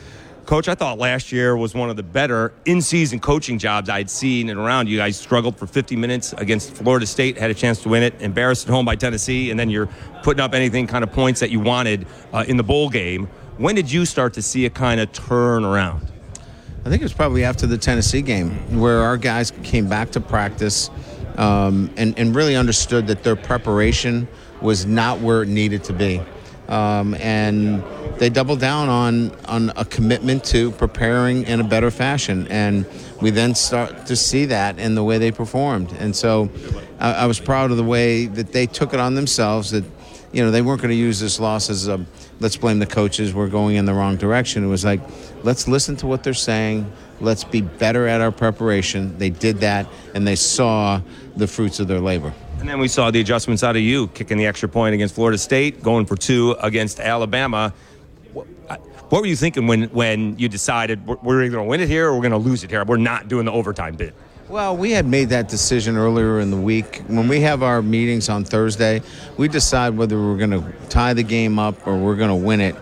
Coach, 0.51 0.67
I 0.67 0.75
thought 0.75 0.97
last 0.97 1.31
year 1.31 1.55
was 1.55 1.73
one 1.73 1.89
of 1.89 1.95
the 1.95 2.03
better 2.03 2.51
in 2.65 2.81
season 2.81 3.21
coaching 3.21 3.57
jobs 3.57 3.87
I'd 3.87 4.09
seen 4.09 4.49
and 4.49 4.59
around. 4.59 4.89
You 4.89 4.97
guys 4.97 5.15
struggled 5.15 5.55
for 5.55 5.65
50 5.65 5.95
minutes 5.95 6.33
against 6.33 6.73
Florida 6.75 7.05
State, 7.05 7.37
had 7.37 7.49
a 7.49 7.53
chance 7.53 7.81
to 7.83 7.87
win 7.87 8.03
it, 8.03 8.21
embarrassed 8.21 8.67
at 8.67 8.73
home 8.73 8.83
by 8.83 8.97
Tennessee, 8.97 9.49
and 9.49 9.57
then 9.57 9.69
you're 9.69 9.87
putting 10.23 10.41
up 10.41 10.53
anything 10.53 10.87
kind 10.87 11.05
of 11.05 11.13
points 11.13 11.39
that 11.39 11.51
you 11.51 11.61
wanted 11.61 12.05
uh, 12.33 12.43
in 12.45 12.57
the 12.57 12.63
bowl 12.63 12.89
game. 12.89 13.29
When 13.59 13.75
did 13.75 13.89
you 13.89 14.03
start 14.03 14.33
to 14.33 14.41
see 14.41 14.65
a 14.65 14.69
kind 14.69 14.99
of 14.99 15.13
turn 15.13 15.63
around? 15.63 16.05
I 16.85 16.89
think 16.89 17.01
it 17.01 17.05
was 17.05 17.13
probably 17.13 17.45
after 17.45 17.65
the 17.65 17.77
Tennessee 17.77 18.21
game 18.21 18.77
where 18.77 19.03
our 19.03 19.15
guys 19.15 19.53
came 19.63 19.87
back 19.87 20.11
to 20.11 20.19
practice 20.19 20.89
um, 21.37 21.89
and, 21.95 22.13
and 22.19 22.35
really 22.35 22.57
understood 22.57 23.07
that 23.07 23.23
their 23.23 23.37
preparation 23.37 24.27
was 24.59 24.85
not 24.85 25.21
where 25.21 25.43
it 25.43 25.47
needed 25.47 25.85
to 25.85 25.93
be. 25.93 26.21
Um, 26.71 27.15
and 27.15 27.83
they 28.17 28.29
doubled 28.29 28.61
down 28.61 28.87
on, 28.87 29.31
on 29.45 29.71
a 29.75 29.83
commitment 29.83 30.45
to 30.45 30.71
preparing 30.71 31.43
in 31.43 31.59
a 31.59 31.63
better 31.65 31.91
fashion. 31.91 32.47
And 32.49 32.85
we 33.21 33.29
then 33.29 33.55
start 33.55 34.05
to 34.05 34.15
see 34.15 34.45
that 34.45 34.79
in 34.79 34.95
the 34.95 35.03
way 35.03 35.17
they 35.17 35.31
performed. 35.31 35.91
And 35.99 36.15
so 36.15 36.49
I, 36.99 37.13
I 37.13 37.25
was 37.25 37.39
proud 37.39 37.71
of 37.71 37.77
the 37.77 37.83
way 37.83 38.27
that 38.27 38.53
they 38.53 38.67
took 38.67 38.93
it 38.93 39.01
on 39.01 39.15
themselves 39.15 39.71
that, 39.71 39.83
you 40.31 40.43
know, 40.43 40.49
they 40.49 40.61
weren't 40.61 40.81
going 40.81 40.91
to 40.91 40.95
use 40.95 41.19
this 41.19 41.41
loss 41.41 41.69
as 41.69 41.89
a 41.89 42.05
let's 42.41 42.57
blame 42.57 42.79
the 42.79 42.87
coaches, 42.87 43.33
we're 43.33 43.47
going 43.47 43.75
in 43.75 43.85
the 43.85 43.93
wrong 43.93 44.17
direction. 44.17 44.63
It 44.63 44.67
was 44.67 44.83
like, 44.83 44.99
let's 45.43 45.67
listen 45.67 45.95
to 45.97 46.07
what 46.07 46.23
they're 46.23 46.33
saying, 46.33 46.91
let's 47.19 47.43
be 47.43 47.61
better 47.61 48.07
at 48.07 48.19
our 48.19 48.31
preparation. 48.31 49.17
They 49.19 49.29
did 49.29 49.59
that, 49.59 49.87
and 50.15 50.27
they 50.27 50.35
saw 50.35 51.01
the 51.35 51.47
fruits 51.47 51.79
of 51.79 51.87
their 51.87 51.99
labor. 51.99 52.33
And 52.61 52.69
then 52.69 52.77
we 52.77 52.87
saw 52.87 53.09
the 53.09 53.19
adjustments 53.19 53.63
out 53.63 53.75
of 53.75 53.81
you, 53.81 54.07
kicking 54.09 54.37
the 54.37 54.45
extra 54.45 54.69
point 54.69 54.93
against 54.93 55.15
Florida 55.15 55.39
State, 55.39 55.81
going 55.81 56.05
for 56.05 56.15
two 56.15 56.55
against 56.61 56.99
Alabama. 56.99 57.73
What 58.33 59.09
were 59.09 59.25
you 59.25 59.35
thinking 59.35 59.65
when, 59.65 59.85
when 59.85 60.37
you 60.37 60.47
decided 60.47 61.07
we're 61.07 61.41
either 61.41 61.55
going 61.55 61.65
to 61.65 61.69
win 61.69 61.81
it 61.81 61.87
here 61.87 62.09
or 62.09 62.13
we're 62.13 62.21
going 62.21 62.33
to 62.33 62.37
lose 62.37 62.63
it 62.63 62.69
here? 62.69 62.85
We're 62.85 62.97
not 62.97 63.27
doing 63.27 63.45
the 63.45 63.51
overtime 63.51 63.95
bit. 63.95 64.13
Well, 64.47 64.77
we 64.77 64.91
had 64.91 65.07
made 65.07 65.29
that 65.29 65.49
decision 65.49 65.97
earlier 65.97 66.39
in 66.39 66.51
the 66.51 66.57
week. 66.57 67.01
When 67.07 67.27
we 67.27 67.41
have 67.41 67.63
our 67.63 67.81
meetings 67.81 68.29
on 68.29 68.43
Thursday, 68.45 69.01
we 69.37 69.47
decide 69.47 69.97
whether 69.97 70.21
we're 70.21 70.37
going 70.37 70.51
to 70.51 70.71
tie 70.87 71.15
the 71.15 71.23
game 71.23 71.57
up 71.57 71.87
or 71.87 71.97
we're 71.97 72.15
going 72.15 72.29
to 72.29 72.35
win 72.35 72.61
it. 72.61 72.75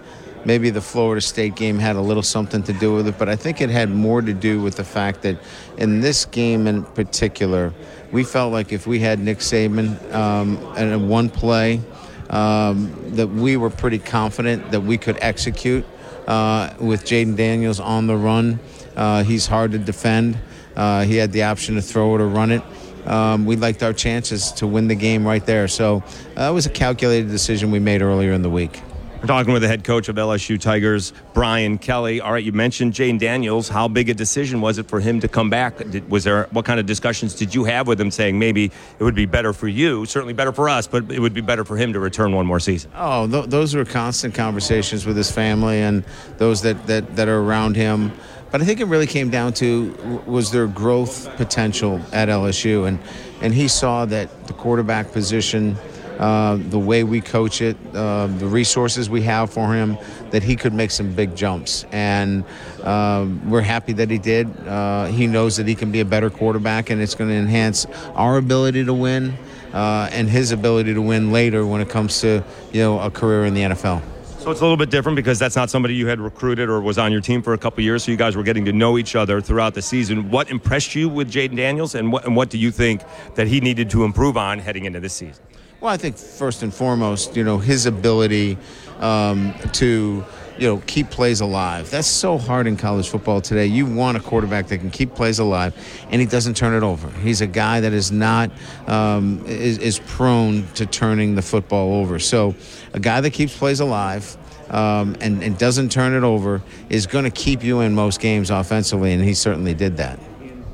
Maybe 0.44 0.72
the 0.72 0.82
Florida 0.82 1.22
State 1.22 1.56
game 1.56 1.80
had 1.80 1.96
a 1.96 2.02
little 2.02 2.24
something 2.24 2.64
to 2.64 2.74
do 2.74 2.96
with 2.96 3.08
it, 3.08 3.18
but 3.18 3.30
I 3.30 3.38
think 3.38 3.62
it 3.62 3.70
had 3.70 3.90
more 3.90 4.22
to 4.22 4.34
do 4.34 4.62
with 4.62 4.76
the 4.76 4.84
fact 4.84 5.22
that 5.22 5.38
in 5.78 6.02
this 6.02 6.26
game 6.26 6.68
in 6.68 6.84
particular, 6.84 7.74
we 8.12 8.24
felt 8.24 8.52
like 8.52 8.72
if 8.72 8.88
we 8.88 9.00
had 9.00 9.20
Nick 9.20 9.40
Saban 9.40 10.14
um, 10.14 10.58
and 10.76 11.10
one 11.10 11.30
play, 11.30 11.82
um, 12.30 12.94
that 13.16 13.28
we 13.28 13.58
were 13.58 13.70
pretty 13.70 14.00
confident 14.00 14.72
that 14.72 14.82
we 14.82 14.98
could 14.98 15.18
execute 15.22 15.86
uh, 16.28 16.74
with 16.80 17.04
Jayden 17.04 17.36
Daniels 17.36 17.80
on 17.80 18.08
the 18.08 18.16
run. 18.16 18.60
Uh, 18.96 19.24
he's 19.24 19.48
hard 19.48 19.72
to 19.72 19.80
defend. 19.80 20.38
Uh, 20.76 21.04
he 21.04 21.18
had 21.18 21.32
the 21.32 21.44
option 21.44 21.76
to 21.76 21.82
throw 21.82 22.16
it 22.16 22.22
or 22.22 22.28
run 22.28 22.52
it. 22.52 22.62
Um, 23.06 23.46
we 23.46 23.56
liked 23.56 23.82
our 23.82 23.94
chances 23.94 24.52
to 24.54 24.68
win 24.68 24.88
the 24.88 24.96
game 24.96 25.26
right 25.26 25.44
there. 25.46 25.68
So 25.68 26.04
uh, 26.36 26.36
that 26.36 26.50
was 26.50 26.66
a 26.66 26.70
calculated 26.70 27.30
decision 27.30 27.72
we 27.72 27.80
made 27.80 28.02
earlier 28.02 28.34
in 28.34 28.42
the 28.42 28.50
week. 28.50 28.82
We're 29.22 29.28
talking 29.28 29.52
with 29.52 29.64
the 29.64 29.68
head 29.68 29.84
coach 29.84 30.08
of 30.08 30.16
LSU 30.16 30.58
Tigers, 30.58 31.12
Brian 31.34 31.78
Kelly. 31.78 32.22
All 32.22 32.32
right, 32.32 32.44
you 32.44 32.54
mentioned 32.54 32.94
Jayden 32.94 33.20
Daniels. 33.20 33.68
How 33.68 33.90
big 33.90 34.08
a 34.08 34.14
decision 34.14 34.62
was 34.62 34.78
it 34.78 34.88
for 34.88 35.02
him 35.02 35.20
to 35.20 35.28
come 35.28 35.50
back? 35.50 35.78
Did, 35.78 36.10
was 36.10 36.24
there 36.24 36.46
what 36.52 36.64
kind 36.64 36.80
of 36.80 36.86
discussions 36.86 37.36
did 37.36 37.54
you 37.54 37.66
have 37.66 37.86
with 37.86 38.00
him, 38.00 38.12
saying 38.12 38.40
maybe 38.40 38.72
it 38.98 39.04
would 39.04 39.16
be 39.16 39.26
better 39.26 39.52
for 39.52 39.68
you, 39.68 40.06
certainly 40.06 40.32
better 40.32 40.54
for 40.54 40.70
us, 40.70 40.88
but 40.88 41.12
it 41.12 41.20
would 41.20 41.34
be 41.34 41.42
better 41.42 41.66
for 41.66 41.76
him 41.76 41.92
to 41.92 42.00
return 42.00 42.34
one 42.34 42.46
more 42.46 42.62
season? 42.62 42.92
Oh, 42.96 43.28
th- 43.28 43.48
those 43.48 43.76
were 43.76 43.84
constant 43.84 44.36
conversations 44.36 45.06
with 45.06 45.18
his 45.18 45.30
family 45.30 45.80
and 45.80 46.06
those 46.38 46.62
that, 46.62 46.88
that, 46.88 47.18
that 47.18 47.28
are 47.28 47.42
around 47.42 47.76
him. 47.76 48.14
But 48.52 48.62
I 48.62 48.66
think 48.66 48.80
it 48.80 48.86
really 48.86 49.06
came 49.06 49.30
down 49.30 49.52
to 49.56 50.24
was 50.28 50.52
there 50.52 50.66
growth 50.66 51.30
potential 51.36 52.02
at 52.14 52.30
LSU, 52.30 52.88
and 52.88 53.00
and 53.42 53.54
he 53.54 53.68
saw 53.68 54.06
that 54.06 54.48
the 54.48 54.54
quarterback 54.54 55.12
position. 55.12 55.76
Uh, 56.20 56.58
the 56.70 56.78
way 56.78 57.04
we 57.04 57.22
coach 57.22 57.62
it, 57.62 57.78
uh, 57.96 58.28
the 58.28 58.46
resources 58.46 59.10
we 59.10 59.22
have 59.22 59.50
for 59.50 59.74
him, 59.74 59.98
that 60.32 60.44
he 60.44 60.56
could 60.56 60.74
make 60.74 60.92
some 60.92 61.14
big 61.14 61.34
jumps. 61.36 61.86
And 61.92 62.44
uh, 62.84 63.26
we're 63.46 63.62
happy 63.62 63.94
that 63.94 64.12
he 64.12 64.18
did. 64.18 64.48
Uh, 64.68 65.06
he 65.06 65.28
knows 65.28 65.56
that 65.58 65.68
he 65.68 65.76
can 65.76 65.92
be 65.92 66.02
a 66.02 66.06
better 66.06 66.30
quarterback, 66.30 66.90
and 66.90 67.02
it's 67.02 67.16
going 67.16 67.30
to 67.30 67.36
enhance 67.36 67.86
our 68.16 68.38
ability 68.38 68.84
to 68.84 68.94
win 68.94 69.38
uh, 69.74 70.10
and 70.12 70.30
his 70.30 70.52
ability 70.52 70.94
to 70.94 71.02
win 71.02 71.32
later 71.32 71.66
when 71.66 71.82
it 71.82 71.90
comes 71.90 72.20
to 72.22 72.44
you 72.72 72.82
know 72.82 73.00
a 73.00 73.10
career 73.10 73.46
in 73.46 73.54
the 73.54 73.62
NFL. 73.62 74.02
So 74.40 74.52
it's 74.52 74.62
a 74.62 74.64
little 74.64 74.78
bit 74.78 74.90
different 74.90 75.18
because 75.18 75.38
that's 75.38 75.58
not 75.58 75.70
somebody 75.70 75.96
you 75.96 76.08
had 76.08 76.20
recruited 76.20 76.70
or 76.70 76.80
was 76.80 76.98
on 76.98 77.12
your 77.12 77.20
team 77.20 77.42
for 77.42 77.54
a 77.54 77.58
couple 77.58 77.84
years. 77.84 78.06
So 78.06 78.12
you 78.12 78.18
guys 78.18 78.38
were 78.38 78.44
getting 78.44 78.64
to 78.66 78.72
know 78.72 78.98
each 78.98 79.16
other 79.16 79.42
throughout 79.42 79.74
the 79.74 79.82
season. 79.82 80.32
What 80.32 80.50
impressed 80.50 80.96
you 80.96 81.10
with 81.10 81.30
Jayden 81.30 81.58
Daniels, 81.58 81.94
and 81.96 82.12
what 82.12 82.26
and 82.26 82.36
what 82.36 82.50
do 82.50 82.58
you 82.58 82.72
think 82.72 83.04
that 83.36 83.48
he 83.48 83.60
needed 83.60 83.90
to 83.92 84.04
improve 84.04 84.38
on 84.38 84.60
heading 84.60 84.86
into 84.86 85.00
this 85.00 85.14
season? 85.14 85.44
Well, 85.82 85.94
I 85.94 85.96
think 85.96 86.18
first 86.18 86.62
and 86.62 86.74
foremost, 86.74 87.38
you 87.38 87.44
know, 87.46 87.58
his 87.58 87.86
ability 87.86 88.58
um, 89.00 89.54
to 89.74 90.26
you 90.58 90.68
know 90.68 90.84
keep 90.88 91.10
plays 91.10 91.40
alive. 91.40 91.90
That's 91.90 92.08
so 92.08 92.38
hard 92.38 92.68
in 92.68 92.76
college 92.76 93.08
football 93.08 93.40
today. 93.40 93.66
You 93.66 93.86
want 93.86 94.18
a 94.18 94.20
quarterback 94.20 94.68
that 94.68 94.80
can 94.80 94.90
keep 94.90 95.16
plays 95.16 95.40
alive, 95.40 95.74
and 96.10 96.20
he 96.20 96.28
doesn't 96.28 96.56
turn 96.56 96.74
it 96.74 96.84
over. 96.84 97.10
He's 97.22 97.40
a 97.40 97.48
guy 97.48 97.80
that 97.80 97.94
is 97.94 98.12
not 98.12 98.52
um, 98.88 99.42
is, 99.46 99.78
is 99.78 100.00
prone 100.00 100.68
to 100.74 100.86
turning 100.86 101.36
the 101.36 101.42
football 101.42 101.94
over. 101.94 102.20
So, 102.20 102.56
a 102.94 103.00
guy 103.00 103.22
that 103.22 103.32
keeps 103.32 103.58
plays 103.58 103.80
alive. 103.80 104.38
Um, 104.70 105.16
and, 105.20 105.42
and 105.42 105.58
doesn't 105.58 105.92
turn 105.92 106.14
it 106.14 106.24
over 106.24 106.62
is 106.90 107.08
going 107.08 107.24
to 107.24 107.32
keep 107.32 107.64
you 107.64 107.80
in 107.80 107.96
most 107.96 108.20
games 108.20 108.52
offensively, 108.52 109.14
and 109.14 109.24
he 109.24 109.34
certainly 109.34 109.74
did 109.74 109.98
that. 109.98 110.20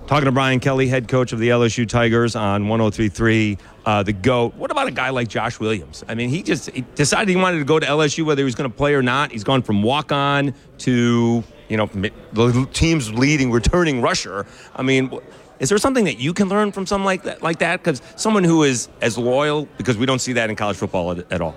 Talking 0.08 0.26
to 0.26 0.32
Brian 0.32 0.60
Kelly, 0.60 0.88
head 0.88 1.08
coach 1.08 1.34
of 1.34 1.40
the 1.40 1.50
LSU 1.50 1.90
Tigers 1.90 2.36
on 2.36 2.68
1033 2.68 3.58
uh, 3.88 4.04
the 4.04 4.14
GOAT. 4.14 4.54
What 4.54 4.70
about 4.70 4.88
a 4.88 4.92
guy 4.92 5.10
like 5.10 5.28
Josh 5.28 5.60
Williams? 5.60 6.04
I 6.08 6.14
mean, 6.14 6.30
he 6.30 6.44
just 6.44 6.70
he 6.70 6.82
decided 6.94 7.28
he 7.28 7.36
wanted 7.36 7.58
to 7.58 7.66
go 7.66 7.80
to 7.80 7.88
LSU 7.88 8.24
whether 8.24 8.42
he 8.42 8.44
was 8.44 8.54
going 8.54 8.70
to 8.70 8.78
play 8.78 8.94
or 8.94 9.02
not. 9.02 9.32
He's 9.32 9.44
gone 9.44 9.64
from 9.64 9.82
walk 9.82 10.12
on 10.12 10.54
to, 10.80 11.44
you 11.70 11.78
know, 11.78 11.88
the 12.34 12.70
team's 12.72 13.12
leading 13.14 13.52
returning 13.52 14.00
rusher. 14.00 14.46
I 14.76 14.84
mean, 14.84 15.10
is 15.58 15.70
there 15.70 15.80
something 15.80 16.06
that 16.06 16.20
you 16.20 16.34
can 16.34 16.50
learn 16.50 16.72
from 16.72 16.86
someone 16.86 17.06
like 17.06 17.24
that? 17.24 17.42
Like 17.42 17.58
that? 17.60 17.84
Because 17.84 18.04
someone 18.16 18.44
who 18.44 18.62
is 18.62 18.90
as 19.02 19.18
loyal, 19.18 19.68
because 19.80 19.98
we 19.98 20.06
don't 20.06 20.20
see 20.20 20.34
that 20.34 20.52
in 20.52 20.56
college 20.56 20.78
football 20.78 21.14
at, 21.14 21.32
at 21.32 21.42
all. 21.42 21.56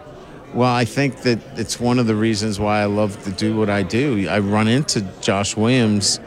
Well, 0.55 0.73
I 0.73 0.87
think 0.87 1.21
that 1.23 1.39
it's 1.59 1.79
one 1.79 1.99
of 1.99 2.07
the 2.07 2.15
reasons 2.15 2.59
why 2.59 2.81
I 2.81 2.87
love 2.87 3.23
to 3.25 3.31
do 3.31 3.55
what 3.55 3.69
I 3.69 3.83
do. 3.83 4.27
I 4.27 4.39
run 4.39 4.69
into 4.69 5.03
Josh 5.21 5.55
Williams 5.55 6.19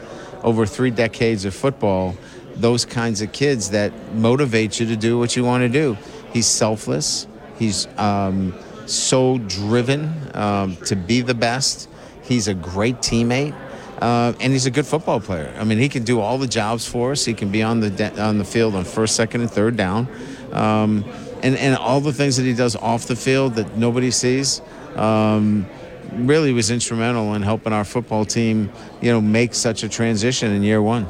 over 0.42 0.66
three 0.66 0.90
decades 0.90 1.44
of 1.44 1.54
football, 1.54 2.16
those 2.56 2.84
kinds 2.84 3.22
of 3.22 3.32
kids 3.32 3.70
that 3.70 3.92
motivate 4.14 4.80
you 4.80 4.86
to 4.86 4.96
do 4.96 5.18
what 5.18 5.36
you 5.36 5.44
want 5.44 5.62
to 5.62 5.68
do. 5.68 5.96
He's 6.32 6.46
selfless. 6.46 7.26
He's 7.58 7.86
um, 7.98 8.54
so 8.86 9.38
driven 9.38 10.12
um, 10.34 10.76
to 10.86 10.96
be 10.96 11.20
the 11.20 11.34
best. 11.34 11.88
He's 12.22 12.48
a 12.48 12.54
great 12.54 12.96
teammate. 12.96 13.54
Uh, 14.00 14.32
and 14.40 14.52
he's 14.52 14.66
a 14.66 14.70
good 14.70 14.84
football 14.84 15.20
player. 15.20 15.54
I 15.60 15.62
mean, 15.62 15.78
he 15.78 15.88
can 15.88 16.02
do 16.02 16.20
all 16.20 16.36
the 16.36 16.48
jobs 16.48 16.84
for 16.84 17.12
us. 17.12 17.24
He 17.24 17.34
can 17.34 17.52
be 17.52 17.62
on 17.62 17.78
the 17.78 17.88
de- 17.88 18.20
on 18.20 18.38
the 18.38 18.44
field 18.44 18.74
on 18.74 18.82
first, 18.84 19.14
second, 19.14 19.42
and 19.42 19.50
third 19.50 19.76
down. 19.76 20.08
Um, 20.50 21.04
and, 21.40 21.56
and 21.56 21.76
all 21.76 22.00
the 22.00 22.12
things 22.12 22.36
that 22.36 22.42
he 22.42 22.52
does 22.52 22.74
off 22.74 23.06
the 23.06 23.14
field 23.14 23.54
that 23.54 23.76
nobody 23.76 24.10
sees 24.10 24.60
um, 24.96 25.66
really 26.16 26.52
was 26.52 26.70
instrumental 26.70 27.34
in 27.34 27.42
helping 27.42 27.72
our 27.72 27.84
football 27.84 28.24
team, 28.24 28.70
you 29.00 29.10
know, 29.10 29.20
make 29.20 29.54
such 29.54 29.82
a 29.82 29.88
transition 29.88 30.52
in 30.52 30.62
year 30.62 30.82
one. 30.82 31.04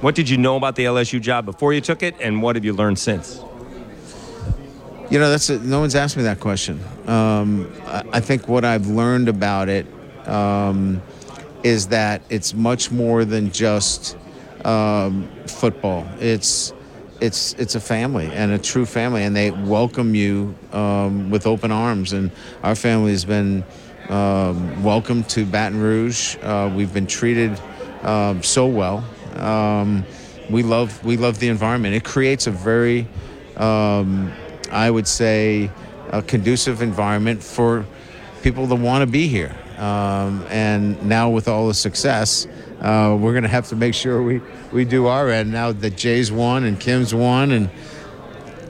What 0.00 0.14
did 0.14 0.28
you 0.28 0.36
know 0.36 0.56
about 0.56 0.76
the 0.76 0.84
LSU 0.84 1.20
job 1.20 1.44
before 1.44 1.72
you 1.72 1.80
took 1.80 2.02
it, 2.02 2.14
and 2.20 2.40
what 2.42 2.56
have 2.56 2.64
you 2.64 2.72
learned 2.72 2.98
since? 2.98 3.40
You 5.10 5.18
know, 5.18 5.30
that's 5.30 5.48
a, 5.48 5.58
no 5.58 5.80
one's 5.80 5.94
asked 5.94 6.16
me 6.16 6.22
that 6.24 6.38
question. 6.38 6.80
Um, 7.06 7.72
I, 7.86 8.04
I, 8.12 8.20
think 8.20 8.46
what 8.46 8.64
I've 8.64 8.86
learned 8.86 9.28
about 9.28 9.68
it 9.68 9.86
um, 10.28 11.02
is 11.62 11.88
that 11.88 12.22
it's 12.28 12.52
much 12.52 12.90
more 12.90 13.24
than 13.24 13.50
just 13.50 14.16
um, 14.64 15.28
football. 15.46 16.06
It's 16.20 16.72
it's 17.20 17.54
it's 17.54 17.74
a 17.74 17.80
family 17.80 18.26
and 18.26 18.52
a 18.52 18.58
true 18.58 18.86
family, 18.86 19.24
and 19.24 19.34
they 19.34 19.50
welcome 19.50 20.14
you 20.14 20.54
um, 20.72 21.30
with 21.30 21.46
open 21.46 21.72
arms. 21.72 22.12
And 22.12 22.30
our 22.62 22.74
family 22.74 23.10
has 23.12 23.24
been 23.24 23.64
um, 24.08 24.82
welcomed 24.82 25.28
to 25.30 25.44
Baton 25.44 25.80
Rouge. 25.80 26.36
Uh, 26.42 26.72
we've 26.74 26.92
been 26.92 27.06
treated 27.06 27.60
um, 28.02 28.42
so 28.42 28.66
well. 28.66 29.04
Um, 29.34 30.04
we 30.50 30.62
love 30.62 31.04
we 31.04 31.16
love 31.16 31.38
the 31.38 31.48
environment. 31.48 31.94
It 31.94 32.04
creates 32.04 32.46
a 32.46 32.50
very, 32.50 33.06
um, 33.56 34.32
I 34.70 34.90
would 34.90 35.06
say, 35.06 35.70
a 36.10 36.22
conducive 36.22 36.80
environment 36.82 37.42
for 37.42 37.84
people 38.42 38.66
that 38.66 38.76
want 38.76 39.02
to 39.02 39.06
be 39.06 39.28
here. 39.28 39.54
Um, 39.76 40.44
and 40.48 41.00
now 41.04 41.30
with 41.30 41.46
all 41.46 41.68
the 41.68 41.74
success, 41.74 42.46
uh, 42.80 43.16
we're 43.18 43.32
going 43.32 43.44
to 43.44 43.48
have 43.48 43.68
to 43.68 43.76
make 43.76 43.94
sure 43.94 44.22
we, 44.22 44.40
we 44.72 44.84
do 44.84 45.06
our 45.06 45.28
end 45.28 45.52
now 45.52 45.72
that 45.72 45.96
Jay's 45.96 46.32
won 46.32 46.64
and 46.64 46.80
Kim's 46.80 47.14
won 47.14 47.52
and 47.52 47.70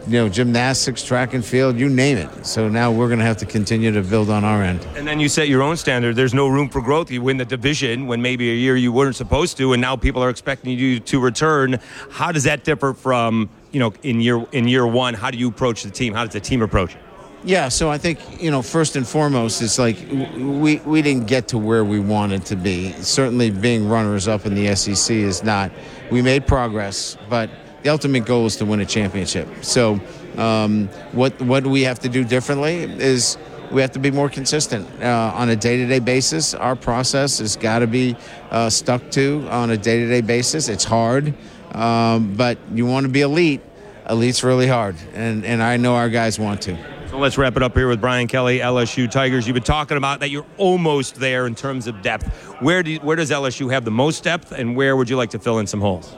you 0.09 0.15
know 0.15 0.29
gymnastics, 0.29 1.05
track 1.05 1.35
and 1.35 1.45
field, 1.45 1.79
you 1.79 1.89
name 1.89 2.17
it. 2.17 2.47
So 2.47 2.69
now 2.69 2.91
we're 2.91 3.09
going 3.09 3.19
to 3.19 3.27
have 3.27 3.37
to 3.39 3.47
continue 3.47 3.93
to 3.93 4.03
build 4.03 4.31
on 4.31 4.43
our 4.43 4.63
end. 4.63 4.87
And 4.97 5.07
then 5.07 5.21
you 5.21 5.29
set 5.29 5.49
your 5.49 5.63
own 5.63 5.77
standard. 5.77 6.17
There's 6.17 6.33
no 6.33 6.49
room 6.49 6.71
for 6.71 6.81
growth. 6.81 7.11
You 7.11 7.21
win 7.21 7.37
the 7.37 7.45
division 7.45 8.07
when 8.07 8.23
maybe 8.23 8.51
a 8.51 8.55
year 8.55 8.77
you 8.77 8.91
weren't 8.91 9.17
supposed 9.17 9.59
to, 9.59 9.75
and 9.75 9.83
now 9.83 9.97
people 9.97 10.23
are 10.25 10.31
expecting 10.31 10.79
you 10.79 10.99
to 10.99 11.21
return. 11.21 11.79
How 12.11 12.33
does 12.33 12.45
that 12.45 12.65
differ 12.65 12.95
from 12.95 13.51
you 13.71 13.81
know 13.81 13.93
in 14.03 14.21
year 14.21 14.45
in 14.53 14.67
year 14.67 14.87
one? 14.87 15.13
How 15.13 15.31
do 15.31 15.37
you 15.37 15.49
approach 15.49 15.83
the 15.83 15.91
team? 15.91 16.15
How 16.15 16.25
does 16.25 16.33
the 16.33 16.41
team 16.41 16.63
approach 16.63 16.95
it? 16.95 17.03
Yeah, 17.45 17.69
so 17.69 17.89
I 17.89 17.99
think 17.99 18.43
you 18.43 18.51
know 18.51 18.63
first 18.63 18.97
and 18.97 19.07
foremost, 19.07 19.61
it's 19.63 19.79
like 19.79 19.97
we 20.11 20.77
we 20.79 21.03
didn't 21.03 21.27
get 21.27 21.49
to 21.49 21.59
where 21.59 21.85
we 21.85 22.01
wanted 22.01 22.47
to 22.47 22.57
be. 22.57 22.93
Certainly, 22.93 23.51
being 23.51 23.89
runners 23.89 24.27
up 24.27 24.47
in 24.47 24.55
the 24.55 24.75
SEC 24.75 25.15
is 25.15 25.45
not. 25.45 25.71
We 26.11 26.23
made 26.23 26.47
progress, 26.47 27.17
but 27.29 27.51
the 27.83 27.91
ultimate 27.91 28.26
goal 28.26 28.47
is 28.47 28.57
to 28.57 28.64
win 28.64 28.81
a 28.81 28.87
championship. 28.87 29.49
So, 29.62 30.01
um, 30.37 30.89
what 31.12 31.41
what 31.43 31.66
we 31.66 31.83
have 31.83 31.99
to 32.01 32.09
do 32.09 32.24
differently 32.24 32.83
is 32.83 33.37
we 33.70 33.81
have 33.83 33.93
to 33.93 33.99
be 33.99 34.11
more 34.11 34.29
consistent 34.29 34.89
uh, 35.03 35.33
on 35.35 35.51
a 35.51 35.57
day-to-day 35.57 36.01
basis. 36.01 36.55
Our 36.55 36.76
process 36.76 37.39
has 37.39 37.57
got 37.57 37.81
to 37.81 37.87
be 37.87 38.16
uh, 38.51 38.70
stuck 38.70 39.11
to 39.12 39.47
on 39.51 39.70
a 39.70 39.76
day-to-day 39.76 40.22
basis. 40.22 40.68
It's 40.68 40.85
hard, 40.85 41.35
um, 41.72 42.35
but 42.35 42.59
you 42.72 42.87
want 42.87 43.05
to 43.05 43.12
be 43.12 43.20
elite. 43.20 43.61
Elite's 44.09 44.43
really 44.43 44.66
hard, 44.66 44.97
and 45.14 45.45
and 45.45 45.62
I 45.62 45.76
know 45.76 45.95
our 45.95 46.09
guys 46.09 46.39
want 46.39 46.62
to. 46.62 46.79
So 47.11 47.18
let's 47.18 47.39
wrap 47.39 47.57
it 47.57 47.62
up 47.62 47.74
here 47.74 47.89
with 47.89 48.03
Brian 48.03 48.26
Kelly, 48.26 48.59
LSU 48.59 49.11
Tigers. 49.11 49.47
You've 49.47 49.55
been 49.55 49.62
talking 49.62 49.97
about 49.97 50.20
that 50.20 50.29
you're 50.29 50.45
almost 50.59 51.14
there 51.14 51.47
in 51.47 51.55
terms 51.55 51.87
of 51.87 52.03
depth. 52.03 52.26
Where 52.61 52.83
do 52.83 52.91
you, 52.91 52.99
where 53.01 53.16
does 53.16 53.31
LSU 53.31 53.72
have 53.72 53.87
the 53.87 53.91
most 53.91 54.24
depth, 54.24 54.53
and 54.53 54.76
where 54.76 54.95
would 54.95 55.09
you 55.09 55.16
like 55.16 55.31
to 55.31 55.39
fill 55.39 55.59
in 55.59 55.66
some 55.66 55.81
holes? 55.81 56.14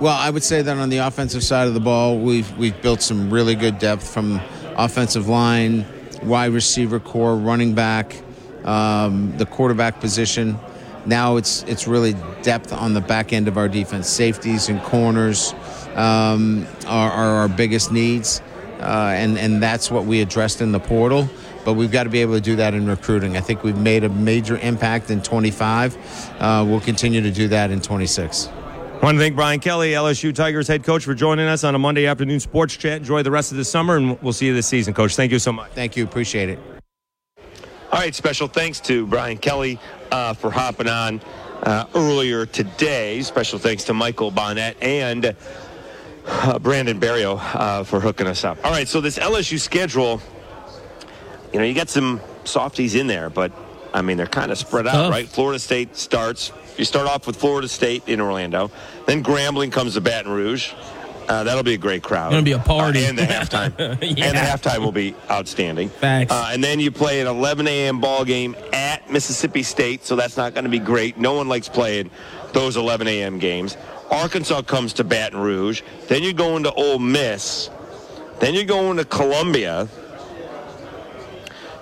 Well, 0.00 0.16
I 0.16 0.30
would 0.30 0.42
say 0.42 0.62
that 0.62 0.78
on 0.78 0.88
the 0.88 0.96
offensive 0.96 1.44
side 1.44 1.68
of 1.68 1.74
the 1.74 1.80
ball, 1.80 2.18
we've 2.18 2.56
we've 2.56 2.80
built 2.80 3.02
some 3.02 3.30
really 3.30 3.54
good 3.54 3.78
depth 3.78 4.10
from 4.10 4.40
offensive 4.74 5.28
line, 5.28 5.84
wide 6.22 6.52
receiver 6.52 6.98
corps, 6.98 7.36
running 7.36 7.74
back, 7.74 8.16
um, 8.64 9.36
the 9.36 9.44
quarterback 9.44 10.00
position. 10.00 10.58
Now 11.04 11.36
it's 11.36 11.64
it's 11.64 11.86
really 11.86 12.14
depth 12.40 12.72
on 12.72 12.94
the 12.94 13.02
back 13.02 13.34
end 13.34 13.46
of 13.46 13.58
our 13.58 13.68
defense. 13.68 14.08
Safeties 14.08 14.70
and 14.70 14.82
corners 14.84 15.52
um, 15.96 16.66
are, 16.86 17.10
are 17.10 17.30
our 17.40 17.48
biggest 17.48 17.92
needs, 17.92 18.40
uh, 18.80 19.12
and 19.14 19.36
and 19.36 19.62
that's 19.62 19.90
what 19.90 20.06
we 20.06 20.22
addressed 20.22 20.62
in 20.62 20.72
the 20.72 20.80
portal. 20.80 21.28
But 21.62 21.74
we've 21.74 21.92
got 21.92 22.04
to 22.04 22.10
be 22.10 22.22
able 22.22 22.36
to 22.36 22.40
do 22.40 22.56
that 22.56 22.72
in 22.72 22.86
recruiting. 22.86 23.36
I 23.36 23.42
think 23.42 23.62
we've 23.62 23.76
made 23.76 24.04
a 24.04 24.08
major 24.08 24.56
impact 24.56 25.10
in 25.10 25.20
25. 25.20 26.40
Uh, 26.40 26.64
we'll 26.66 26.80
continue 26.80 27.20
to 27.20 27.30
do 27.30 27.48
that 27.48 27.70
in 27.70 27.82
26. 27.82 28.48
I 29.00 29.04
want 29.04 29.16
to 29.16 29.20
thank 29.22 29.34
Brian 29.34 29.60
Kelly, 29.60 29.92
LSU 29.92 30.34
Tigers 30.34 30.68
head 30.68 30.84
coach, 30.84 31.06
for 31.06 31.14
joining 31.14 31.46
us 31.46 31.64
on 31.64 31.74
a 31.74 31.78
Monday 31.78 32.06
afternoon 32.06 32.38
sports 32.38 32.76
chat. 32.76 32.98
Enjoy 32.98 33.22
the 33.22 33.30
rest 33.30 33.50
of 33.50 33.56
the 33.56 33.64
summer, 33.64 33.96
and 33.96 34.20
we'll 34.20 34.34
see 34.34 34.44
you 34.44 34.52
this 34.52 34.66
season, 34.66 34.92
Coach. 34.92 35.16
Thank 35.16 35.32
you 35.32 35.38
so 35.38 35.52
much. 35.52 35.70
Thank 35.70 35.96
you. 35.96 36.04
Appreciate 36.04 36.50
it. 36.50 36.58
All 37.90 37.98
right, 37.98 38.14
special 38.14 38.46
thanks 38.46 38.78
to 38.80 39.06
Brian 39.06 39.38
Kelly 39.38 39.80
uh, 40.12 40.34
for 40.34 40.50
hopping 40.50 40.86
on 40.86 41.22
uh, 41.62 41.86
earlier 41.94 42.44
today. 42.44 43.22
Special 43.22 43.58
thanks 43.58 43.84
to 43.84 43.94
Michael 43.94 44.30
Bonnette 44.30 44.76
and 44.82 45.34
uh, 46.26 46.58
Brandon 46.58 46.98
Barrio 46.98 47.36
uh, 47.36 47.84
for 47.84 48.00
hooking 48.00 48.26
us 48.26 48.44
up. 48.44 48.62
All 48.66 48.70
right, 48.70 48.86
so 48.86 49.00
this 49.00 49.18
LSU 49.18 49.58
schedule, 49.58 50.20
you 51.54 51.58
know, 51.58 51.64
you 51.64 51.72
got 51.72 51.88
some 51.88 52.20
softies 52.44 52.94
in 52.94 53.06
there, 53.06 53.30
but 53.30 53.50
I 53.92 54.02
mean, 54.02 54.16
they're 54.16 54.26
kind 54.26 54.52
of 54.52 54.58
spread 54.58 54.86
out, 54.86 54.92
Tough. 54.92 55.10
right? 55.12 55.28
Florida 55.28 55.58
State 55.58 55.96
starts. 55.96 56.52
You 56.76 56.84
start 56.84 57.06
off 57.08 57.26
with 57.26 57.36
Florida 57.36 57.68
State 57.68 58.08
in 58.08 58.20
Orlando, 58.20 58.70
then 59.06 59.22
Grambling 59.22 59.72
comes 59.72 59.94
to 59.94 60.00
Baton 60.00 60.30
Rouge. 60.32 60.72
Uh, 61.28 61.44
that'll 61.44 61.62
be 61.62 61.74
a 61.74 61.78
great 61.78 62.02
crowd. 62.02 62.30
Gonna 62.30 62.42
be 62.42 62.52
a 62.52 62.58
party. 62.58 63.04
Uh, 63.04 63.08
and 63.10 63.18
the 63.18 63.22
halftime. 63.22 63.78
Yeah. 63.78 63.90
And 64.26 64.36
the 64.36 64.40
halftime 64.40 64.78
will 64.80 64.90
be 64.90 65.14
outstanding. 65.30 65.88
Facts. 65.88 66.32
Uh, 66.32 66.48
and 66.52 66.62
then 66.64 66.80
you 66.80 66.90
play 66.90 67.20
an 67.20 67.28
11 67.28 67.68
a.m. 67.68 68.00
ball 68.00 68.24
game 68.24 68.56
at 68.72 69.08
Mississippi 69.10 69.62
State, 69.62 70.04
so 70.04 70.16
that's 70.16 70.36
not 70.36 70.54
going 70.54 70.64
to 70.64 70.70
be 70.70 70.80
great. 70.80 71.18
No 71.18 71.34
one 71.34 71.48
likes 71.48 71.68
playing 71.68 72.10
those 72.52 72.76
11 72.76 73.06
a.m. 73.06 73.38
games. 73.38 73.76
Arkansas 74.10 74.62
comes 74.62 74.92
to 74.94 75.04
Baton 75.04 75.38
Rouge. 75.38 75.82
Then 76.08 76.24
you're 76.24 76.32
going 76.32 76.64
to 76.64 76.72
Ole 76.72 76.98
Miss. 76.98 77.70
Then 78.40 78.54
you're 78.54 78.64
going 78.64 78.96
to 78.96 79.04
Columbia. 79.04 79.86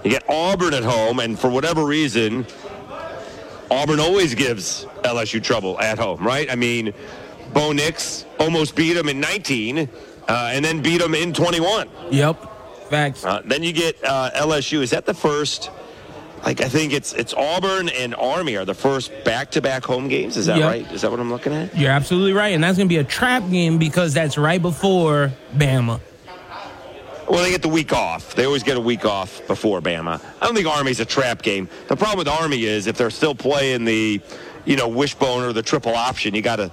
You 0.08 0.14
get 0.14 0.30
Auburn 0.30 0.72
at 0.72 0.84
home, 0.84 1.20
and 1.20 1.38
for 1.38 1.50
whatever 1.50 1.84
reason, 1.84 2.46
Auburn 3.70 4.00
always 4.00 4.34
gives 4.34 4.86
LSU 5.04 5.42
trouble 5.42 5.78
at 5.80 5.98
home, 5.98 6.26
right? 6.26 6.50
I 6.50 6.54
mean, 6.54 6.94
Bo 7.52 7.72
Nix 7.72 8.24
almost 8.40 8.74
beat 8.74 8.94
them 8.94 9.10
in 9.10 9.20
19, 9.20 9.80
uh, 10.26 10.50
and 10.54 10.64
then 10.64 10.80
beat 10.80 11.02
them 11.02 11.14
in 11.14 11.34
21. 11.34 11.90
Yep. 12.10 12.88
Facts. 12.88 13.22
Uh, 13.22 13.42
then 13.44 13.62
you 13.62 13.74
get 13.74 14.02
uh, 14.02 14.30
LSU. 14.34 14.80
Is 14.80 14.88
that 14.92 15.04
the 15.04 15.12
first? 15.12 15.70
Like 16.42 16.62
I 16.62 16.70
think 16.70 16.94
it's 16.94 17.12
it's 17.12 17.34
Auburn 17.34 17.90
and 17.90 18.14
Army 18.14 18.56
are 18.56 18.64
the 18.64 18.72
first 18.72 19.12
back-to-back 19.24 19.84
home 19.84 20.08
games. 20.08 20.38
Is 20.38 20.46
that 20.46 20.56
Yep. 20.56 20.66
right? 20.66 20.90
Is 20.92 21.02
that 21.02 21.10
what 21.10 21.20
I'm 21.20 21.28
looking 21.30 21.52
at? 21.52 21.76
You're 21.76 21.90
absolutely 21.90 22.32
right, 22.32 22.54
and 22.54 22.64
that's 22.64 22.78
going 22.78 22.88
to 22.88 22.94
be 22.94 22.96
a 22.96 23.04
trap 23.04 23.42
game 23.50 23.76
because 23.76 24.14
that's 24.14 24.38
right 24.38 24.62
before 24.62 25.32
Bama. 25.54 26.00
Well, 27.28 27.42
they 27.42 27.50
get 27.50 27.60
the 27.60 27.68
week 27.68 27.92
off. 27.92 28.34
They 28.34 28.46
always 28.46 28.62
get 28.62 28.78
a 28.78 28.80
week 28.80 29.04
off 29.04 29.46
before 29.46 29.82
Bama. 29.82 30.20
I 30.40 30.46
don't 30.46 30.54
think 30.54 30.66
Army's 30.66 31.00
a 31.00 31.04
trap 31.04 31.42
game. 31.42 31.68
The 31.88 31.96
problem 31.96 32.18
with 32.18 32.28
Army 32.28 32.64
is 32.64 32.86
if 32.86 32.96
they're 32.96 33.10
still 33.10 33.34
playing 33.34 33.84
the, 33.84 34.20
you 34.64 34.76
know, 34.76 34.88
wishbone 34.88 35.42
or 35.44 35.52
the 35.52 35.62
triple 35.62 35.94
option, 35.94 36.34
you 36.34 36.40
got 36.40 36.56
to, 36.56 36.72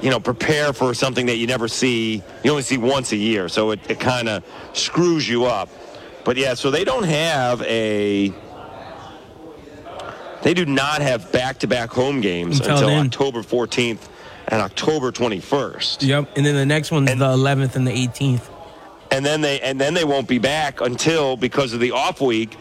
you 0.00 0.10
know, 0.10 0.20
prepare 0.20 0.72
for 0.72 0.94
something 0.94 1.26
that 1.26 1.36
you 1.36 1.48
never 1.48 1.66
see. 1.66 2.22
You 2.44 2.50
only 2.50 2.62
see 2.62 2.78
once 2.78 3.10
a 3.10 3.16
year, 3.16 3.48
so 3.48 3.72
it, 3.72 3.80
it 3.88 3.98
kind 3.98 4.28
of 4.28 4.44
screws 4.74 5.28
you 5.28 5.46
up. 5.46 5.68
But 6.24 6.36
yeah, 6.36 6.54
so 6.54 6.70
they 6.70 6.84
don't 6.84 7.04
have 7.04 7.62
a. 7.62 8.32
They 10.42 10.54
do 10.54 10.66
not 10.66 11.02
have 11.02 11.32
back-to-back 11.32 11.90
home 11.90 12.20
games 12.20 12.60
Until 12.60 12.88
until. 12.88 13.30
October 13.30 13.42
14th 13.42 14.08
and 14.46 14.62
October 14.62 15.10
21st. 15.10 16.06
Yep. 16.06 16.36
And 16.36 16.46
then 16.46 16.54
the 16.54 16.66
next 16.66 16.92
one's 16.92 17.08
the 17.08 17.16
11th 17.16 17.74
and 17.74 17.84
the 17.84 17.90
18th. 17.90 18.48
And 19.10 19.24
then 19.24 19.40
they 19.40 19.60
and 19.60 19.80
then 19.80 19.94
they 19.94 20.04
won't 20.04 20.28
be 20.28 20.38
back 20.38 20.80
until 20.80 21.36
because 21.36 21.72
of 21.72 21.80
the 21.80 21.92
off 21.92 22.20
week 22.20 22.56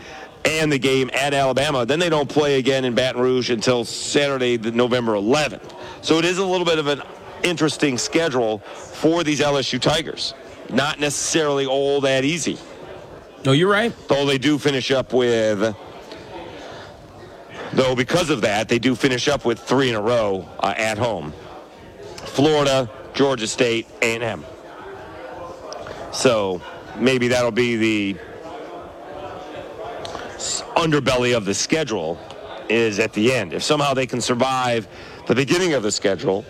and 0.45 0.71
the 0.71 0.79
game 0.79 1.09
at 1.13 1.33
Alabama. 1.33 1.85
Then 1.85 1.99
they 1.99 2.09
don't 2.09 2.29
play 2.29 2.59
again 2.59 2.85
in 2.85 2.93
Baton 2.93 3.21
Rouge 3.21 3.49
until 3.49 3.83
Saturday, 3.83 4.57
the 4.57 4.71
November 4.71 5.13
11th. 5.13 5.75
So 6.01 6.19
it 6.19 6.25
is 6.25 6.37
a 6.37 6.45
little 6.45 6.65
bit 6.65 6.77
of 6.77 6.87
an 6.87 7.01
interesting 7.43 7.97
schedule 7.97 8.59
for 8.59 9.23
these 9.23 9.39
LSU 9.39 9.81
Tigers. 9.81 10.33
Not 10.69 10.99
necessarily 10.99 11.65
all 11.65 12.01
that 12.01 12.23
easy. 12.23 12.57
No, 13.43 13.51
you're 13.51 13.69
right. 13.69 13.93
Though 14.07 14.25
they 14.25 14.37
do 14.37 14.57
finish 14.57 14.91
up 14.91 15.13
with. 15.13 15.75
Though 17.73 17.95
because 17.95 18.29
of 18.29 18.41
that, 18.41 18.69
they 18.69 18.79
do 18.79 18.95
finish 18.95 19.27
up 19.27 19.45
with 19.45 19.59
three 19.59 19.89
in 19.89 19.95
a 19.95 20.01
row 20.01 20.47
uh, 20.59 20.73
at 20.77 20.97
home: 20.97 21.33
Florida, 22.15 22.89
Georgia 23.13 23.47
State, 23.47 23.87
A&M. 24.01 24.45
So 26.15 26.61
maybe 26.97 27.27
that'll 27.27 27.51
be 27.51 27.75
the 27.75 28.17
underbelly 30.77 31.35
of 31.35 31.43
the 31.45 31.53
schedule 31.53 32.17
is 32.69 32.99
at 32.99 33.11
the 33.13 33.33
end. 33.33 33.53
If 33.53 33.63
somehow 33.63 33.93
they 33.93 34.07
can 34.07 34.21
survive 34.21 34.87
the 35.27 35.35
beginning 35.35 35.73
of 35.73 35.83
the 35.83 35.91
schedule, 35.91 36.45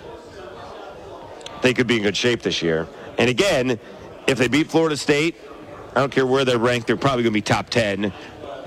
they 1.64 1.74
could 1.74 1.88
be 1.88 1.98
in 1.98 2.04
good 2.04 2.16
shape 2.16 2.44
this 2.44 2.62
year. 2.62 2.88
And 3.18 3.28
again, 3.28 3.80
if 4.28 4.38
they 4.38 4.48
beat 4.48 4.70
Florida 4.70 4.96
State, 4.96 5.36
I 5.96 6.00
don't 6.00 6.12
care 6.12 6.28
where 6.28 6.46
they're 6.46 6.60
ranked, 6.60 6.86
they're 6.86 6.96
probably 6.96 7.24
going 7.24 7.34
to 7.34 7.38
be 7.38 7.42
top 7.42 7.70
10, 7.70 8.14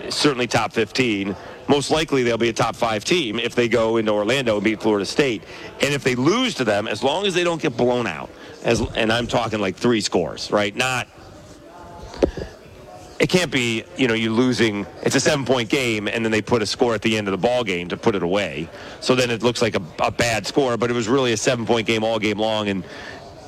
certainly 0.09 0.49
top 0.49 0.73
15. 0.73 1.37
Most 1.69 1.91
likely 1.91 2.23
they'll 2.23 2.39
be 2.39 2.49
a 2.49 2.53
top 2.53 2.75
five 2.75 3.05
team 3.05 3.39
if 3.39 3.55
they 3.55 3.69
go 3.69 3.99
into 3.99 4.11
Orlando 4.11 4.57
and 4.57 4.65
beat 4.65 4.83
Florida 4.83 5.07
State. 5.07 5.45
And 5.81 5.95
if 5.95 6.03
they 6.03 6.17
lose 6.17 6.55
to 6.55 6.65
them, 6.65 6.89
as 6.89 7.05
long 7.05 7.27
as 7.27 7.35
they 7.35 7.45
don't 7.45 7.63
get 7.63 7.77
blown 7.77 8.07
out, 8.07 8.31
as 8.69 8.81
and 8.95 9.11
I'm 9.11 9.27
talking 9.27 9.61
like 9.61 9.77
three 9.77 10.03
scores, 10.03 10.51
right? 10.51 10.77
Not 10.77 11.09
it 13.19 13.29
can't 13.29 13.51
be, 13.51 13.83
you 13.97 14.07
know, 14.07 14.15
you 14.15 14.33
losing. 14.33 14.87
It's 15.03 15.17
a 15.17 15.21
seven-point 15.21 15.71
game, 15.71 16.07
and 16.07 16.25
then 16.25 16.31
they 16.31 16.41
put 16.41 16.63
a 16.63 16.67
score 16.67 16.95
at 16.95 17.03
the 17.03 17.17
end 17.17 17.27
of 17.27 17.33
the 17.33 17.39
ball 17.39 17.65
game 17.65 17.89
to 17.89 17.97
put 17.97 18.15
it 18.15 18.23
away. 18.23 18.69
So 19.01 19.17
then 19.17 19.31
it 19.31 19.43
looks 19.43 19.61
like 19.61 19.75
a, 19.75 19.83
a 19.99 20.13
bad 20.13 20.47
score, 20.47 20.77
but 20.77 20.89
it 20.89 20.95
was 20.95 21.09
really 21.09 21.33
a 21.33 21.37
seven-point 21.37 21.87
game 21.87 22.05
all 22.05 22.21
game 22.21 22.39
long, 22.39 22.69
and 22.69 22.85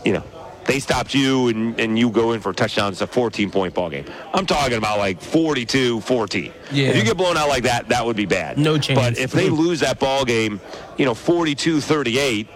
you 0.05 0.12
know, 0.12 0.25
they 0.64 0.81
stopped 0.81 1.14
you, 1.14 1.49
and, 1.49 1.79
and 1.79 1.97
you 1.97 2.11
go 2.11 2.33
in 2.33 2.41
for 2.41 2.51
a 2.51 2.55
touchdown. 2.55 2.91
It's 2.91 3.01
a 3.01 3.07
14-point 3.07 3.75
ball 3.75 3.91
game. 3.91 4.07
I'm 4.35 4.47
talking 4.47 4.77
about 4.77 4.99
like 4.99 5.21
42-14. 5.21 6.53
Yeah. 6.73 6.89
If 6.89 6.97
you 6.97 7.05
get 7.05 7.16
blown 7.16 7.37
out 7.37 7.49
like 7.49 7.62
that, 7.62 7.89
that 7.91 8.05
would 8.05 8.16
be 8.16 8.27
bad. 8.27 8.59
No 8.59 8.77
chance. 8.77 8.99
But 8.99 9.18
if 9.18 9.31
they 9.31 9.51
lose 9.51 9.81
that 9.81 10.01
ball 10.01 10.25
game, 10.25 10.61
you 10.97 11.05
know, 11.05 11.14
42-38, 11.14 12.49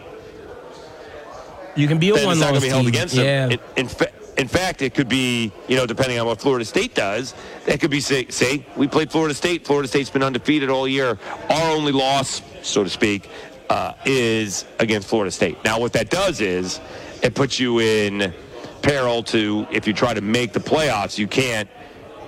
You 1.77 1.89
can 1.89 1.99
be 1.99 2.11
a 2.11 2.13
one 2.13 2.23
it's 2.23 2.41
not 2.41 2.53
going 2.53 2.55
loss 2.55 2.63
to 2.63 2.67
be 2.67 2.69
held 2.69 2.83
team. 2.83 2.89
against 2.89 3.15
yeah. 3.15 3.47
them. 3.47 3.53
In, 3.53 3.59
in, 3.77 3.89
fa- 3.89 4.13
in 4.37 4.49
fact, 4.49 4.83
it 4.83 4.95
could 4.95 5.09
be, 5.09 5.53
you 5.69 5.77
know, 5.77 5.87
depending 5.87 6.19
on 6.19 6.27
what 6.27 6.41
Florida 6.41 6.65
State 6.65 6.95
does, 6.95 7.35
that 7.67 7.81
could 7.81 7.91
be, 7.91 8.01
say, 8.01 8.27
say, 8.29 8.65
we 8.77 8.89
played 8.89 9.11
Florida 9.11 9.35
State. 9.35 9.67
Florida 9.67 9.89
State's 9.89 10.11
been 10.11 10.23
undefeated 10.23 10.71
all 10.71 10.89
year. 10.89 11.19
Our 11.51 11.71
only 11.73 11.93
loss, 11.93 12.43
so 12.63 12.85
to 12.85 12.91
speak, 12.91 13.29
uh, 13.71 13.95
is 14.05 14.65
against 14.79 15.09
Florida 15.09 15.31
State. 15.31 15.63
Now, 15.65 15.79
what 15.79 15.93
that 15.95 16.11
does 16.11 16.41
is 16.41 16.81
it 17.23 17.35
puts 17.35 17.59
you 17.59 17.81
in 17.81 18.33
peril 18.83 19.23
to, 19.23 19.67
if 19.71 19.87
you 19.87 19.93
try 19.95 20.15
to 20.15 20.21
make 20.21 20.53
the 20.53 20.61
playoffs, 20.61 21.17
you 21.17 21.27
can't, 21.27 21.69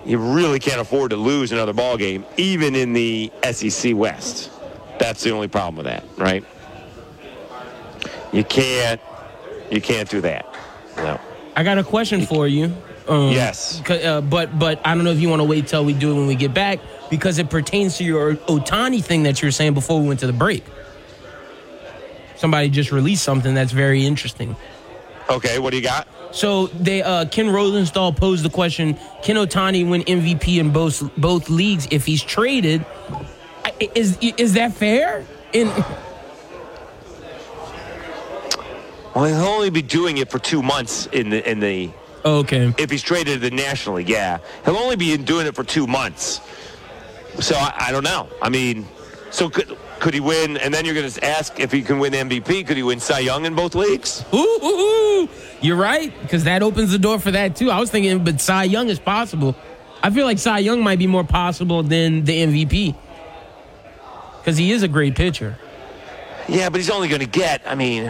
you 0.04 0.18
really 0.18 0.58
can't 0.58 0.80
afford 0.80 1.10
to 1.10 1.16
lose 1.16 1.52
another 1.52 1.72
ball 1.72 1.96
game, 1.96 2.24
even 2.36 2.74
in 2.74 2.92
the 2.92 3.30
SEC 3.50 3.94
West. 3.94 4.50
That's 4.98 5.22
the 5.22 5.30
only 5.30 5.48
problem 5.48 5.76
with 5.76 5.86
that, 5.86 6.04
right? 6.16 6.44
You 8.32 8.44
can't, 8.44 9.00
you 9.70 9.80
can't 9.80 10.08
do 10.08 10.20
that. 10.22 10.46
No. 10.96 11.20
I 11.54 11.62
got 11.62 11.78
a 11.78 11.84
question 11.84 12.26
for 12.26 12.46
you. 12.46 12.74
Um, 13.08 13.30
Yes. 13.30 13.80
Uh, 13.88 14.20
but 14.20 14.58
but 14.58 14.80
I 14.84 14.94
don't 14.94 15.04
know 15.04 15.12
if 15.12 15.20
you 15.20 15.28
want 15.28 15.40
to 15.40 15.44
wait 15.44 15.68
till 15.68 15.84
we 15.84 15.92
do 15.92 16.12
it 16.12 16.14
when 16.14 16.26
we 16.26 16.34
get 16.34 16.52
back 16.52 16.80
because 17.08 17.38
it 17.38 17.50
pertains 17.50 17.98
to 17.98 18.04
your 18.04 18.34
Ohtani 18.34 19.02
thing 19.02 19.22
that 19.24 19.40
you 19.40 19.46
were 19.46 19.52
saying 19.52 19.74
before 19.74 20.00
we 20.00 20.08
went 20.08 20.20
to 20.20 20.26
the 20.26 20.32
break. 20.32 20.64
Somebody 22.36 22.68
just 22.68 22.92
released 22.92 23.22
something 23.22 23.54
that's 23.54 23.72
very 23.72 24.04
interesting. 24.04 24.56
Okay, 25.30 25.58
what 25.58 25.70
do 25.70 25.76
you 25.76 25.82
got? 25.82 26.06
So 26.32 26.66
they 26.68 27.02
uh, 27.02 27.26
Ken 27.26 27.48
Rosenthal 27.50 28.12
posed 28.12 28.44
the 28.44 28.50
question: 28.50 28.98
Can 29.22 29.36
Ohtani 29.36 29.88
win 29.88 30.02
MVP 30.02 30.58
in 30.58 30.70
both 30.70 31.02
both 31.16 31.48
leagues 31.48 31.88
if 31.90 32.04
he's 32.04 32.22
traded? 32.22 32.84
Is 33.94 34.18
is 34.20 34.54
that 34.54 34.74
fair? 34.74 35.24
In 35.52 35.68
Well, 39.16 39.24
he'll 39.24 39.48
only 39.48 39.70
be 39.70 39.80
doing 39.80 40.18
it 40.18 40.30
for 40.30 40.38
two 40.38 40.62
months 40.62 41.06
in 41.06 41.30
the 41.30 41.50
in 41.50 41.58
the. 41.58 41.90
Oh, 42.22 42.40
okay. 42.40 42.74
If 42.76 42.90
he's 42.90 43.02
traded 43.02 43.40
to 43.40 43.48
the 43.48 43.56
National 43.56 43.96
League, 43.96 44.10
yeah, 44.10 44.40
he'll 44.66 44.76
only 44.76 44.96
be 44.96 45.16
doing 45.16 45.46
it 45.46 45.54
for 45.54 45.64
two 45.64 45.86
months. 45.86 46.42
So 47.40 47.54
I, 47.56 47.86
I 47.88 47.92
don't 47.92 48.04
know. 48.04 48.28
I 48.42 48.50
mean, 48.50 48.86
so 49.30 49.48
could 49.48 49.74
could 50.00 50.12
he 50.12 50.20
win? 50.20 50.58
And 50.58 50.74
then 50.74 50.84
you're 50.84 50.92
going 50.92 51.08
to 51.10 51.24
ask 51.24 51.58
if 51.58 51.72
he 51.72 51.80
can 51.80 51.98
win 51.98 52.12
MVP. 52.12 52.66
Could 52.66 52.76
he 52.76 52.82
win 52.82 53.00
Cy 53.00 53.20
Young 53.20 53.46
in 53.46 53.54
both 53.54 53.74
leagues? 53.74 54.22
Ooh, 54.34 54.36
ooh, 54.36 54.66
ooh. 54.66 55.28
You're 55.62 55.76
right, 55.76 56.12
because 56.20 56.44
that 56.44 56.62
opens 56.62 56.92
the 56.92 56.98
door 56.98 57.18
for 57.18 57.30
that 57.30 57.56
too. 57.56 57.70
I 57.70 57.80
was 57.80 57.90
thinking, 57.90 58.22
but 58.22 58.38
Cy 58.42 58.64
Young 58.64 58.90
is 58.90 58.98
possible. 58.98 59.56
I 60.02 60.10
feel 60.10 60.26
like 60.26 60.38
Cy 60.38 60.58
Young 60.58 60.82
might 60.82 60.98
be 60.98 61.06
more 61.06 61.24
possible 61.24 61.82
than 61.82 62.24
the 62.24 62.44
MVP 62.44 62.94
because 64.40 64.58
he 64.58 64.72
is 64.72 64.82
a 64.82 64.88
great 64.88 65.14
pitcher. 65.14 65.56
Yeah, 66.48 66.68
but 66.68 66.80
he's 66.80 66.90
only 66.90 67.08
going 67.08 67.22
to 67.22 67.26
get. 67.26 67.62
I 67.66 67.74
mean, 67.74 68.04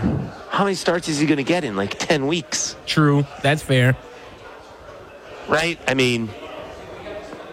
how 0.57 0.64
many 0.64 0.74
starts 0.74 1.07
is 1.07 1.18
he 1.18 1.26
going 1.26 1.36
to 1.36 1.44
get 1.44 1.64
in 1.64 1.76
like 1.76 1.98
ten 1.98 2.26
weeks? 2.26 2.76
True, 2.86 3.26
that's 3.42 3.62
fair. 3.62 3.94
right? 5.48 5.78
I 5.86 5.92
mean, 5.92 6.30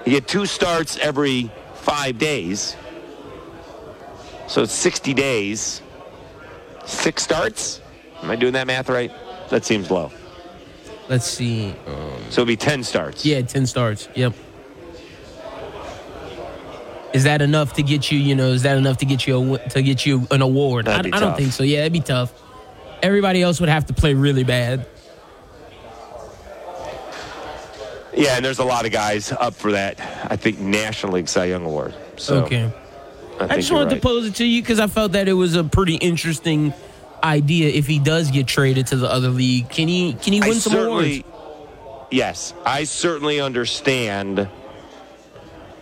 you 0.06 0.12
get 0.14 0.26
two 0.28 0.46
starts 0.46 0.98
every 1.00 1.52
five 1.76 2.18
days. 2.18 2.78
So 4.48 4.64
it's 4.64 4.72
60 4.74 5.14
days. 5.14 5.82
Six 6.86 7.24
starts? 7.24 7.82
Am 8.22 8.32
I 8.32 8.36
doing 8.38 8.54
that 8.54 8.68
math 8.68 8.88
right? 8.90 9.12
That 9.50 9.66
seems 9.66 9.92
low. 9.92 10.12
Let's 11.10 11.26
see. 11.26 11.76
Um, 11.88 12.12
So 12.30 12.42
it'd 12.42 12.48
be 12.48 12.56
10 12.56 12.84
starts. 12.84 13.26
yeah, 13.26 13.42
ten 13.42 13.66
starts. 13.66 14.08
Yep. 14.16 14.34
Is 17.14 17.24
that 17.26 17.42
enough 17.42 17.74
to 17.74 17.84
get 17.84 18.12
you? 18.12 18.18
You 18.20 18.36
know, 18.36 18.48
is 18.52 18.64
that 18.64 18.78
enough 18.78 18.98
to 18.98 19.06
get 19.06 19.28
you 19.28 19.56
a, 19.56 19.70
to 19.70 19.82
get 19.82 20.06
you 20.06 20.26
an 20.32 20.42
award? 20.42 20.88
I, 20.88 20.92
That'd 20.98 21.12
be 21.12 21.16
I 21.18 21.20
don't 21.20 21.30
tough. 21.32 21.38
think 21.40 21.52
so. 21.54 21.64
Yeah, 21.64 21.82
it'd 21.82 21.94
be 21.94 22.00
tough. 22.00 22.32
Everybody 23.04 23.42
else 23.42 23.60
would 23.60 23.70
have 23.70 23.86
to 23.88 23.94
play 23.94 24.14
really 24.14 24.44
bad. 24.44 24.88
Yeah, 28.16 28.36
and 28.36 28.46
there's 28.46 28.60
a 28.60 28.64
lot 28.64 28.86
of 28.86 28.92
guys 28.92 29.32
up 29.32 29.54
for 29.56 29.72
that, 29.74 30.00
I 30.32 30.36
think, 30.36 30.60
National 30.60 31.14
League 31.14 31.28
Cy 31.28 31.46
Young 31.46 31.66
Award. 31.66 31.94
So 32.18 32.44
okay. 32.46 32.72
I, 33.40 33.46
I, 33.46 33.56
just 33.58 33.72
wanted 33.72 33.92
right. 33.92 33.96
to 33.96 34.02
pose 34.02 34.28
it 34.28 34.36
to 34.36 34.46
you 34.46 34.62
because 34.62 34.80
I 34.80 34.88
felt 34.88 35.14
that 35.14 35.28
it 35.28 35.34
was 35.34 35.56
a 35.56 35.64
pretty 35.64 35.96
interesting 35.96 36.74
idea. 37.24 37.70
If 37.70 37.88
he 37.88 38.00
does 38.00 38.32
get 38.32 38.48
traded 38.48 38.88
to 38.88 38.96
the 38.96 39.12
other 39.12 39.30
league, 39.30 39.70
can 39.70 39.88
he 39.88 40.14
can 40.14 40.34
he 40.34 40.42
I 40.42 40.48
win 40.48 40.60
some 40.60 40.76
awards? 40.76 41.24
Yes, 42.12 42.54
I 42.66 42.84
certainly 42.84 43.42
understand 43.42 44.48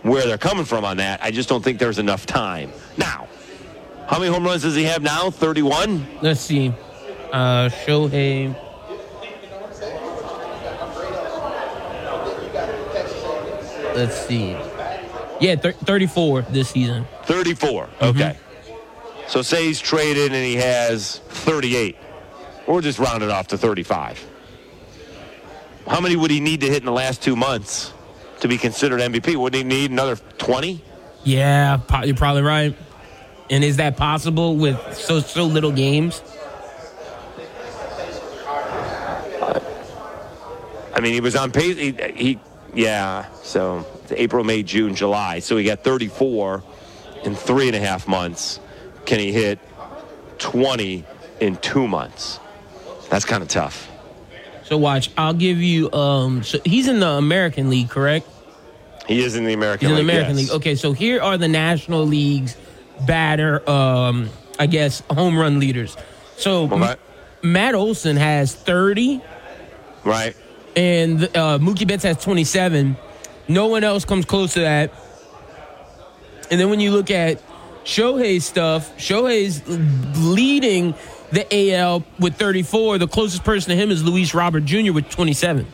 where 0.02 0.24
they're 0.26 0.38
coming 0.38 0.64
from 0.64 0.84
on 0.84 0.96
that. 0.96 1.22
I 1.22 1.30
just 1.30 1.48
don't 1.48 1.62
think 1.62 1.78
there's 1.78 1.98
enough 1.98 2.26
time. 2.26 2.72
Now, 2.96 3.28
how 4.08 4.18
many 4.18 4.32
home 4.32 4.44
runs 4.44 4.62
does 4.62 4.74
he 4.74 4.84
have 4.84 5.02
now? 5.02 5.30
31? 5.30 6.06
Let's 6.22 6.40
see. 6.40 6.72
Uh, 7.32 7.68
Shohei. 7.70 8.54
Let's 13.94 14.16
see. 14.26 14.56
Yeah, 15.40 15.56
thir- 15.56 15.72
34 15.72 16.42
this 16.42 16.70
season. 16.70 17.06
34. 17.24 17.88
Okay. 18.00 18.36
So 19.28 19.42
say 19.42 19.64
he's 19.66 19.80
traded 19.80 20.32
and 20.32 20.44
he 20.44 20.56
has 20.56 21.18
38. 21.28 21.96
Or 22.66 22.80
just 22.80 22.98
round 22.98 23.22
it 23.22 23.30
off 23.30 23.48
to 23.48 23.58
35. 23.58 24.24
How 25.86 26.00
many 26.00 26.16
would 26.16 26.30
he 26.30 26.40
need 26.40 26.60
to 26.60 26.68
hit 26.68 26.78
in 26.78 26.86
the 26.86 26.92
last 26.92 27.22
two 27.22 27.34
months 27.34 27.92
to 28.40 28.48
be 28.48 28.56
considered 28.56 29.00
MVP? 29.00 29.36
Would 29.36 29.54
he 29.54 29.64
need 29.64 29.90
another 29.90 30.16
20? 30.38 30.82
Yeah, 31.24 31.80
you're 32.04 32.14
probably 32.16 32.42
right. 32.42 32.76
And 33.50 33.62
is 33.64 33.76
that 33.76 33.96
possible 33.96 34.56
with 34.56 34.78
so 34.96 35.20
so 35.20 35.44
little 35.44 35.72
games? 35.72 36.22
I 40.94 41.00
mean, 41.00 41.12
he 41.12 41.20
was 41.20 41.36
on 41.36 41.50
pace. 41.52 41.76
He, 41.76 41.92
he 42.14 42.38
yeah. 42.74 43.26
So 43.42 43.86
it's 44.04 44.12
April, 44.12 44.44
May, 44.44 44.62
June, 44.62 44.94
July. 44.94 45.38
So 45.40 45.56
he 45.56 45.64
got 45.64 45.84
34 45.84 46.62
in 47.24 47.34
three 47.34 47.66
and 47.68 47.76
a 47.76 47.80
half 47.80 48.06
months. 48.08 48.60
Can 49.06 49.18
he 49.18 49.32
hit 49.32 49.58
20 50.38 51.04
in 51.40 51.56
two 51.56 51.86
months? 51.88 52.38
That's 53.10 53.24
kind 53.24 53.42
of 53.42 53.48
tough. 53.48 53.88
So 54.64 54.78
watch, 54.78 55.10
I'll 55.18 55.34
give 55.34 55.58
you. 55.58 55.92
Um, 55.92 56.42
so 56.42 56.58
he's 56.64 56.88
in 56.88 57.00
the 57.00 57.08
American 57.08 57.68
League, 57.68 57.90
correct? 57.90 58.28
He 59.06 59.22
is 59.22 59.34
in 59.36 59.44
the 59.44 59.52
American 59.52 59.88
He's 59.88 59.98
in 59.98 60.06
the 60.06 60.12
League. 60.12 60.14
American 60.16 60.38
yes. 60.38 60.48
League. 60.50 60.56
Okay, 60.56 60.74
so 60.76 60.92
here 60.92 61.20
are 61.20 61.36
the 61.36 61.48
National 61.48 62.06
League's 62.06 62.56
batter, 63.06 63.68
um, 63.68 64.30
I 64.58 64.66
guess, 64.66 65.02
home 65.10 65.36
run 65.36 65.58
leaders. 65.58 65.96
So 66.36 66.68
M- 66.72 66.96
Matt 67.42 67.74
Olson 67.74 68.16
has 68.16 68.54
30, 68.54 69.20
Right. 70.04 70.34
And 70.76 71.24
uh, 71.24 71.58
Mookie 71.58 71.86
Betts 71.86 72.04
has 72.04 72.22
27. 72.22 72.96
No 73.48 73.66
one 73.66 73.84
else 73.84 74.04
comes 74.04 74.24
close 74.24 74.54
to 74.54 74.60
that. 74.60 74.92
And 76.50 76.60
then 76.60 76.70
when 76.70 76.80
you 76.80 76.90
look 76.90 77.10
at 77.10 77.42
Shohei's 77.84 78.44
stuff, 78.44 78.96
Shohei's 78.96 79.62
leading 80.18 80.94
the 81.32 81.72
AL 81.74 82.04
with 82.18 82.36
34. 82.36 82.98
The 82.98 83.08
closest 83.08 83.44
person 83.44 83.70
to 83.70 83.76
him 83.76 83.90
is 83.90 84.04
Luis 84.04 84.34
Robert 84.34 84.64
Jr. 84.64 84.92
with 84.92 85.08
27. 85.10 85.66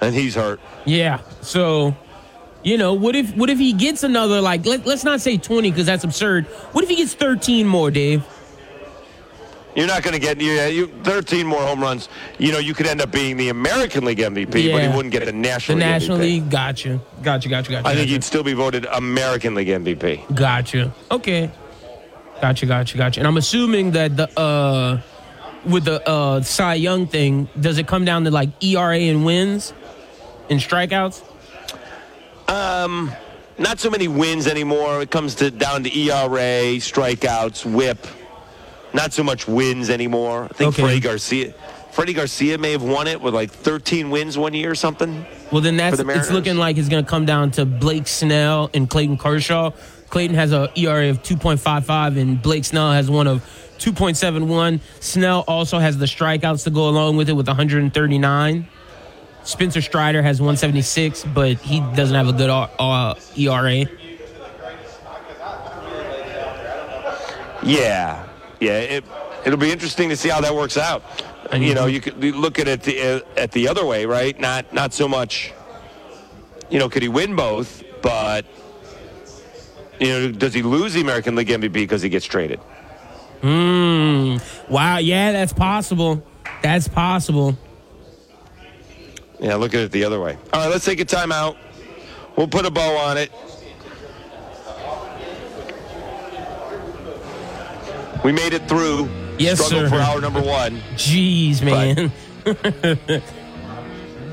And 0.00 0.14
he's 0.14 0.34
hurt. 0.34 0.60
Yeah. 0.86 1.20
So, 1.42 1.94
you 2.62 2.78
know, 2.78 2.94
what 2.94 3.14
if 3.14 3.36
what 3.36 3.50
if 3.50 3.58
he 3.58 3.74
gets 3.74 4.02
another 4.02 4.40
like 4.40 4.64
let, 4.64 4.86
let's 4.86 5.04
not 5.04 5.20
say 5.20 5.36
20 5.36 5.70
because 5.70 5.86
that's 5.86 6.04
absurd. 6.04 6.46
What 6.72 6.82
if 6.82 6.90
he 6.90 6.96
gets 6.96 7.14
13 7.14 7.66
more, 7.66 7.90
Dave? 7.90 8.24
You're 9.76 9.86
not 9.86 10.02
going 10.02 10.14
to 10.14 10.20
get 10.20 10.40
you, 10.40 10.50
you 10.52 10.86
13 11.04 11.46
more 11.46 11.60
home 11.60 11.80
runs. 11.80 12.08
You 12.38 12.52
know, 12.52 12.58
you 12.58 12.74
could 12.74 12.86
end 12.86 13.00
up 13.00 13.12
being 13.12 13.36
the 13.36 13.50
American 13.50 14.04
League 14.04 14.18
MVP, 14.18 14.72
but 14.72 14.82
he 14.82 14.88
wouldn't 14.88 15.12
get 15.12 15.20
the 15.20 15.26
The 15.26 15.32
National 15.32 15.78
League 15.78 15.86
National 15.86 16.18
MVP. 16.18 16.20
League, 16.20 16.50
gotcha. 16.50 17.00
Gotcha, 17.22 17.48
gotcha, 17.48 17.70
gotcha. 17.70 17.86
I 17.86 17.94
think 17.94 18.06
gotcha. 18.06 18.12
he'd 18.12 18.24
still 18.24 18.42
be 18.42 18.52
voted 18.52 18.86
American 18.86 19.54
League 19.54 19.68
MVP. 19.68 20.34
Gotcha. 20.34 20.92
Okay. 21.10 21.50
Gotcha, 22.40 22.66
gotcha, 22.66 22.96
gotcha. 22.96 23.20
And 23.20 23.26
I'm 23.28 23.36
assuming 23.36 23.92
that 23.92 24.16
the 24.16 24.40
uh 24.40 25.00
with 25.64 25.84
the 25.84 26.06
uh 26.08 26.40
Cy 26.42 26.74
Young 26.74 27.06
thing, 27.06 27.48
does 27.58 27.78
it 27.78 27.86
come 27.86 28.04
down 28.04 28.24
to 28.24 28.30
like 28.30 28.48
ERA 28.64 28.96
and 28.98 29.24
wins 29.24 29.72
and 30.48 30.58
strikeouts? 30.58 31.22
Um, 32.48 33.12
not 33.58 33.78
so 33.78 33.90
many 33.90 34.08
wins 34.08 34.46
anymore. 34.46 35.02
It 35.02 35.10
comes 35.10 35.34
to 35.36 35.50
down 35.50 35.84
to 35.84 35.96
ERA, 35.96 36.78
strikeouts, 36.80 37.64
WHIP. 37.70 38.06
Not 38.92 39.12
so 39.12 39.22
much 39.22 39.46
wins 39.46 39.90
anymore. 39.90 40.44
I 40.44 40.48
think 40.48 40.68
Okay. 40.74 40.82
Freddie 40.82 41.00
Garcia, 41.00 41.54
Freddie 41.92 42.12
Garcia 42.12 42.58
may 42.58 42.72
have 42.72 42.82
won 42.82 43.06
it 43.06 43.20
with 43.20 43.34
like 43.34 43.50
13 43.50 44.10
wins 44.10 44.36
one 44.36 44.54
year 44.54 44.70
or 44.70 44.74
something. 44.74 45.24
Well, 45.52 45.60
then 45.60 45.76
that's 45.76 45.96
the 45.98 46.08
it's 46.08 46.30
looking 46.30 46.56
like 46.56 46.76
it's 46.76 46.88
going 46.88 47.04
to 47.04 47.08
come 47.10 47.24
down 47.26 47.50
to 47.52 47.64
Blake 47.64 48.06
Snell 48.06 48.70
and 48.74 48.88
Clayton 48.88 49.18
Kershaw. 49.18 49.70
Clayton 50.08 50.34
has 50.34 50.52
a 50.52 50.68
ERA 50.76 51.08
of 51.10 51.22
2.55, 51.22 52.18
and 52.20 52.42
Blake 52.42 52.64
Snell 52.64 52.90
has 52.92 53.08
one 53.08 53.28
of 53.28 53.42
2.71. 53.78 54.80
Snell 54.98 55.44
also 55.46 55.78
has 55.78 55.98
the 55.98 56.06
strikeouts 56.06 56.64
to 56.64 56.70
go 56.70 56.88
along 56.88 57.16
with 57.16 57.28
it 57.28 57.32
with 57.34 57.46
139. 57.46 58.68
Spencer 59.44 59.80
Strider 59.80 60.20
has 60.20 60.40
176, 60.40 61.24
but 61.32 61.58
he 61.58 61.80
doesn't 61.94 62.14
have 62.14 62.28
a 62.28 62.32
good 62.32 62.50
uh, 62.50 63.14
ERA. 63.36 63.86
Yeah, 67.62 68.26
yeah. 68.60 68.78
It 68.78 69.04
it'll 69.44 69.58
be 69.58 69.72
interesting 69.72 70.08
to 70.10 70.16
see 70.16 70.28
how 70.28 70.40
that 70.40 70.54
works 70.54 70.76
out. 70.76 71.02
And 71.50 71.64
you 71.64 71.74
know, 71.74 71.86
you 71.86 72.00
could 72.00 72.22
look 72.22 72.58
at 72.58 72.68
it 72.68 72.82
the, 72.82 73.00
uh, 73.00 73.20
at 73.36 73.52
the 73.52 73.66
other 73.68 73.84
way, 73.84 74.06
right? 74.06 74.38
Not 74.38 74.72
not 74.72 74.92
so 74.92 75.08
much. 75.08 75.52
You 76.68 76.78
know, 76.78 76.88
could 76.88 77.02
he 77.02 77.08
win 77.08 77.34
both? 77.34 77.82
But 78.02 78.46
you 79.98 80.08
know, 80.08 80.32
does 80.32 80.54
he 80.54 80.62
lose 80.62 80.94
the 80.94 81.00
American 81.00 81.34
League 81.34 81.48
MVP 81.48 81.72
because 81.72 82.02
he 82.02 82.08
gets 82.08 82.26
traded? 82.26 82.60
Hmm. 83.42 84.36
Wow. 84.68 84.98
Yeah, 84.98 85.32
that's 85.32 85.52
possible. 85.52 86.22
That's 86.62 86.88
possible. 86.88 87.56
Yeah, 89.40 89.54
look 89.54 89.74
at 89.74 89.80
it 89.80 89.92
the 89.92 90.04
other 90.04 90.20
way. 90.20 90.36
All 90.52 90.60
right, 90.60 90.70
let's 90.70 90.84
take 90.84 91.00
a 91.00 91.04
timeout. 91.04 91.56
We'll 92.36 92.48
put 92.48 92.66
a 92.66 92.70
bow 92.70 92.96
on 92.96 93.16
it. 93.16 93.32
We 98.24 98.32
made 98.32 98.52
it 98.52 98.68
through. 98.68 99.08
Yes, 99.38 99.64
Struggle 99.64 99.88
sir. 99.88 99.96
for 99.96 100.00
hour 100.02 100.20
number 100.20 100.40
one. 100.42 100.76
Jeez, 100.96 101.62
man. 101.62 102.12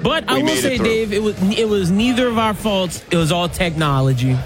but 0.04 0.28
I 0.30 0.42
will 0.42 0.56
say. 0.56 0.78
Dave, 0.78 1.14
it 1.14 1.22
was 1.24 1.42
it 1.58 1.68
was 1.68 1.90
neither 1.92 2.28
of 2.28 2.38
our 2.38 2.54
faults. 2.54 3.04
It 3.12 3.16
was 3.16 3.32
all 3.32 3.48
technology. 3.48 4.38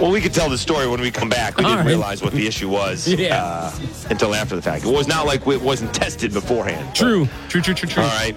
Well, 0.00 0.10
we 0.10 0.20
could 0.20 0.34
tell 0.34 0.50
the 0.50 0.58
story 0.58 0.88
when 0.88 1.00
we 1.00 1.10
come 1.12 1.28
back. 1.28 1.56
We 1.56 1.62
All 1.64 1.70
didn't 1.70 1.86
right. 1.86 1.90
realize 1.92 2.20
what 2.20 2.32
the 2.32 2.46
issue 2.48 2.68
was 2.68 3.06
Yeah. 3.06 3.40
uh, 3.42 3.72
until 4.10 4.34
after 4.34 4.56
the 4.56 4.62
fact. 4.62 4.84
It 4.84 4.92
was 4.92 5.06
not 5.06 5.24
like 5.24 5.46
it 5.46 5.62
wasn't 5.62 5.94
tested 5.94 6.32
beforehand. 6.32 6.94
True. 6.96 7.26
True. 7.48 7.62
True. 7.62 7.74
True. 7.74 7.88
True. 7.88 8.02
All 8.02 8.08
right. 8.08 8.34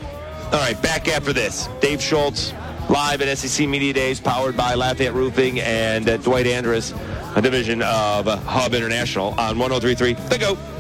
All 0.54 0.60
right. 0.60 0.80
Back 0.84 1.08
after 1.08 1.34
this. 1.34 1.68
Dave 1.82 2.00
Schultz, 2.02 2.54
live 2.90 3.22
at 3.22 3.38
SEC 3.38 3.68
Media 3.68 3.94
Days, 3.94 4.20
powered 4.20 4.56
by 4.56 4.74
Lafayette 4.74 5.14
Roofing 5.14 5.60
and 5.60 6.08
uh, 6.10 6.18
Dwight 6.18 6.48
Andrus, 6.48 6.94
a 7.36 7.42
division 7.42 7.82
of 7.82 8.26
Hub 8.26 8.74
International 8.74 9.30
on 9.40 9.58
1033 9.60 10.14
The 10.30 10.38
GOAT. 10.38 10.77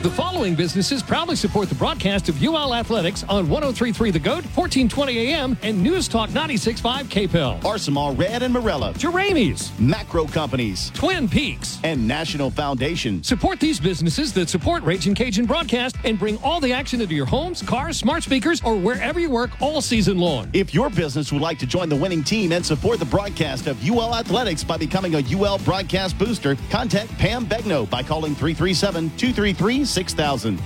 The 0.00 0.10
following 0.10 0.54
businesses 0.54 1.02
proudly 1.02 1.34
support 1.34 1.68
the 1.68 1.74
broadcast 1.74 2.28
of 2.28 2.40
UL 2.40 2.72
Athletics 2.72 3.24
on 3.28 3.48
1033 3.48 4.12
The 4.12 4.20
Goat, 4.20 4.44
1420 4.54 5.18
AM, 5.32 5.58
and 5.64 5.82
News 5.82 6.06
Talk 6.06 6.28
965 6.28 7.08
KPEL. 7.08 7.64
Arsenal 7.64 8.14
Red 8.14 8.44
and 8.44 8.54
Morella. 8.54 8.92
Jeremies. 8.94 9.76
Macro 9.80 10.26
Companies. 10.26 10.92
Twin 10.94 11.28
Peaks. 11.28 11.80
And 11.82 12.06
National 12.06 12.48
Foundation. 12.48 13.24
Support 13.24 13.58
these 13.58 13.80
businesses 13.80 14.32
that 14.34 14.48
support 14.48 14.84
Raging 14.84 15.16
Cajun 15.16 15.46
broadcast 15.46 15.96
and 16.04 16.16
bring 16.16 16.38
all 16.44 16.60
the 16.60 16.72
action 16.72 17.00
into 17.00 17.16
your 17.16 17.26
homes, 17.26 17.60
cars, 17.60 17.96
smart 17.96 18.22
speakers, 18.22 18.62
or 18.62 18.76
wherever 18.76 19.18
you 19.18 19.30
work 19.30 19.60
all 19.60 19.80
season 19.80 20.16
long. 20.16 20.48
If 20.52 20.72
your 20.72 20.90
business 20.90 21.32
would 21.32 21.42
like 21.42 21.58
to 21.58 21.66
join 21.66 21.88
the 21.88 21.96
winning 21.96 22.22
team 22.22 22.52
and 22.52 22.64
support 22.64 23.00
the 23.00 23.04
broadcast 23.04 23.66
of 23.66 23.84
UL 23.84 24.14
Athletics 24.14 24.62
by 24.62 24.76
becoming 24.76 25.16
a 25.16 25.36
UL 25.36 25.58
broadcast 25.58 26.16
booster, 26.20 26.56
contact 26.70 27.10
Pam 27.18 27.46
Begno 27.46 27.90
by 27.90 28.04
calling 28.04 28.36
337 28.36 29.10
233 29.16 29.88
6000. 29.98 30.60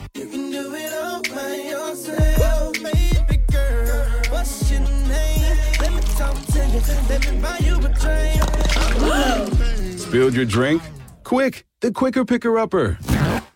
Spilled 9.96 10.34
your 10.34 10.44
drink? 10.44 10.82
Quick, 11.24 11.64
the 11.80 11.90
quicker 11.94 12.26
picker 12.26 12.58
upper. 12.58 12.98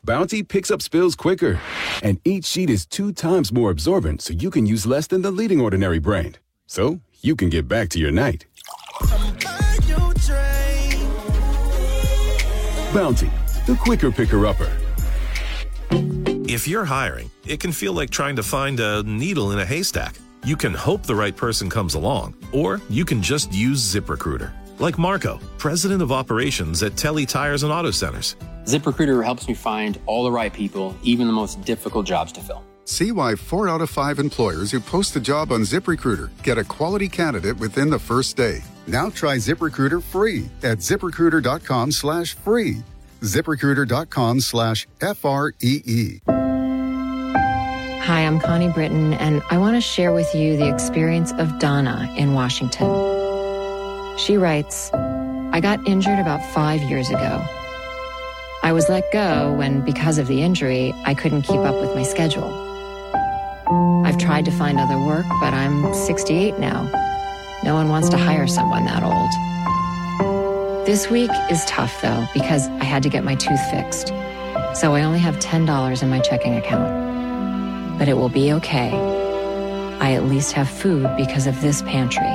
Bounty 0.03 0.43
picks 0.43 0.70
up 0.70 0.81
spills 0.81 1.14
quicker, 1.14 1.61
and 2.03 2.18
each 2.24 2.47
sheet 2.47 2.70
is 2.70 2.87
two 2.87 3.12
times 3.12 3.53
more 3.53 3.70
absorbent 3.70 4.22
so 4.22 4.33
you 4.33 4.51
can 4.51 4.64
use 4.64 4.87
less 4.87 5.07
than 5.07 5.20
the 5.20 5.31
leading 5.31 5.61
ordinary 5.61 5.99
brand. 5.99 6.39
So 6.66 7.01
you 7.20 7.37
can 7.37 7.51
get 7.51 7.68
back 7.68 7.91
to 7.91 7.99
your 7.99 8.12
night. 8.12 8.47
Bounty, 12.95 13.31
the 13.66 13.79
quicker 13.79 14.11
picker 14.11 14.47
upper. 14.47 14.86
If 16.49 16.68
you're 16.68 16.84
hiring, 16.84 17.30
it 17.47 17.61
can 17.61 17.72
feel 17.72 17.93
like 17.93 18.11
trying 18.11 18.37
to 18.37 18.43
find 18.43 18.80
a 18.80 19.03
needle 19.03 19.53
in 19.53 19.59
a 19.59 19.66
haystack. 19.66 20.16
You 20.45 20.57
can 20.57 20.72
hope 20.72 21.03
the 21.03 21.14
right 21.14 21.37
person 21.37 21.68
comes 21.68 21.95
along, 21.95 22.34
or 22.53 22.80
you 22.89 23.05
can 23.05 23.20
just 23.20 23.53
use 23.53 23.82
ZipRecruiter. 23.82 24.53
Like 24.78 24.99
Marco, 24.99 25.41
president 25.59 26.03
of 26.03 26.12
operations 26.12 26.82
at 26.82 26.97
Telly 26.97 27.26
Tires 27.26 27.62
and 27.62 27.72
Auto 27.72 27.91
Centers. 27.91 28.37
ZipRecruiter 28.64 29.24
helps 29.24 29.49
me 29.49 29.55
find 29.55 29.99
all 30.07 30.24
the 30.24 30.30
right 30.30 30.53
people, 30.53 30.95
even 31.03 31.26
the 31.26 31.32
most 31.32 31.61
difficult 31.62 32.07
jobs 32.07 32.32
to 32.32 32.41
fill. 32.41 32.62
See 32.84 33.11
why 33.11 33.34
four 33.34 33.68
out 33.68 33.80
of 33.80 33.91
five 33.91 34.20
employers 34.20 34.70
who 34.70 34.78
post 34.78 35.16
a 35.16 35.20
job 35.20 35.51
on 35.51 35.62
ZipRecruiter 35.62 36.30
get 36.43 36.59
a 36.59 36.64
quality 36.64 37.09
candidate 37.09 37.59
within 37.59 37.91
the 37.91 37.99
first 37.99 38.37
day. 38.37 38.62
Now 38.87 39.11
try 39.11 39.37
ZipRecruiter 39.37 40.03
free 40.03 40.49
at 40.62 40.78
ziprecruiter.com 40.78 41.91
slash 41.91 42.34
free. 42.34 42.84
ZipRecruiter.com 43.21 44.41
slash 44.41 44.87
F 45.01 45.25
R 45.25 45.53
E 45.61 45.83
E. 45.85 46.21
Hi, 48.07 48.21
I'm 48.21 48.39
Connie 48.39 48.69
Britton, 48.69 49.14
and 49.14 49.43
I 49.51 49.59
want 49.59 49.75
to 49.75 49.81
share 49.81 50.12
with 50.12 50.33
you 50.33 50.57
the 50.57 50.73
experience 50.73 51.33
of 51.33 51.59
Donna 51.59 52.09
in 52.17 52.35
Washington. 52.35 52.87
She 54.17 54.37
writes 54.37 54.93
I 54.95 55.61
got 55.61 55.87
injured 55.89 56.19
about 56.19 56.41
five 56.55 56.83
years 56.83 57.11
ago. 57.11 57.45
I 58.62 58.73
was 58.73 58.89
let 58.89 59.11
go 59.12 59.53
when, 59.55 59.81
because 59.81 60.19
of 60.19 60.27
the 60.27 60.43
injury, 60.43 60.93
I 61.05 61.14
couldn't 61.14 61.43
keep 61.43 61.61
up 61.61 61.81
with 61.81 61.95
my 61.95 62.03
schedule. 62.03 62.53
I've 64.05 64.19
tried 64.19 64.45
to 64.45 64.51
find 64.51 64.79
other 64.79 64.99
work, 64.99 65.27
but 65.41 65.53
I'm 65.53 65.93
68 65.95 66.59
now. 66.59 66.85
No 67.64 67.75
one 67.75 67.89
wants 67.89 68.09
to 68.11 68.17
hire 68.17 68.47
someone 68.47 68.85
that 68.85 69.03
old. 69.03 69.55
This 70.87 71.11
week 71.11 71.32
is 71.51 71.64
tough, 71.64 72.01
though, 72.01 72.28
because 72.32 72.68
I 72.68 72.84
had 72.84 73.03
to 73.03 73.09
get 73.09 73.24
my 73.24 73.34
tooth 73.34 73.61
fixed. 73.72 74.07
So 74.76 74.95
I 74.95 75.03
only 75.03 75.18
have 75.18 75.37
$10 75.41 76.01
in 76.01 76.09
my 76.09 76.20
checking 76.20 76.55
account. 76.55 77.99
But 77.99 78.07
it 78.07 78.14
will 78.14 78.28
be 78.28 78.53
okay. 78.53 78.93
I 79.99 80.12
at 80.12 80.26
least 80.26 80.53
have 80.53 80.68
food 80.70 81.11
because 81.16 81.49
of 81.49 81.61
this 81.61 81.82
pantry. 81.82 82.30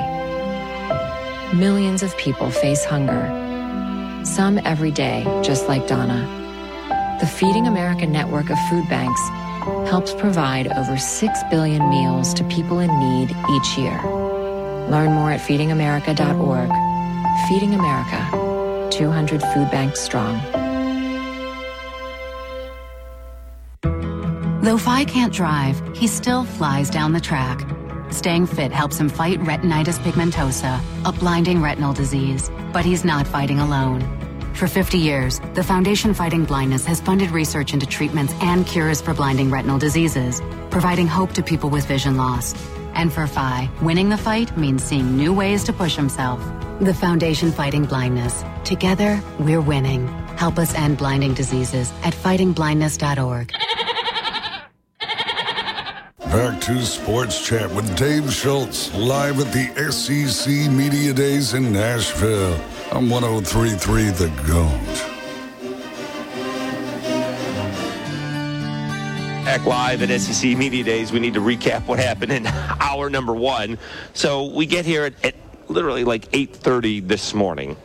Millions 1.57 2.03
of 2.03 2.15
people 2.17 2.51
face 2.51 2.83
hunger. 2.83 3.23
Some 4.25 4.57
every 4.65 4.91
day, 4.91 5.23
just 5.41 5.69
like 5.69 5.87
Donna. 5.87 6.27
The 7.21 7.27
Feeding 7.27 7.67
America 7.67 8.05
network 8.05 8.49
of 8.49 8.57
food 8.69 8.83
banks 8.89 9.21
helps 9.89 10.13
provide 10.13 10.67
over 10.73 10.97
6 10.97 11.39
billion 11.49 11.89
meals 11.89 12.33
to 12.33 12.43
people 12.43 12.79
in 12.79 12.89
need 12.99 13.31
each 13.31 13.77
year. 13.77 13.97
Learn 14.89 15.13
more 15.13 15.31
at 15.31 15.39
feedingamerica.org. 15.39 16.90
Feeding 17.47 17.73
America, 17.73 18.89
200 18.91 19.41
food 19.41 19.71
banks 19.71 19.99
strong. 20.01 20.39
Though 24.61 24.77
Phi 24.77 25.05
can't 25.05 25.33
drive, 25.33 25.81
he 25.95 26.07
still 26.07 26.43
flies 26.43 26.89
down 26.89 27.13
the 27.13 27.19
track. 27.19 27.65
Staying 28.09 28.45
fit 28.47 28.71
helps 28.71 28.99
him 28.99 29.09
fight 29.09 29.39
retinitis 29.39 29.97
pigmentosa, 29.99 30.79
a 31.05 31.11
blinding 31.11 31.61
retinal 31.61 31.93
disease. 31.93 32.51
But 32.73 32.85
he's 32.85 33.05
not 33.05 33.25
fighting 33.25 33.59
alone. 33.59 34.01
For 34.53 34.67
50 34.67 34.97
years, 34.97 35.39
the 35.53 35.63
Foundation 35.63 36.13
Fighting 36.13 36.45
Blindness 36.45 36.85
has 36.85 37.01
funded 37.01 37.31
research 37.31 37.73
into 37.73 37.85
treatments 37.85 38.33
and 38.41 38.67
cures 38.67 39.01
for 39.01 39.13
blinding 39.13 39.49
retinal 39.49 39.79
diseases, 39.79 40.41
providing 40.69 41.07
hope 41.07 41.31
to 41.33 41.41
people 41.41 41.69
with 41.69 41.85
vision 41.85 42.17
loss. 42.17 42.53
And 42.93 43.11
for 43.11 43.25
Phi, 43.25 43.69
winning 43.81 44.09
the 44.09 44.17
fight 44.17 44.55
means 44.57 44.83
seeing 44.83 45.15
new 45.15 45.33
ways 45.33 45.63
to 45.63 45.73
push 45.73 45.95
himself. 45.95 46.41
The 46.81 46.95
Foundation 46.95 47.51
Fighting 47.51 47.85
Blindness. 47.85 48.43
Together, 48.63 49.21
we're 49.37 49.61
winning. 49.61 50.07
Help 50.35 50.57
us 50.57 50.73
end 50.73 50.97
blinding 50.97 51.35
diseases 51.35 51.93
at 52.01 52.15
fightingblindness.org. 52.15 53.53
Back 56.17 56.59
to 56.61 56.83
Sports 56.83 57.45
Chat 57.45 57.69
with 57.69 57.95
Dave 57.95 58.33
Schultz, 58.33 58.91
live 58.95 59.39
at 59.39 59.53
the 59.53 59.91
SEC 59.91 60.71
Media 60.71 61.13
Days 61.13 61.53
in 61.53 61.71
Nashville. 61.71 62.59
I'm 62.91 63.11
1033 63.11 64.05
The 64.09 64.29
Goat. 64.47 65.11
Back 69.45 69.65
live 69.65 70.01
at 70.01 70.19
SEC 70.19 70.57
Media 70.57 70.83
Days. 70.83 71.11
We 71.11 71.19
need 71.19 71.35
to 71.35 71.41
recap 71.41 71.85
what 71.85 71.99
happened 71.99 72.31
in 72.31 72.47
hour 72.79 73.11
number 73.11 73.33
one. 73.33 73.77
So 74.13 74.45
we 74.45 74.65
get 74.65 74.85
here 74.85 75.03
at, 75.03 75.23
at 75.23 75.35
literally 75.71 76.03
like 76.03 76.29
8.30 76.31 77.07
this 77.07 77.33
morning. 77.33 77.75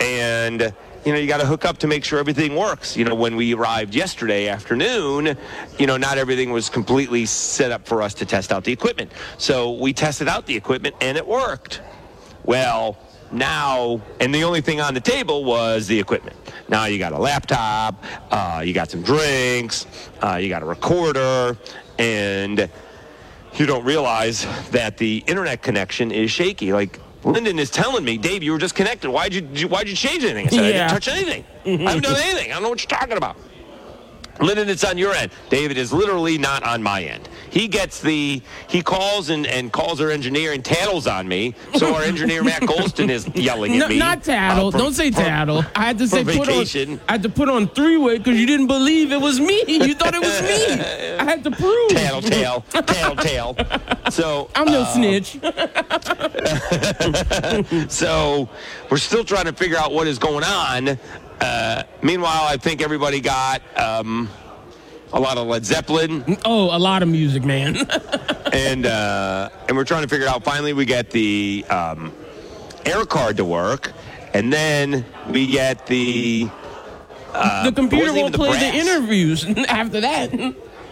And 0.00 0.74
you 1.04 1.12
know, 1.12 1.18
you 1.18 1.26
got 1.26 1.40
to 1.40 1.46
hook 1.46 1.64
up 1.64 1.78
to 1.78 1.88
make 1.88 2.04
sure 2.04 2.20
everything 2.20 2.54
works. 2.54 2.96
You 2.96 3.04
know, 3.04 3.16
when 3.16 3.34
we 3.34 3.54
arrived 3.54 3.92
yesterday 3.92 4.46
afternoon, 4.46 5.36
you 5.76 5.86
know, 5.88 5.96
not 5.96 6.16
everything 6.16 6.52
was 6.52 6.70
completely 6.70 7.26
set 7.26 7.72
up 7.72 7.88
for 7.88 8.02
us 8.02 8.14
to 8.14 8.24
test 8.24 8.52
out 8.52 8.62
the 8.62 8.70
equipment. 8.72 9.10
So 9.36 9.72
we 9.72 9.92
tested 9.92 10.28
out 10.28 10.46
the 10.46 10.54
equipment 10.56 10.94
and 11.00 11.16
it 11.18 11.26
worked. 11.26 11.80
Well, 12.44 12.96
now, 13.32 14.00
and 14.20 14.32
the 14.32 14.44
only 14.44 14.60
thing 14.60 14.80
on 14.80 14.94
the 14.94 15.00
table 15.00 15.42
was 15.44 15.88
the 15.88 15.98
equipment. 15.98 16.36
Now 16.68 16.84
you 16.84 17.00
got 17.00 17.12
a 17.12 17.18
laptop, 17.18 18.04
uh, 18.30 18.62
you 18.64 18.72
got 18.72 18.88
some 18.90 19.02
drinks, 19.02 19.86
uh, 20.22 20.36
you 20.36 20.48
got 20.48 20.62
a 20.62 20.66
recorder, 20.66 21.58
and 21.98 22.70
you 23.54 23.66
don't 23.66 23.84
realize 23.84 24.46
that 24.70 24.98
the 24.98 25.24
internet 25.26 25.62
connection 25.62 26.12
is 26.12 26.30
shaky. 26.30 26.72
Like 26.72 27.00
Lyndon 27.24 27.58
is 27.58 27.70
telling 27.70 28.04
me, 28.04 28.18
Dave, 28.18 28.42
you 28.42 28.52
were 28.52 28.58
just 28.58 28.74
connected. 28.74 29.10
Why'd 29.10 29.32
you 29.34 29.68
why'd 29.68 29.88
you 29.88 29.94
change 29.94 30.24
anything? 30.24 30.46
I 30.46 30.50
said, 30.50 30.60
I 30.64 30.72
didn't 30.72 30.88
touch 30.90 31.08
anything. 31.08 31.44
I 31.64 31.90
haven't 31.90 32.02
done 32.02 32.16
anything. 32.20 32.50
I 32.50 32.54
don't 32.54 32.62
know 32.64 32.68
what 32.70 32.80
you're 32.82 32.98
talking 32.98 33.16
about. 33.16 33.36
Lyndon, 34.40 34.68
it's 34.68 34.82
on 34.84 34.98
your 34.98 35.14
end. 35.14 35.30
David 35.50 35.76
is 35.76 35.92
literally 35.92 36.38
not 36.38 36.62
on 36.64 36.82
my 36.82 37.02
end. 37.04 37.28
He 37.52 37.68
gets 37.68 38.00
the 38.00 38.40
he 38.66 38.82
calls 38.82 39.28
and, 39.28 39.46
and 39.46 39.70
calls 39.70 40.00
our 40.00 40.10
engineer 40.10 40.52
and 40.52 40.64
tattles 40.64 41.06
on 41.06 41.28
me. 41.28 41.54
So 41.76 41.94
our 41.94 42.02
engineer 42.02 42.42
Matt 42.42 42.62
Golston 42.62 43.10
is 43.10 43.28
yelling 43.34 43.78
No, 43.78 43.84
at 43.84 43.90
me. 43.90 43.98
not 43.98 44.24
tattle. 44.24 44.68
uh, 44.68 44.70
for- 44.70 44.78
Don't 44.78 44.94
say 44.94 45.10
for- 45.10 45.20
tattle. 45.20 45.62
I 45.76 45.84
had 45.84 45.98
to 45.98 46.08
for 46.08 46.16
say 46.16 46.24
put 46.24 46.48
on. 46.48 47.00
I 47.08 47.12
had 47.12 47.22
to 47.24 47.28
put 47.28 47.50
on 47.50 47.68
three 47.68 47.98
way 47.98 48.16
because 48.16 48.38
you 48.40 48.46
didn't 48.46 48.68
believe 48.68 49.12
it 49.12 49.20
was 49.20 49.38
me. 49.38 49.62
You 49.68 49.94
thought 49.94 50.14
it 50.14 50.22
was 50.22 50.40
me. 50.42 50.80
I 51.18 51.24
had 51.24 51.44
to 51.44 51.50
prove. 51.50 51.90
Tattletale, 51.90 52.62
tattletale. 52.70 53.54
So 54.10 54.48
I'm 54.54 54.64
no 54.66 54.80
uh, 54.80 54.86
snitch. 54.94 55.38
so 57.92 58.48
we're 58.90 58.96
still 58.96 59.24
trying 59.24 59.44
to 59.44 59.52
figure 59.52 59.76
out 59.76 59.92
what 59.92 60.06
is 60.06 60.18
going 60.18 60.44
on. 60.44 60.98
Uh, 61.40 61.82
meanwhile, 62.02 62.44
I 62.44 62.56
think 62.56 62.80
everybody 62.80 63.20
got 63.20 63.60
um, 63.78 64.30
a 65.12 65.20
lot 65.20 65.38
of 65.38 65.46
Led 65.46 65.64
Zeppelin. 65.64 66.38
Oh, 66.44 66.74
a 66.74 66.78
lot 66.78 67.02
of 67.02 67.08
music, 67.08 67.44
man. 67.44 67.76
and 68.52 68.86
uh, 68.86 69.48
and 69.68 69.76
we're 69.76 69.84
trying 69.84 70.02
to 70.02 70.08
figure 70.08 70.26
out. 70.28 70.44
Finally, 70.44 70.72
we 70.72 70.84
get 70.84 71.10
the 71.10 71.64
um, 71.70 72.12
air 72.86 73.04
card 73.04 73.36
to 73.38 73.44
work, 73.44 73.92
and 74.34 74.52
then 74.52 75.04
we 75.28 75.46
get 75.46 75.86
the 75.86 76.48
uh, 77.34 77.64
the 77.64 77.72
computer 77.72 78.12
won't 78.12 78.34
play 78.34 78.58
the 78.58 78.76
interviews 78.76 79.44
after 79.68 80.00
that. 80.00 80.32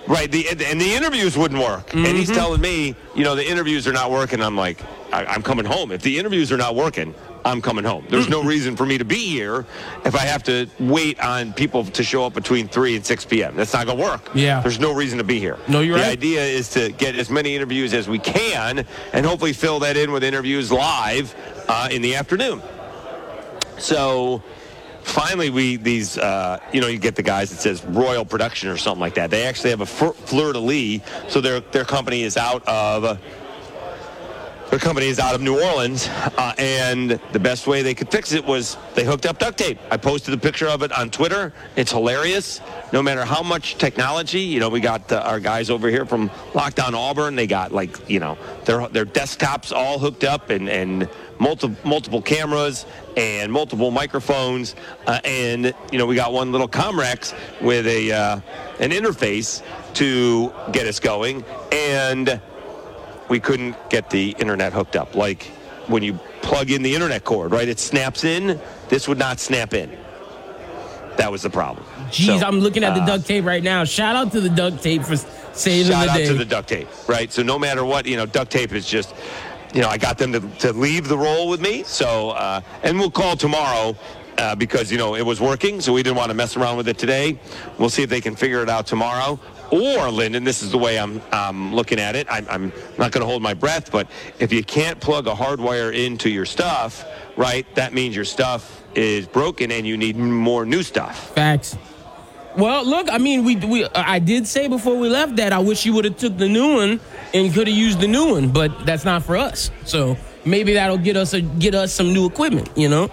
Right, 0.08 0.30
the 0.32 0.48
and 0.66 0.80
the 0.80 0.92
interviews 0.94 1.36
wouldn't 1.36 1.60
work, 1.60 1.94
and 1.94 2.06
he's 2.06 2.30
Mhm. 2.30 2.34
telling 2.34 2.60
me, 2.60 2.96
you 3.14 3.22
know, 3.22 3.34
the 3.36 3.48
interviews 3.48 3.86
are 3.86 3.92
not 3.92 4.10
working. 4.10 4.42
I'm 4.42 4.56
like, 4.56 4.78
I, 5.12 5.24
I'm 5.26 5.42
coming 5.42 5.64
home. 5.66 5.92
If 5.92 6.02
the 6.02 6.18
interviews 6.18 6.50
are 6.50 6.56
not 6.56 6.74
working, 6.74 7.14
I'm 7.44 7.60
coming 7.62 7.84
home. 7.84 8.06
There's 8.08 8.28
no 8.28 8.42
reason 8.54 8.76
for 8.76 8.86
me 8.86 8.98
to 8.98 9.04
be 9.04 9.28
here 9.28 9.66
if 10.04 10.14
I 10.14 10.20
have 10.20 10.42
to 10.44 10.66
wait 10.78 11.20
on 11.20 11.52
people 11.52 11.84
to 11.84 12.02
show 12.02 12.24
up 12.24 12.34
between 12.34 12.68
three 12.68 12.96
and 12.96 13.04
six 13.04 13.24
p.m. 13.24 13.56
That's 13.56 13.72
not 13.72 13.86
gonna 13.86 14.02
work. 14.02 14.30
Yeah. 14.34 14.60
there's 14.60 14.80
no 14.80 14.92
reason 14.94 15.18
to 15.18 15.24
be 15.24 15.38
here. 15.38 15.58
No, 15.68 15.80
you're 15.80 15.98
the 15.98 16.04
right. 16.04 16.20
The 16.20 16.38
idea 16.38 16.44
is 16.44 16.68
to 16.70 16.90
get 16.92 17.16
as 17.16 17.30
many 17.30 17.54
interviews 17.54 17.94
as 17.94 18.08
we 18.08 18.18
can, 18.18 18.86
and 19.12 19.26
hopefully 19.26 19.52
fill 19.52 19.78
that 19.80 19.96
in 19.96 20.12
with 20.12 20.24
interviews 20.24 20.70
live 20.70 21.34
uh, 21.68 21.88
in 21.90 22.02
the 22.02 22.14
afternoon. 22.16 22.62
So 23.78 24.42
finally 25.02 25.48
we 25.50 25.76
these 25.76 26.18
uh, 26.18 26.58
you 26.72 26.80
know 26.80 26.86
you 26.86 26.98
get 26.98 27.16
the 27.16 27.22
guys 27.22 27.50
that 27.50 27.58
says 27.58 27.84
royal 27.86 28.24
production 28.24 28.68
or 28.68 28.76
something 28.76 29.00
like 29.00 29.14
that 29.14 29.30
they 29.30 29.46
actually 29.46 29.70
have 29.70 29.80
a 29.80 29.86
fleur 29.86 30.52
de 30.52 30.58
lis 30.58 31.00
so 31.26 31.40
their 31.40 31.60
their 31.60 31.84
company 31.86 32.22
is 32.22 32.36
out 32.36 32.62
of 32.68 33.18
their 34.70 34.78
company 34.78 35.08
is 35.08 35.18
out 35.18 35.34
of 35.34 35.40
New 35.40 35.60
Orleans, 35.60 36.08
uh, 36.08 36.54
and 36.56 37.10
the 37.32 37.38
best 37.40 37.66
way 37.66 37.82
they 37.82 37.94
could 37.94 38.08
fix 38.08 38.32
it 38.32 38.44
was 38.44 38.76
they 38.94 39.04
hooked 39.04 39.26
up 39.26 39.38
duct 39.38 39.58
tape. 39.58 39.78
I 39.90 39.96
posted 39.96 40.32
a 40.32 40.38
picture 40.38 40.68
of 40.68 40.82
it 40.82 40.92
on 40.92 41.10
Twitter. 41.10 41.52
It's 41.74 41.90
hilarious. 41.90 42.60
No 42.92 43.02
matter 43.02 43.24
how 43.24 43.42
much 43.42 43.78
technology, 43.78 44.40
you 44.40 44.60
know, 44.60 44.68
we 44.68 44.78
got 44.78 45.10
uh, 45.10 45.22
our 45.26 45.40
guys 45.40 45.70
over 45.70 45.88
here 45.88 46.06
from 46.06 46.30
Locked 46.54 46.78
On 46.78 46.94
Auburn. 46.94 47.34
They 47.34 47.48
got 47.48 47.72
like, 47.72 48.08
you 48.08 48.20
know, 48.20 48.38
their 48.64 48.86
their 48.88 49.04
desktops 49.04 49.72
all 49.72 49.98
hooked 49.98 50.22
up 50.22 50.50
and 50.50 50.68
and 50.68 51.08
multiple 51.40 51.76
multiple 51.84 52.22
cameras 52.22 52.86
and 53.16 53.52
multiple 53.52 53.90
microphones, 53.90 54.76
uh, 55.08 55.18
and 55.24 55.74
you 55.90 55.98
know, 55.98 56.06
we 56.06 56.14
got 56.14 56.32
one 56.32 56.52
little 56.52 56.68
Comrex 56.68 57.34
with 57.60 57.88
a 57.88 58.12
uh, 58.12 58.40
an 58.78 58.90
interface 58.90 59.64
to 59.94 60.52
get 60.70 60.86
us 60.86 61.00
going 61.00 61.44
and 61.72 62.40
we 63.30 63.40
couldn't 63.40 63.76
get 63.88 64.10
the 64.10 64.34
internet 64.38 64.72
hooked 64.74 64.96
up. 64.96 65.14
Like 65.14 65.44
when 65.86 66.02
you 66.02 66.14
plug 66.42 66.70
in 66.70 66.82
the 66.82 66.94
internet 66.94 67.24
cord, 67.24 67.52
right? 67.52 67.68
It 67.68 67.78
snaps 67.78 68.24
in. 68.24 68.60
This 68.88 69.08
would 69.08 69.18
not 69.18 69.40
snap 69.40 69.72
in. 69.72 69.96
That 71.16 71.30
was 71.30 71.42
the 71.42 71.50
problem. 71.50 71.86
Jeez, 72.10 72.40
So, 72.40 72.46
I'm 72.46 72.60
looking 72.60 72.82
at 72.82 72.94
the 72.94 73.02
uh, 73.02 73.06
duct 73.06 73.26
tape 73.26 73.44
right 73.44 73.62
now. 73.62 73.84
Shout 73.84 74.16
out 74.16 74.32
to 74.32 74.40
the 74.40 74.48
duct 74.48 74.82
tape 74.82 75.02
for 75.02 75.16
saving 75.16 75.92
the 75.92 75.92
day. 75.92 76.06
Shout 76.06 76.08
out 76.08 76.26
to 76.26 76.34
the 76.34 76.44
duct 76.44 76.68
tape, 76.68 76.88
right? 77.08 77.32
So 77.32 77.42
no 77.42 77.58
matter 77.58 77.84
what, 77.84 78.06
you 78.06 78.16
know, 78.16 78.26
duct 78.26 78.50
tape 78.50 78.72
is 78.72 78.86
just, 78.86 79.14
you 79.74 79.80
know, 79.80 79.88
I 79.88 79.98
got 79.98 80.18
them 80.18 80.32
to, 80.32 80.40
to 80.60 80.72
leave 80.72 81.08
the 81.08 81.18
roll 81.18 81.48
with 81.48 81.60
me. 81.60 81.82
So, 81.84 82.30
uh, 82.30 82.62
and 82.82 82.98
we'll 82.98 83.10
call 83.10 83.36
tomorrow 83.36 83.94
uh, 84.38 84.54
because, 84.56 84.90
you 84.90 84.98
know, 84.98 85.14
it 85.14 85.22
was 85.24 85.40
working. 85.40 85.80
So 85.80 85.92
we 85.92 86.02
didn't 86.02 86.16
want 86.16 86.30
to 86.30 86.34
mess 86.34 86.56
around 86.56 86.76
with 86.78 86.88
it 86.88 86.98
today. 86.98 87.38
We'll 87.78 87.90
see 87.90 88.02
if 88.02 88.10
they 88.10 88.20
can 88.20 88.34
figure 88.34 88.62
it 88.62 88.70
out 88.70 88.86
tomorrow. 88.86 89.38
Or, 89.70 90.10
Lyndon, 90.10 90.44
this 90.44 90.62
is 90.62 90.72
the 90.72 90.78
way 90.78 90.98
I'm, 90.98 91.22
I'm 91.30 91.74
looking 91.74 92.00
at 92.00 92.16
it. 92.16 92.26
I'm, 92.30 92.46
I'm 92.48 92.72
not 92.98 93.12
going 93.12 93.20
to 93.20 93.26
hold 93.26 93.40
my 93.42 93.54
breath, 93.54 93.92
but 93.92 94.08
if 94.38 94.52
you 94.52 94.64
can't 94.64 94.98
plug 95.00 95.28
a 95.28 95.32
hardwire 95.34 95.94
into 95.94 96.28
your 96.28 96.46
stuff, 96.46 97.04
right, 97.36 97.64
that 97.76 97.92
means 97.92 98.16
your 98.16 98.24
stuff 98.24 98.82
is 98.94 99.26
broken 99.28 99.70
and 99.70 99.86
you 99.86 99.96
need 99.96 100.16
more 100.16 100.66
new 100.66 100.82
stuff. 100.82 101.34
Facts. 101.34 101.76
Well, 102.56 102.84
look, 102.84 103.08
I 103.12 103.18
mean, 103.18 103.44
we 103.44 103.54
we 103.56 103.86
I 103.94 104.18
did 104.18 104.44
say 104.44 104.66
before 104.66 104.98
we 104.98 105.08
left 105.08 105.36
that 105.36 105.52
I 105.52 105.60
wish 105.60 105.86
you 105.86 105.94
would 105.94 106.04
have 106.04 106.16
took 106.16 106.36
the 106.36 106.48
new 106.48 106.74
one 106.74 107.00
and 107.32 107.54
could 107.54 107.68
have 107.68 107.76
used 107.76 108.00
the 108.00 108.08
new 108.08 108.32
one, 108.32 108.48
but 108.48 108.84
that's 108.84 109.04
not 109.04 109.22
for 109.22 109.36
us. 109.36 109.70
So 109.84 110.16
maybe 110.44 110.74
that'll 110.74 110.98
get 110.98 111.16
us 111.16 111.32
a, 111.32 111.42
get 111.42 111.76
us 111.76 111.92
some 111.92 112.12
new 112.12 112.26
equipment. 112.26 112.68
You 112.74 112.88
know. 112.88 113.10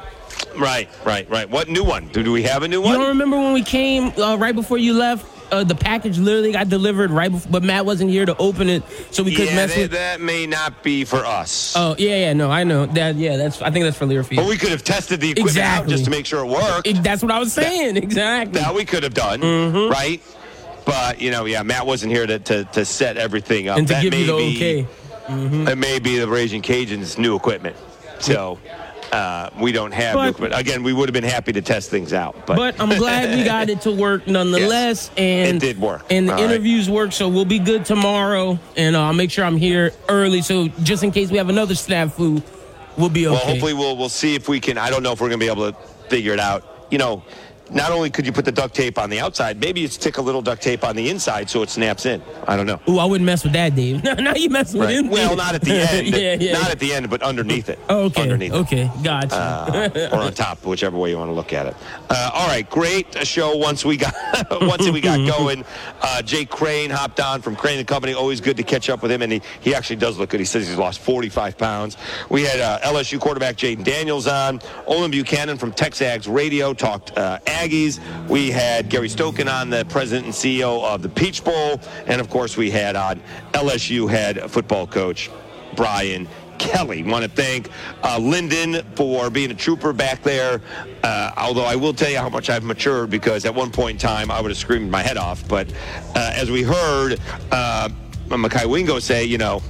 Right, 0.58 0.90
right, 1.06 1.30
right. 1.30 1.48
What 1.48 1.70
new 1.70 1.84
one? 1.84 2.08
Do, 2.08 2.24
do 2.24 2.32
we 2.32 2.42
have 2.44 2.64
a 2.64 2.68
new 2.68 2.82
one? 2.82 2.94
You 2.94 2.98
don't 2.98 3.10
remember 3.10 3.38
when 3.38 3.54
we 3.54 3.62
came 3.62 4.12
uh, 4.20 4.38
right 4.38 4.56
before 4.56 4.80
you 4.80 4.94
left? 4.94 5.37
Uh, 5.52 5.64
the 5.64 5.76
package 5.76 6.18
literally 6.18 6.52
got 6.52 6.68
delivered 6.70 7.10
right 7.12 7.32
before, 7.32 7.52
but 7.52 7.64
Matt 7.64 7.86
wasn't 7.86 8.10
here 8.12 8.26
to 8.26 8.36
open 8.38 8.68
it, 8.70 8.84
so 9.12 9.24
we 9.24 9.32
couldn't 9.32 9.52
yeah, 9.52 9.56
mess 9.56 9.74
that, 9.76 9.82
with. 9.82 9.92
that 9.92 10.20
may 10.22 10.46
not 10.46 10.84
be 10.84 11.06
for 11.06 11.26
us. 11.26 11.74
Oh 11.78 11.96
yeah, 11.98 12.18
yeah, 12.18 12.34
no, 12.34 12.52
I 12.52 12.64
know 12.66 12.86
that. 12.88 13.16
Yeah, 13.16 13.38
that's. 13.38 13.62
I 13.62 13.72
think 13.72 13.86
that's 13.86 13.98
for 13.98 14.06
Learfield. 14.06 14.36
But 14.38 14.48
we 14.48 14.58
could 14.58 14.70
have 14.70 14.84
tested 14.84 15.22
the 15.22 15.32
equipment 15.32 15.58
out 15.58 15.62
Exactly. 15.84 15.94
just 15.94 16.06
to 16.06 16.12
make 16.12 16.26
sure 16.26 16.44
it 16.44 16.50
worked. 16.50 16.88
It- 16.88 17.02
that's 17.04 17.22
what 17.24 17.32
I 17.32 17.40
was 17.40 17.54
saying. 17.54 17.96
exactly. 18.04 18.60
That 18.60 18.76
we 18.76 18.84
could 18.86 19.04
have 19.04 19.14
done, 19.14 19.40
Mm-hmm. 19.42 19.90
right? 19.92 20.22
But 20.86 21.22
you 21.22 21.32
know, 21.32 21.46
yeah, 21.46 21.64
Matt 21.64 21.86
wasn't 21.86 22.12
here 22.14 22.26
to, 22.28 22.40
to, 22.40 22.64
to 22.66 22.86
set 22.86 23.18
everything 23.18 23.68
up. 23.70 23.78
and 23.78 23.88
to 23.88 23.94
that 23.94 24.02
give 24.04 24.12
may 24.12 24.22
you 24.22 24.26
the 24.28 24.38
be, 24.38 24.56
okay. 24.56 24.88
Mm-hmm. 25.28 25.68
It 25.68 25.78
may 25.78 26.00
be 26.00 26.18
the 26.18 26.28
Raging 26.28 26.62
Cajuns' 26.62 27.18
new 27.18 27.36
equipment. 27.36 27.76
So 28.20 28.58
uh, 29.12 29.50
we 29.60 29.72
don't 29.72 29.94
have 29.94 30.38
But-. 30.38 30.58
Again, 30.58 30.84
we 30.84 30.94
would 30.94 31.10
have 31.10 31.14
been 31.14 31.24
happy 31.24 31.54
to 31.54 31.62
test 31.62 31.90
things 31.90 32.14
out. 32.14 32.46
But, 32.46 32.58
But 32.58 32.80
I'm 32.80 32.90
glad 32.98 33.36
we 33.36 33.44
got 33.44 33.70
it 33.70 33.82
to 33.82 33.92
work 33.92 34.28
nonetheless. 34.28 35.12
And 35.18 35.58
It 35.58 35.60
did 35.60 35.80
work. 35.80 36.06
And 36.10 36.28
the 36.28 36.34
All 36.34 36.40
right. 36.40 36.50
interviews 36.52 36.90
work, 36.90 37.12
so 37.12 37.30
we'll 37.30 37.46
be 37.46 37.60
good 37.60 37.86
tomorrow. 37.86 38.60
And 38.76 38.96
uh, 38.96 39.04
I'll 39.04 39.14
make 39.14 39.32
sure 39.32 39.46
I'm 39.46 39.58
here 39.58 39.92
early, 40.10 40.42
so 40.42 40.68
just 40.84 41.04
in 41.04 41.12
case 41.12 41.32
we 41.32 41.38
have 41.38 41.50
another 41.50 41.74
snafu, 41.74 42.42
we'll 42.98 43.10
be 43.10 43.28
okay. 43.28 43.36
Well, 43.36 43.46
hopefully 43.46 43.74
we'll 43.74 43.98
we'll 43.98 44.10
see 44.10 44.36
if 44.36 44.48
we 44.50 44.60
can. 44.60 44.78
I 44.78 44.90
don't 44.90 45.04
know 45.04 45.12
if 45.12 45.22
we're 45.22 45.30
going 45.30 45.40
to 45.40 45.46
be 45.46 45.52
able 45.52 45.72
to 45.72 45.78
figure 46.10 46.34
it 46.34 46.40
out. 46.40 46.64
You 46.90 46.98
know, 46.98 47.24
not 47.72 47.92
only 47.92 48.10
could 48.10 48.26
you 48.26 48.32
put 48.32 48.46
the 48.46 48.52
duct 48.52 48.74
tape 48.76 48.98
on 48.98 49.10
the 49.10 49.20
outside, 49.20 49.60
maybe 49.60 49.82
you 49.82 49.88
stick 49.88 50.18
a 50.18 50.22
little 50.22 50.42
duct 50.42 50.62
tape 50.62 50.84
on 50.84 50.96
the 50.96 51.10
inside 51.10 51.50
so 51.50 51.62
it 51.62 51.70
snaps 51.70 52.06
in. 52.06 52.22
I 52.48 52.56
don't 52.56 52.66
know. 52.66 52.80
Ooh, 52.90 53.00
I 53.00 53.06
wouldn't 53.06 53.26
mess 53.26 53.44
with 53.44 53.54
that, 53.54 53.76
Dave. 53.76 54.04
now 54.18 54.34
you 54.36 54.50
messing 54.50 54.80
with 54.80 54.90
Right. 54.90 54.96
him. 54.98 55.10
Well, 55.10 55.36
not 55.36 55.56
at 55.56 55.62
the 55.62 55.74
end. 55.92 56.08
yeah, 56.08 56.36
yeah. 56.40 56.54
Not 56.54 56.72
at 56.72 56.80
the 56.80 56.94
end, 56.94 57.10
but 57.10 57.22
underneath 57.22 57.70
it. 57.70 57.80
Oh, 57.90 58.06
okay. 58.06 58.22
Underneath 58.24 58.54
it. 58.54 58.56
Okay. 58.56 58.92
Gotcha. 59.04 59.36
Uh, 59.36 60.10
or 60.12 60.20
on 60.22 60.34
top, 60.34 60.66
whichever 60.66 60.98
way 60.98 61.10
you 61.10 61.18
want 61.18 61.30
to 61.30 61.34
look 61.34 61.54
at 61.54 61.66
it. 61.68 61.76
Uh, 62.10 62.32
all 62.34 62.48
right, 62.48 62.70
great 62.70 63.26
show. 63.28 63.56
Once 63.58 63.84
we 63.86 63.98
got 63.98 64.14
once 64.62 64.90
we 64.90 65.02
got 65.02 65.18
going, 65.28 65.64
uh, 66.02 66.22
Jake 66.22 66.50
Crane 66.50 66.90
hopped 66.90 67.20
on 67.20 67.42
from 67.42 67.56
Crane 67.56 67.80
and 67.80 67.88
Company. 67.88 68.14
Always 68.14 68.40
good 68.42 68.58
to 68.58 68.64
catch 68.64 68.90
up 68.90 69.02
with 69.02 69.12
him, 69.12 69.22
and 69.22 69.32
he, 69.32 69.42
he 69.60 69.76
actually 69.76 69.96
does 69.98 70.18
look 70.18 70.30
good. 70.30 70.40
He 70.40 70.46
says 70.46 70.68
he's 70.68 70.78
lost 70.78 71.00
45 71.00 71.58
pounds. 71.58 71.98
We 72.30 72.44
had 72.44 72.60
uh, 72.60 72.80
LSU 72.80 73.20
quarterback 73.20 73.56
Jayden 73.58 73.84
Daniels 73.84 74.28
on. 74.28 74.62
Olin 74.86 75.12
Buchanan 75.12 75.58
from 75.58 75.72
Texags 75.74 76.32
Radio 76.34 76.74
talked 76.74 77.18
uh, 77.18 77.40
Aggies. 77.58 78.00
We 78.30 78.52
had 78.52 78.88
Gary 78.88 79.10
Stoken 79.10 79.52
on, 79.52 79.72
the 79.72 79.84
president 79.86 80.26
and 80.26 80.34
CEO 80.34 80.84
of 80.84 81.02
the 81.02 81.10
Peach 81.10 81.44
Bowl, 81.44 81.82
and 82.06 82.22
of 82.22 82.30
course 82.30 82.56
we 82.56 82.70
had 82.70 82.96
on 82.96 83.20
LSU 83.54 84.08
head 84.08 84.40
football 84.52 84.86
coach 84.86 85.32
Brian 85.76 86.28
Kelly. 86.60 87.02
Want 87.02 87.24
to 87.24 87.30
thank 87.30 87.70
uh, 88.04 88.20
Lyndon 88.20 88.86
for 88.96 89.32
being 89.32 89.50
a 89.50 89.56
trooper 89.56 89.92
back 89.92 90.22
there. 90.22 90.62
Uh, 91.04 91.32
although 91.36 91.66
I 91.66 91.76
will 91.76 91.94
tell 91.94 92.12
you 92.12 92.20
how 92.20 92.30
much 92.30 92.52
I've 92.52 92.64
matured 92.64 93.10
because 93.10 93.44
at 93.46 93.56
one 93.56 93.72
point 93.72 93.96
in 93.96 94.08
time 94.08 94.30
I 94.30 94.40
would 94.40 94.52
have 94.52 94.58
screamed 94.58 94.92
my 94.92 95.02
head 95.02 95.18
off. 95.18 95.48
But 95.48 95.72
uh, 96.16 96.32
as 96.36 96.52
we 96.52 96.62
heard 96.62 97.20
uh, 97.52 97.90
Mekhi 98.28 98.70
Wingo 98.70 99.00
say, 99.00 99.26
you 99.26 99.40
know, 99.40 99.64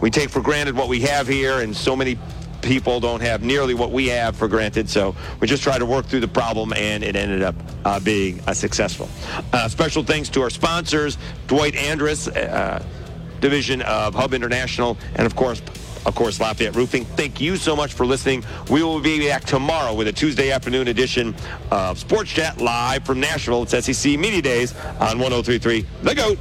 we 0.00 0.10
take 0.10 0.30
for 0.30 0.40
granted 0.40 0.74
what 0.74 0.88
we 0.88 1.00
have 1.02 1.28
here, 1.28 1.60
and 1.60 1.76
so 1.76 1.94
many 1.94 2.18
people 2.62 3.00
don't 3.00 3.20
have 3.20 3.42
nearly 3.42 3.74
what 3.74 3.90
we 3.90 4.08
have 4.08 4.36
for 4.36 4.48
granted. 4.48 4.88
So 4.88 5.14
we 5.40 5.46
just 5.46 5.62
try 5.62 5.78
to 5.78 5.86
work 5.86 6.06
through 6.06 6.20
the 6.20 6.28
problem, 6.28 6.72
and 6.72 7.02
it 7.02 7.16
ended 7.16 7.42
up 7.42 7.54
uh, 7.84 8.00
being 8.00 8.40
uh, 8.46 8.54
successful. 8.54 9.08
Uh, 9.52 9.68
special 9.68 10.02
thanks 10.02 10.28
to 10.30 10.42
our 10.42 10.50
sponsors, 10.50 11.18
Dwight 11.46 11.74
Andrus, 11.76 12.28
uh, 12.28 12.84
division 13.40 13.82
of 13.82 14.14
Hub 14.14 14.34
International, 14.34 14.96
and 15.14 15.26
of 15.26 15.36
course, 15.36 15.60
of 16.04 16.14
course, 16.14 16.38
Lafayette 16.40 16.76
Roofing. 16.76 17.04
Thank 17.04 17.40
you 17.40 17.56
so 17.56 17.74
much 17.74 17.92
for 17.92 18.06
listening. 18.06 18.44
We 18.70 18.82
will 18.82 19.00
be 19.00 19.26
back 19.28 19.44
tomorrow 19.44 19.92
with 19.92 20.06
a 20.06 20.12
Tuesday 20.12 20.52
afternoon 20.52 20.88
edition 20.88 21.34
of 21.70 21.98
Sports 21.98 22.30
Chat 22.30 22.60
live 22.60 23.04
from 23.04 23.20
Nashville. 23.20 23.64
It's 23.64 23.84
SEC 23.84 24.18
Media 24.18 24.42
Days 24.42 24.74
on 25.00 25.18
1033 25.18 25.84
The 26.02 26.14
GOAT. 26.14 26.38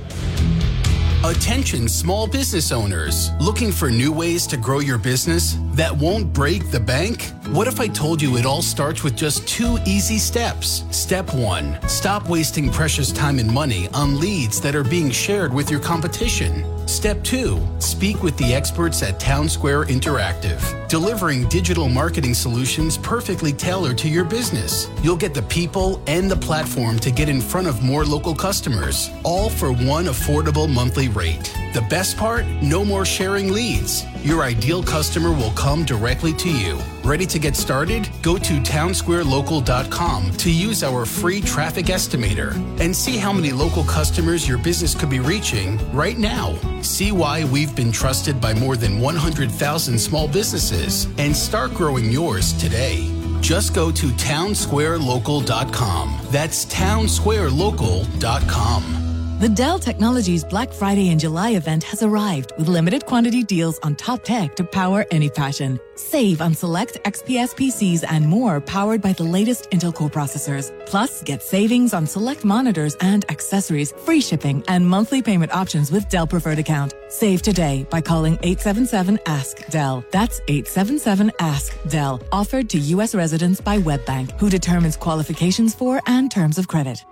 Attention 1.25 1.89
small 1.89 2.27
business 2.27 2.71
owners. 2.71 3.31
Looking 3.39 3.71
for 3.71 3.89
new 3.89 4.11
ways 4.11 4.45
to 4.45 4.57
grow 4.57 4.77
your 4.77 4.99
business 4.99 5.57
that 5.71 5.91
won't 5.91 6.31
break 6.31 6.69
the 6.69 6.79
bank? 6.79 7.31
What 7.47 7.67
if 7.67 7.79
I 7.79 7.87
told 7.87 8.21
you 8.21 8.37
it 8.37 8.45
all 8.45 8.61
starts 8.61 9.03
with 9.03 9.15
just 9.15 9.47
two 9.47 9.79
easy 9.87 10.19
steps? 10.19 10.83
Step 10.91 11.33
one, 11.33 11.79
stop 11.87 12.29
wasting 12.29 12.71
precious 12.71 13.11
time 13.11 13.39
and 13.39 13.51
money 13.51 13.89
on 13.93 14.19
leads 14.19 14.61
that 14.61 14.75
are 14.75 14.83
being 14.83 15.09
shared 15.09 15.51
with 15.51 15.71
your 15.71 15.79
competition. 15.79 16.63
Step 16.87 17.23
two, 17.23 17.59
speak 17.79 18.21
with 18.21 18.37
the 18.37 18.53
experts 18.53 19.01
at 19.01 19.19
Town 19.19 19.49
Square 19.49 19.85
Interactive, 19.85 20.87
delivering 20.87 21.49
digital 21.49 21.89
marketing 21.89 22.35
solutions 22.35 22.97
perfectly 22.97 23.51
tailored 23.51 23.97
to 23.97 24.07
your 24.07 24.23
business. 24.23 24.87
You'll 25.01 25.15
get 25.17 25.33
the 25.33 25.41
people 25.43 26.01
and 26.05 26.29
the 26.29 26.35
platform 26.35 26.99
to 26.99 27.11
get 27.11 27.27
in 27.27 27.41
front 27.41 27.67
of 27.67 27.81
more 27.81 28.05
local 28.05 28.35
customers, 28.35 29.09
all 29.23 29.49
for 29.49 29.71
one 29.71 30.05
affordable 30.05 30.71
monthly 30.71 31.07
rate. 31.15 31.51
The 31.73 31.81
best 31.89 32.17
part? 32.17 32.45
No 32.61 32.85
more 32.85 33.05
sharing 33.05 33.51
leads. 33.51 34.05
Your 34.23 34.43
ideal 34.43 34.83
customer 34.83 35.31
will 35.31 35.49
come 35.51 35.85
directly 35.85 36.33
to 36.33 36.49
you. 36.49 36.79
Ready 37.03 37.25
to 37.27 37.39
get 37.39 37.55
started? 37.55 38.09
Go 38.21 38.37
to 38.37 38.59
townsquarelocal.com 38.61 40.31
to 40.31 40.51
use 40.51 40.83
our 40.83 41.05
free 41.05 41.39
traffic 41.41 41.85
estimator 41.87 42.53
and 42.79 42.95
see 42.95 43.17
how 43.17 43.33
many 43.33 43.51
local 43.51 43.83
customers 43.83 44.47
your 44.47 44.57
business 44.57 44.95
could 44.95 45.09
be 45.09 45.19
reaching 45.19 45.77
right 45.91 46.17
now. 46.17 46.57
See 46.81 47.11
why 47.11 47.43
we've 47.45 47.75
been 47.75 47.91
trusted 47.91 48.39
by 48.41 48.53
more 48.53 48.77
than 48.77 48.99
100,000 48.99 49.99
small 49.99 50.27
businesses 50.27 51.07
and 51.17 51.35
start 51.35 51.73
growing 51.73 52.11
yours 52.11 52.53
today. 52.53 53.11
Just 53.41 53.75
go 53.75 53.91
to 53.91 54.07
townsquarelocal.com. 54.07 56.19
That's 56.31 56.65
townsquarelocal.com. 56.65 59.04
The 59.37 59.49
Dell 59.49 59.77
Technologies 59.77 60.45
Black 60.45 60.71
Friday 60.71 61.09
and 61.09 61.19
July 61.19 61.51
event 61.51 61.83
has 61.83 62.01
arrived 62.01 62.53
with 62.57 62.69
limited 62.69 63.05
quantity 63.05 63.43
deals 63.43 63.77
on 63.83 63.93
top 63.97 64.23
tech 64.23 64.55
to 64.55 64.63
power 64.63 65.05
any 65.11 65.29
passion. 65.29 65.77
Save 65.95 66.41
on 66.41 66.53
select 66.53 66.97
XPS 67.03 67.53
PCs 67.53 68.05
and 68.07 68.25
more 68.29 68.61
powered 68.61 69.01
by 69.01 69.11
the 69.11 69.25
latest 69.25 69.69
Intel 69.71 69.93
Core 69.93 70.09
processors. 70.09 70.71
Plus, 70.85 71.21
get 71.21 71.43
savings 71.43 71.93
on 71.93 72.07
select 72.07 72.45
monitors 72.45 72.95
and 73.01 73.29
accessories, 73.29 73.91
free 74.05 74.21
shipping, 74.21 74.63
and 74.69 74.87
monthly 74.87 75.21
payment 75.21 75.53
options 75.53 75.91
with 75.91 76.07
Dell 76.07 76.27
Preferred 76.27 76.59
Account. 76.59 76.93
Save 77.09 77.41
today 77.41 77.85
by 77.89 77.99
calling 77.99 78.37
877-ASK-DELL. 78.37 80.05
That's 80.11 80.39
877-ASK-DELL. 80.47 82.21
Offered 82.31 82.69
to 82.69 82.77
U.S. 82.77 83.13
residents 83.13 83.59
by 83.59 83.79
WebBank, 83.79 84.39
who 84.39 84.49
determines 84.49 84.95
qualifications 84.95 85.75
for 85.75 86.01
and 86.07 86.31
terms 86.31 86.57
of 86.57 86.69
credit. 86.69 87.03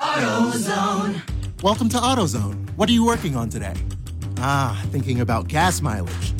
AutoZone. 0.00 1.20
Welcome 1.62 1.90
to 1.90 1.98
AutoZone. 1.98 2.70
What 2.70 2.88
are 2.88 2.92
you 2.92 3.04
working 3.04 3.36
on 3.36 3.50
today? 3.50 3.74
Ah, 4.38 4.82
thinking 4.86 5.20
about 5.20 5.46
gas 5.46 5.82
mileage. 5.82 6.32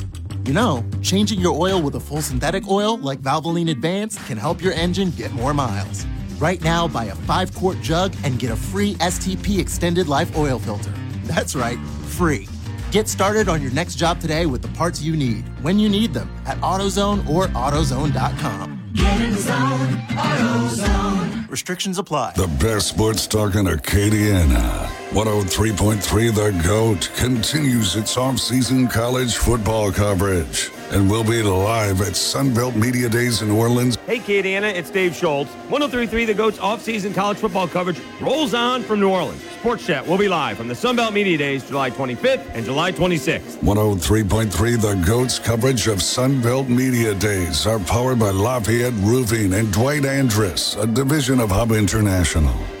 You 0.45 0.53
know, 0.53 0.83
changing 1.03 1.39
your 1.39 1.55
oil 1.55 1.79
with 1.79 1.93
a 1.93 1.99
full 1.99 2.23
synthetic 2.23 2.67
oil 2.67 2.97
like 2.97 3.21
Valvoline 3.21 3.69
Advanced 3.69 4.17
can 4.25 4.39
help 4.39 4.63
your 4.63 4.73
engine 4.73 5.11
get 5.11 5.31
more 5.33 5.53
miles. 5.53 6.07
Right 6.39 6.59
now, 6.63 6.87
buy 6.87 7.05
a 7.05 7.15
five 7.15 7.53
quart 7.53 7.79
jug 7.81 8.15
and 8.23 8.39
get 8.39 8.49
a 8.49 8.55
free 8.55 8.95
STP 8.95 9.59
extended 9.59 10.07
life 10.07 10.35
oil 10.35 10.57
filter. 10.57 10.91
That's 11.25 11.55
right, 11.55 11.77
free. 12.07 12.47
Get 12.89 13.07
started 13.07 13.47
on 13.47 13.61
your 13.61 13.71
next 13.73 13.93
job 13.93 14.19
today 14.19 14.47
with 14.47 14.63
the 14.63 14.69
parts 14.69 15.03
you 15.03 15.15
need 15.15 15.45
when 15.63 15.77
you 15.77 15.87
need 15.87 16.15
them 16.15 16.35
at 16.47 16.57
AutoZone 16.61 17.29
or 17.29 17.45
AutoZone.com. 17.49 18.91
Get 18.95 19.21
in 19.21 19.31
the 19.33 19.37
zone, 19.37 19.87
AutoZone. 20.17 21.40
Restrictions 21.51 21.97
apply. 21.97 22.31
The 22.37 22.47
best 22.47 22.87
sports 22.87 23.27
talk 23.27 23.55
in 23.55 23.65
Acadiana. 23.65 24.85
103.3 25.09 26.33
The 26.33 26.63
GOAT 26.65 27.11
continues 27.17 27.97
its 27.97 28.15
off-season 28.15 28.87
college 28.87 29.35
football 29.35 29.91
coverage 29.91 30.71
and 30.91 31.09
we'll 31.09 31.23
be 31.23 31.41
live 31.41 32.01
at 32.01 32.13
Sunbelt 32.13 32.75
Media 32.75 33.07
Days 33.07 33.41
in 33.41 33.47
New 33.47 33.57
Orleans. 33.57 33.97
Hey, 34.07 34.19
Acadiana, 34.19 34.73
it's 34.73 34.89
Dave 34.89 35.15
Schultz. 35.15 35.49
1033 35.69 36.25
The 36.25 36.33
GOAT's 36.33 36.59
off-season 36.59 37.13
college 37.13 37.37
football 37.37 37.67
coverage 37.67 37.99
rolls 38.19 38.53
on 38.53 38.83
from 38.83 38.99
New 38.99 39.09
Orleans. 39.09 39.41
Sports 39.59 39.85
Chat 39.85 40.05
will 40.05 40.17
be 40.17 40.27
live 40.27 40.57
from 40.57 40.67
the 40.67 40.73
Sunbelt 40.73 41.13
Media 41.13 41.37
Days 41.37 41.63
July 41.67 41.91
25th 41.91 42.45
and 42.53 42.65
July 42.65 42.91
26th. 42.91 43.57
103.3 43.59 44.81
The 44.81 45.05
GOAT's 45.05 45.39
coverage 45.39 45.87
of 45.87 45.99
Sunbelt 45.99 46.67
Media 46.67 47.13
Days 47.15 47.65
are 47.65 47.79
powered 47.79 48.19
by 48.19 48.31
Lafayette 48.31 48.93
Roofing 48.95 49.53
and 49.53 49.71
Dwight 49.71 50.03
Andrus, 50.05 50.75
a 50.75 50.85
division 50.85 51.39
of 51.41 51.49
Hub 51.49 51.71
International. 51.71 52.80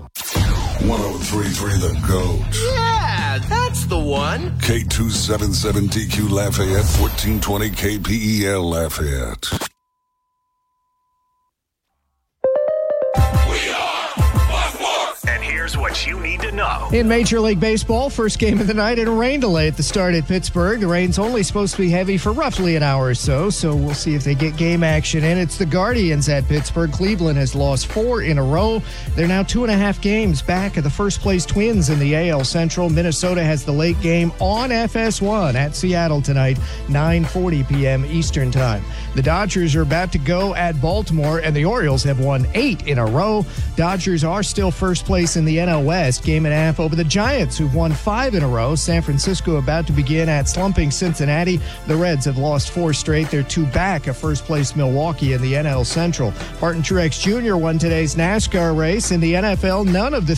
1033 0.00 1.78
The 1.78 1.92
GOAT. 2.06 2.40
Yeah, 2.74 3.38
that's 3.48 3.84
the 3.86 3.98
one. 3.98 4.50
K277DQ 4.58 6.30
Lafayette, 6.30 6.86
1420 7.00 7.70
KPEL 7.70 8.64
Lafayette. 8.64 9.71
What 15.92 16.06
you 16.06 16.20
need 16.20 16.40
to 16.40 16.50
know. 16.52 16.88
In 16.94 17.06
Major 17.06 17.38
League 17.38 17.60
Baseball, 17.60 18.08
first 18.08 18.38
game 18.38 18.62
of 18.62 18.66
the 18.66 18.72
night 18.72 18.98
and 18.98 19.08
a 19.08 19.12
rain 19.12 19.40
delay 19.40 19.68
at 19.68 19.76
the 19.76 19.82
start 19.82 20.14
at 20.14 20.26
Pittsburgh. 20.26 20.80
The 20.80 20.86
rain's 20.86 21.18
only 21.18 21.42
supposed 21.42 21.74
to 21.74 21.82
be 21.82 21.90
heavy 21.90 22.16
for 22.16 22.32
roughly 22.32 22.76
an 22.76 22.82
hour 22.82 23.08
or 23.08 23.14
so, 23.14 23.50
so 23.50 23.76
we'll 23.76 23.92
see 23.92 24.14
if 24.14 24.24
they 24.24 24.34
get 24.34 24.56
game 24.56 24.82
action 24.82 25.22
in. 25.22 25.36
It's 25.36 25.58
the 25.58 25.66
Guardians 25.66 26.30
at 26.30 26.48
Pittsburgh. 26.48 26.90
Cleveland 26.92 27.36
has 27.36 27.54
lost 27.54 27.88
four 27.88 28.22
in 28.22 28.38
a 28.38 28.42
row. 28.42 28.80
They're 29.14 29.28
now 29.28 29.42
two 29.42 29.64
and 29.64 29.70
a 29.70 29.76
half 29.76 30.00
games 30.00 30.40
back 30.40 30.78
of 30.78 30.84
the 30.84 30.88
first 30.88 31.20
place 31.20 31.44
Twins 31.44 31.90
in 31.90 31.98
the 31.98 32.30
AL 32.30 32.44
Central. 32.44 32.88
Minnesota 32.88 33.44
has 33.44 33.62
the 33.62 33.72
late 33.72 34.00
game 34.00 34.32
on 34.40 34.70
FS1 34.70 35.56
at 35.56 35.76
Seattle 35.76 36.22
tonight, 36.22 36.56
9:40 36.86 37.68
p.m. 37.68 38.06
Eastern 38.06 38.50
Time. 38.50 38.82
The 39.14 39.20
Dodgers 39.22 39.76
are 39.76 39.82
about 39.82 40.10
to 40.12 40.18
go 40.18 40.54
at 40.54 40.80
Baltimore, 40.80 41.40
and 41.40 41.54
the 41.54 41.66
Orioles 41.66 42.02
have 42.04 42.18
won 42.18 42.46
eight 42.54 42.86
in 42.86 42.96
a 42.96 43.04
row. 43.04 43.44
Dodgers 43.76 44.24
are 44.24 44.42
still 44.42 44.70
first 44.70 45.04
place 45.04 45.36
in 45.36 45.44
the 45.44 45.58
NL 45.58 45.81
West, 45.82 46.24
game 46.24 46.46
and 46.46 46.54
a 46.54 46.56
half 46.56 46.78
over 46.78 46.94
the 46.94 47.04
Giants, 47.04 47.58
who've 47.58 47.74
won 47.74 47.92
five 47.92 48.34
in 48.34 48.42
a 48.42 48.48
row. 48.48 48.74
San 48.74 49.02
Francisco 49.02 49.56
about 49.56 49.86
to 49.88 49.92
begin 49.92 50.28
at 50.28 50.48
slumping 50.48 50.90
Cincinnati. 50.90 51.60
The 51.86 51.96
Reds 51.96 52.24
have 52.24 52.38
lost 52.38 52.70
four 52.70 52.92
straight. 52.92 53.30
They're 53.30 53.42
two 53.42 53.66
back 53.66 54.06
of 54.06 54.16
first 54.16 54.44
place 54.44 54.76
Milwaukee 54.76 55.32
in 55.32 55.42
the 55.42 55.54
NL 55.54 55.84
Central. 55.84 56.32
Martin 56.60 56.82
Truex 56.82 57.20
Jr. 57.20 57.56
won 57.56 57.78
today's 57.78 58.14
NASCAR 58.14 58.76
race. 58.76 59.10
In 59.10 59.20
the 59.20 59.34
NFL, 59.34 59.86
none 59.86 60.14
of 60.14 60.26
the 60.26 60.30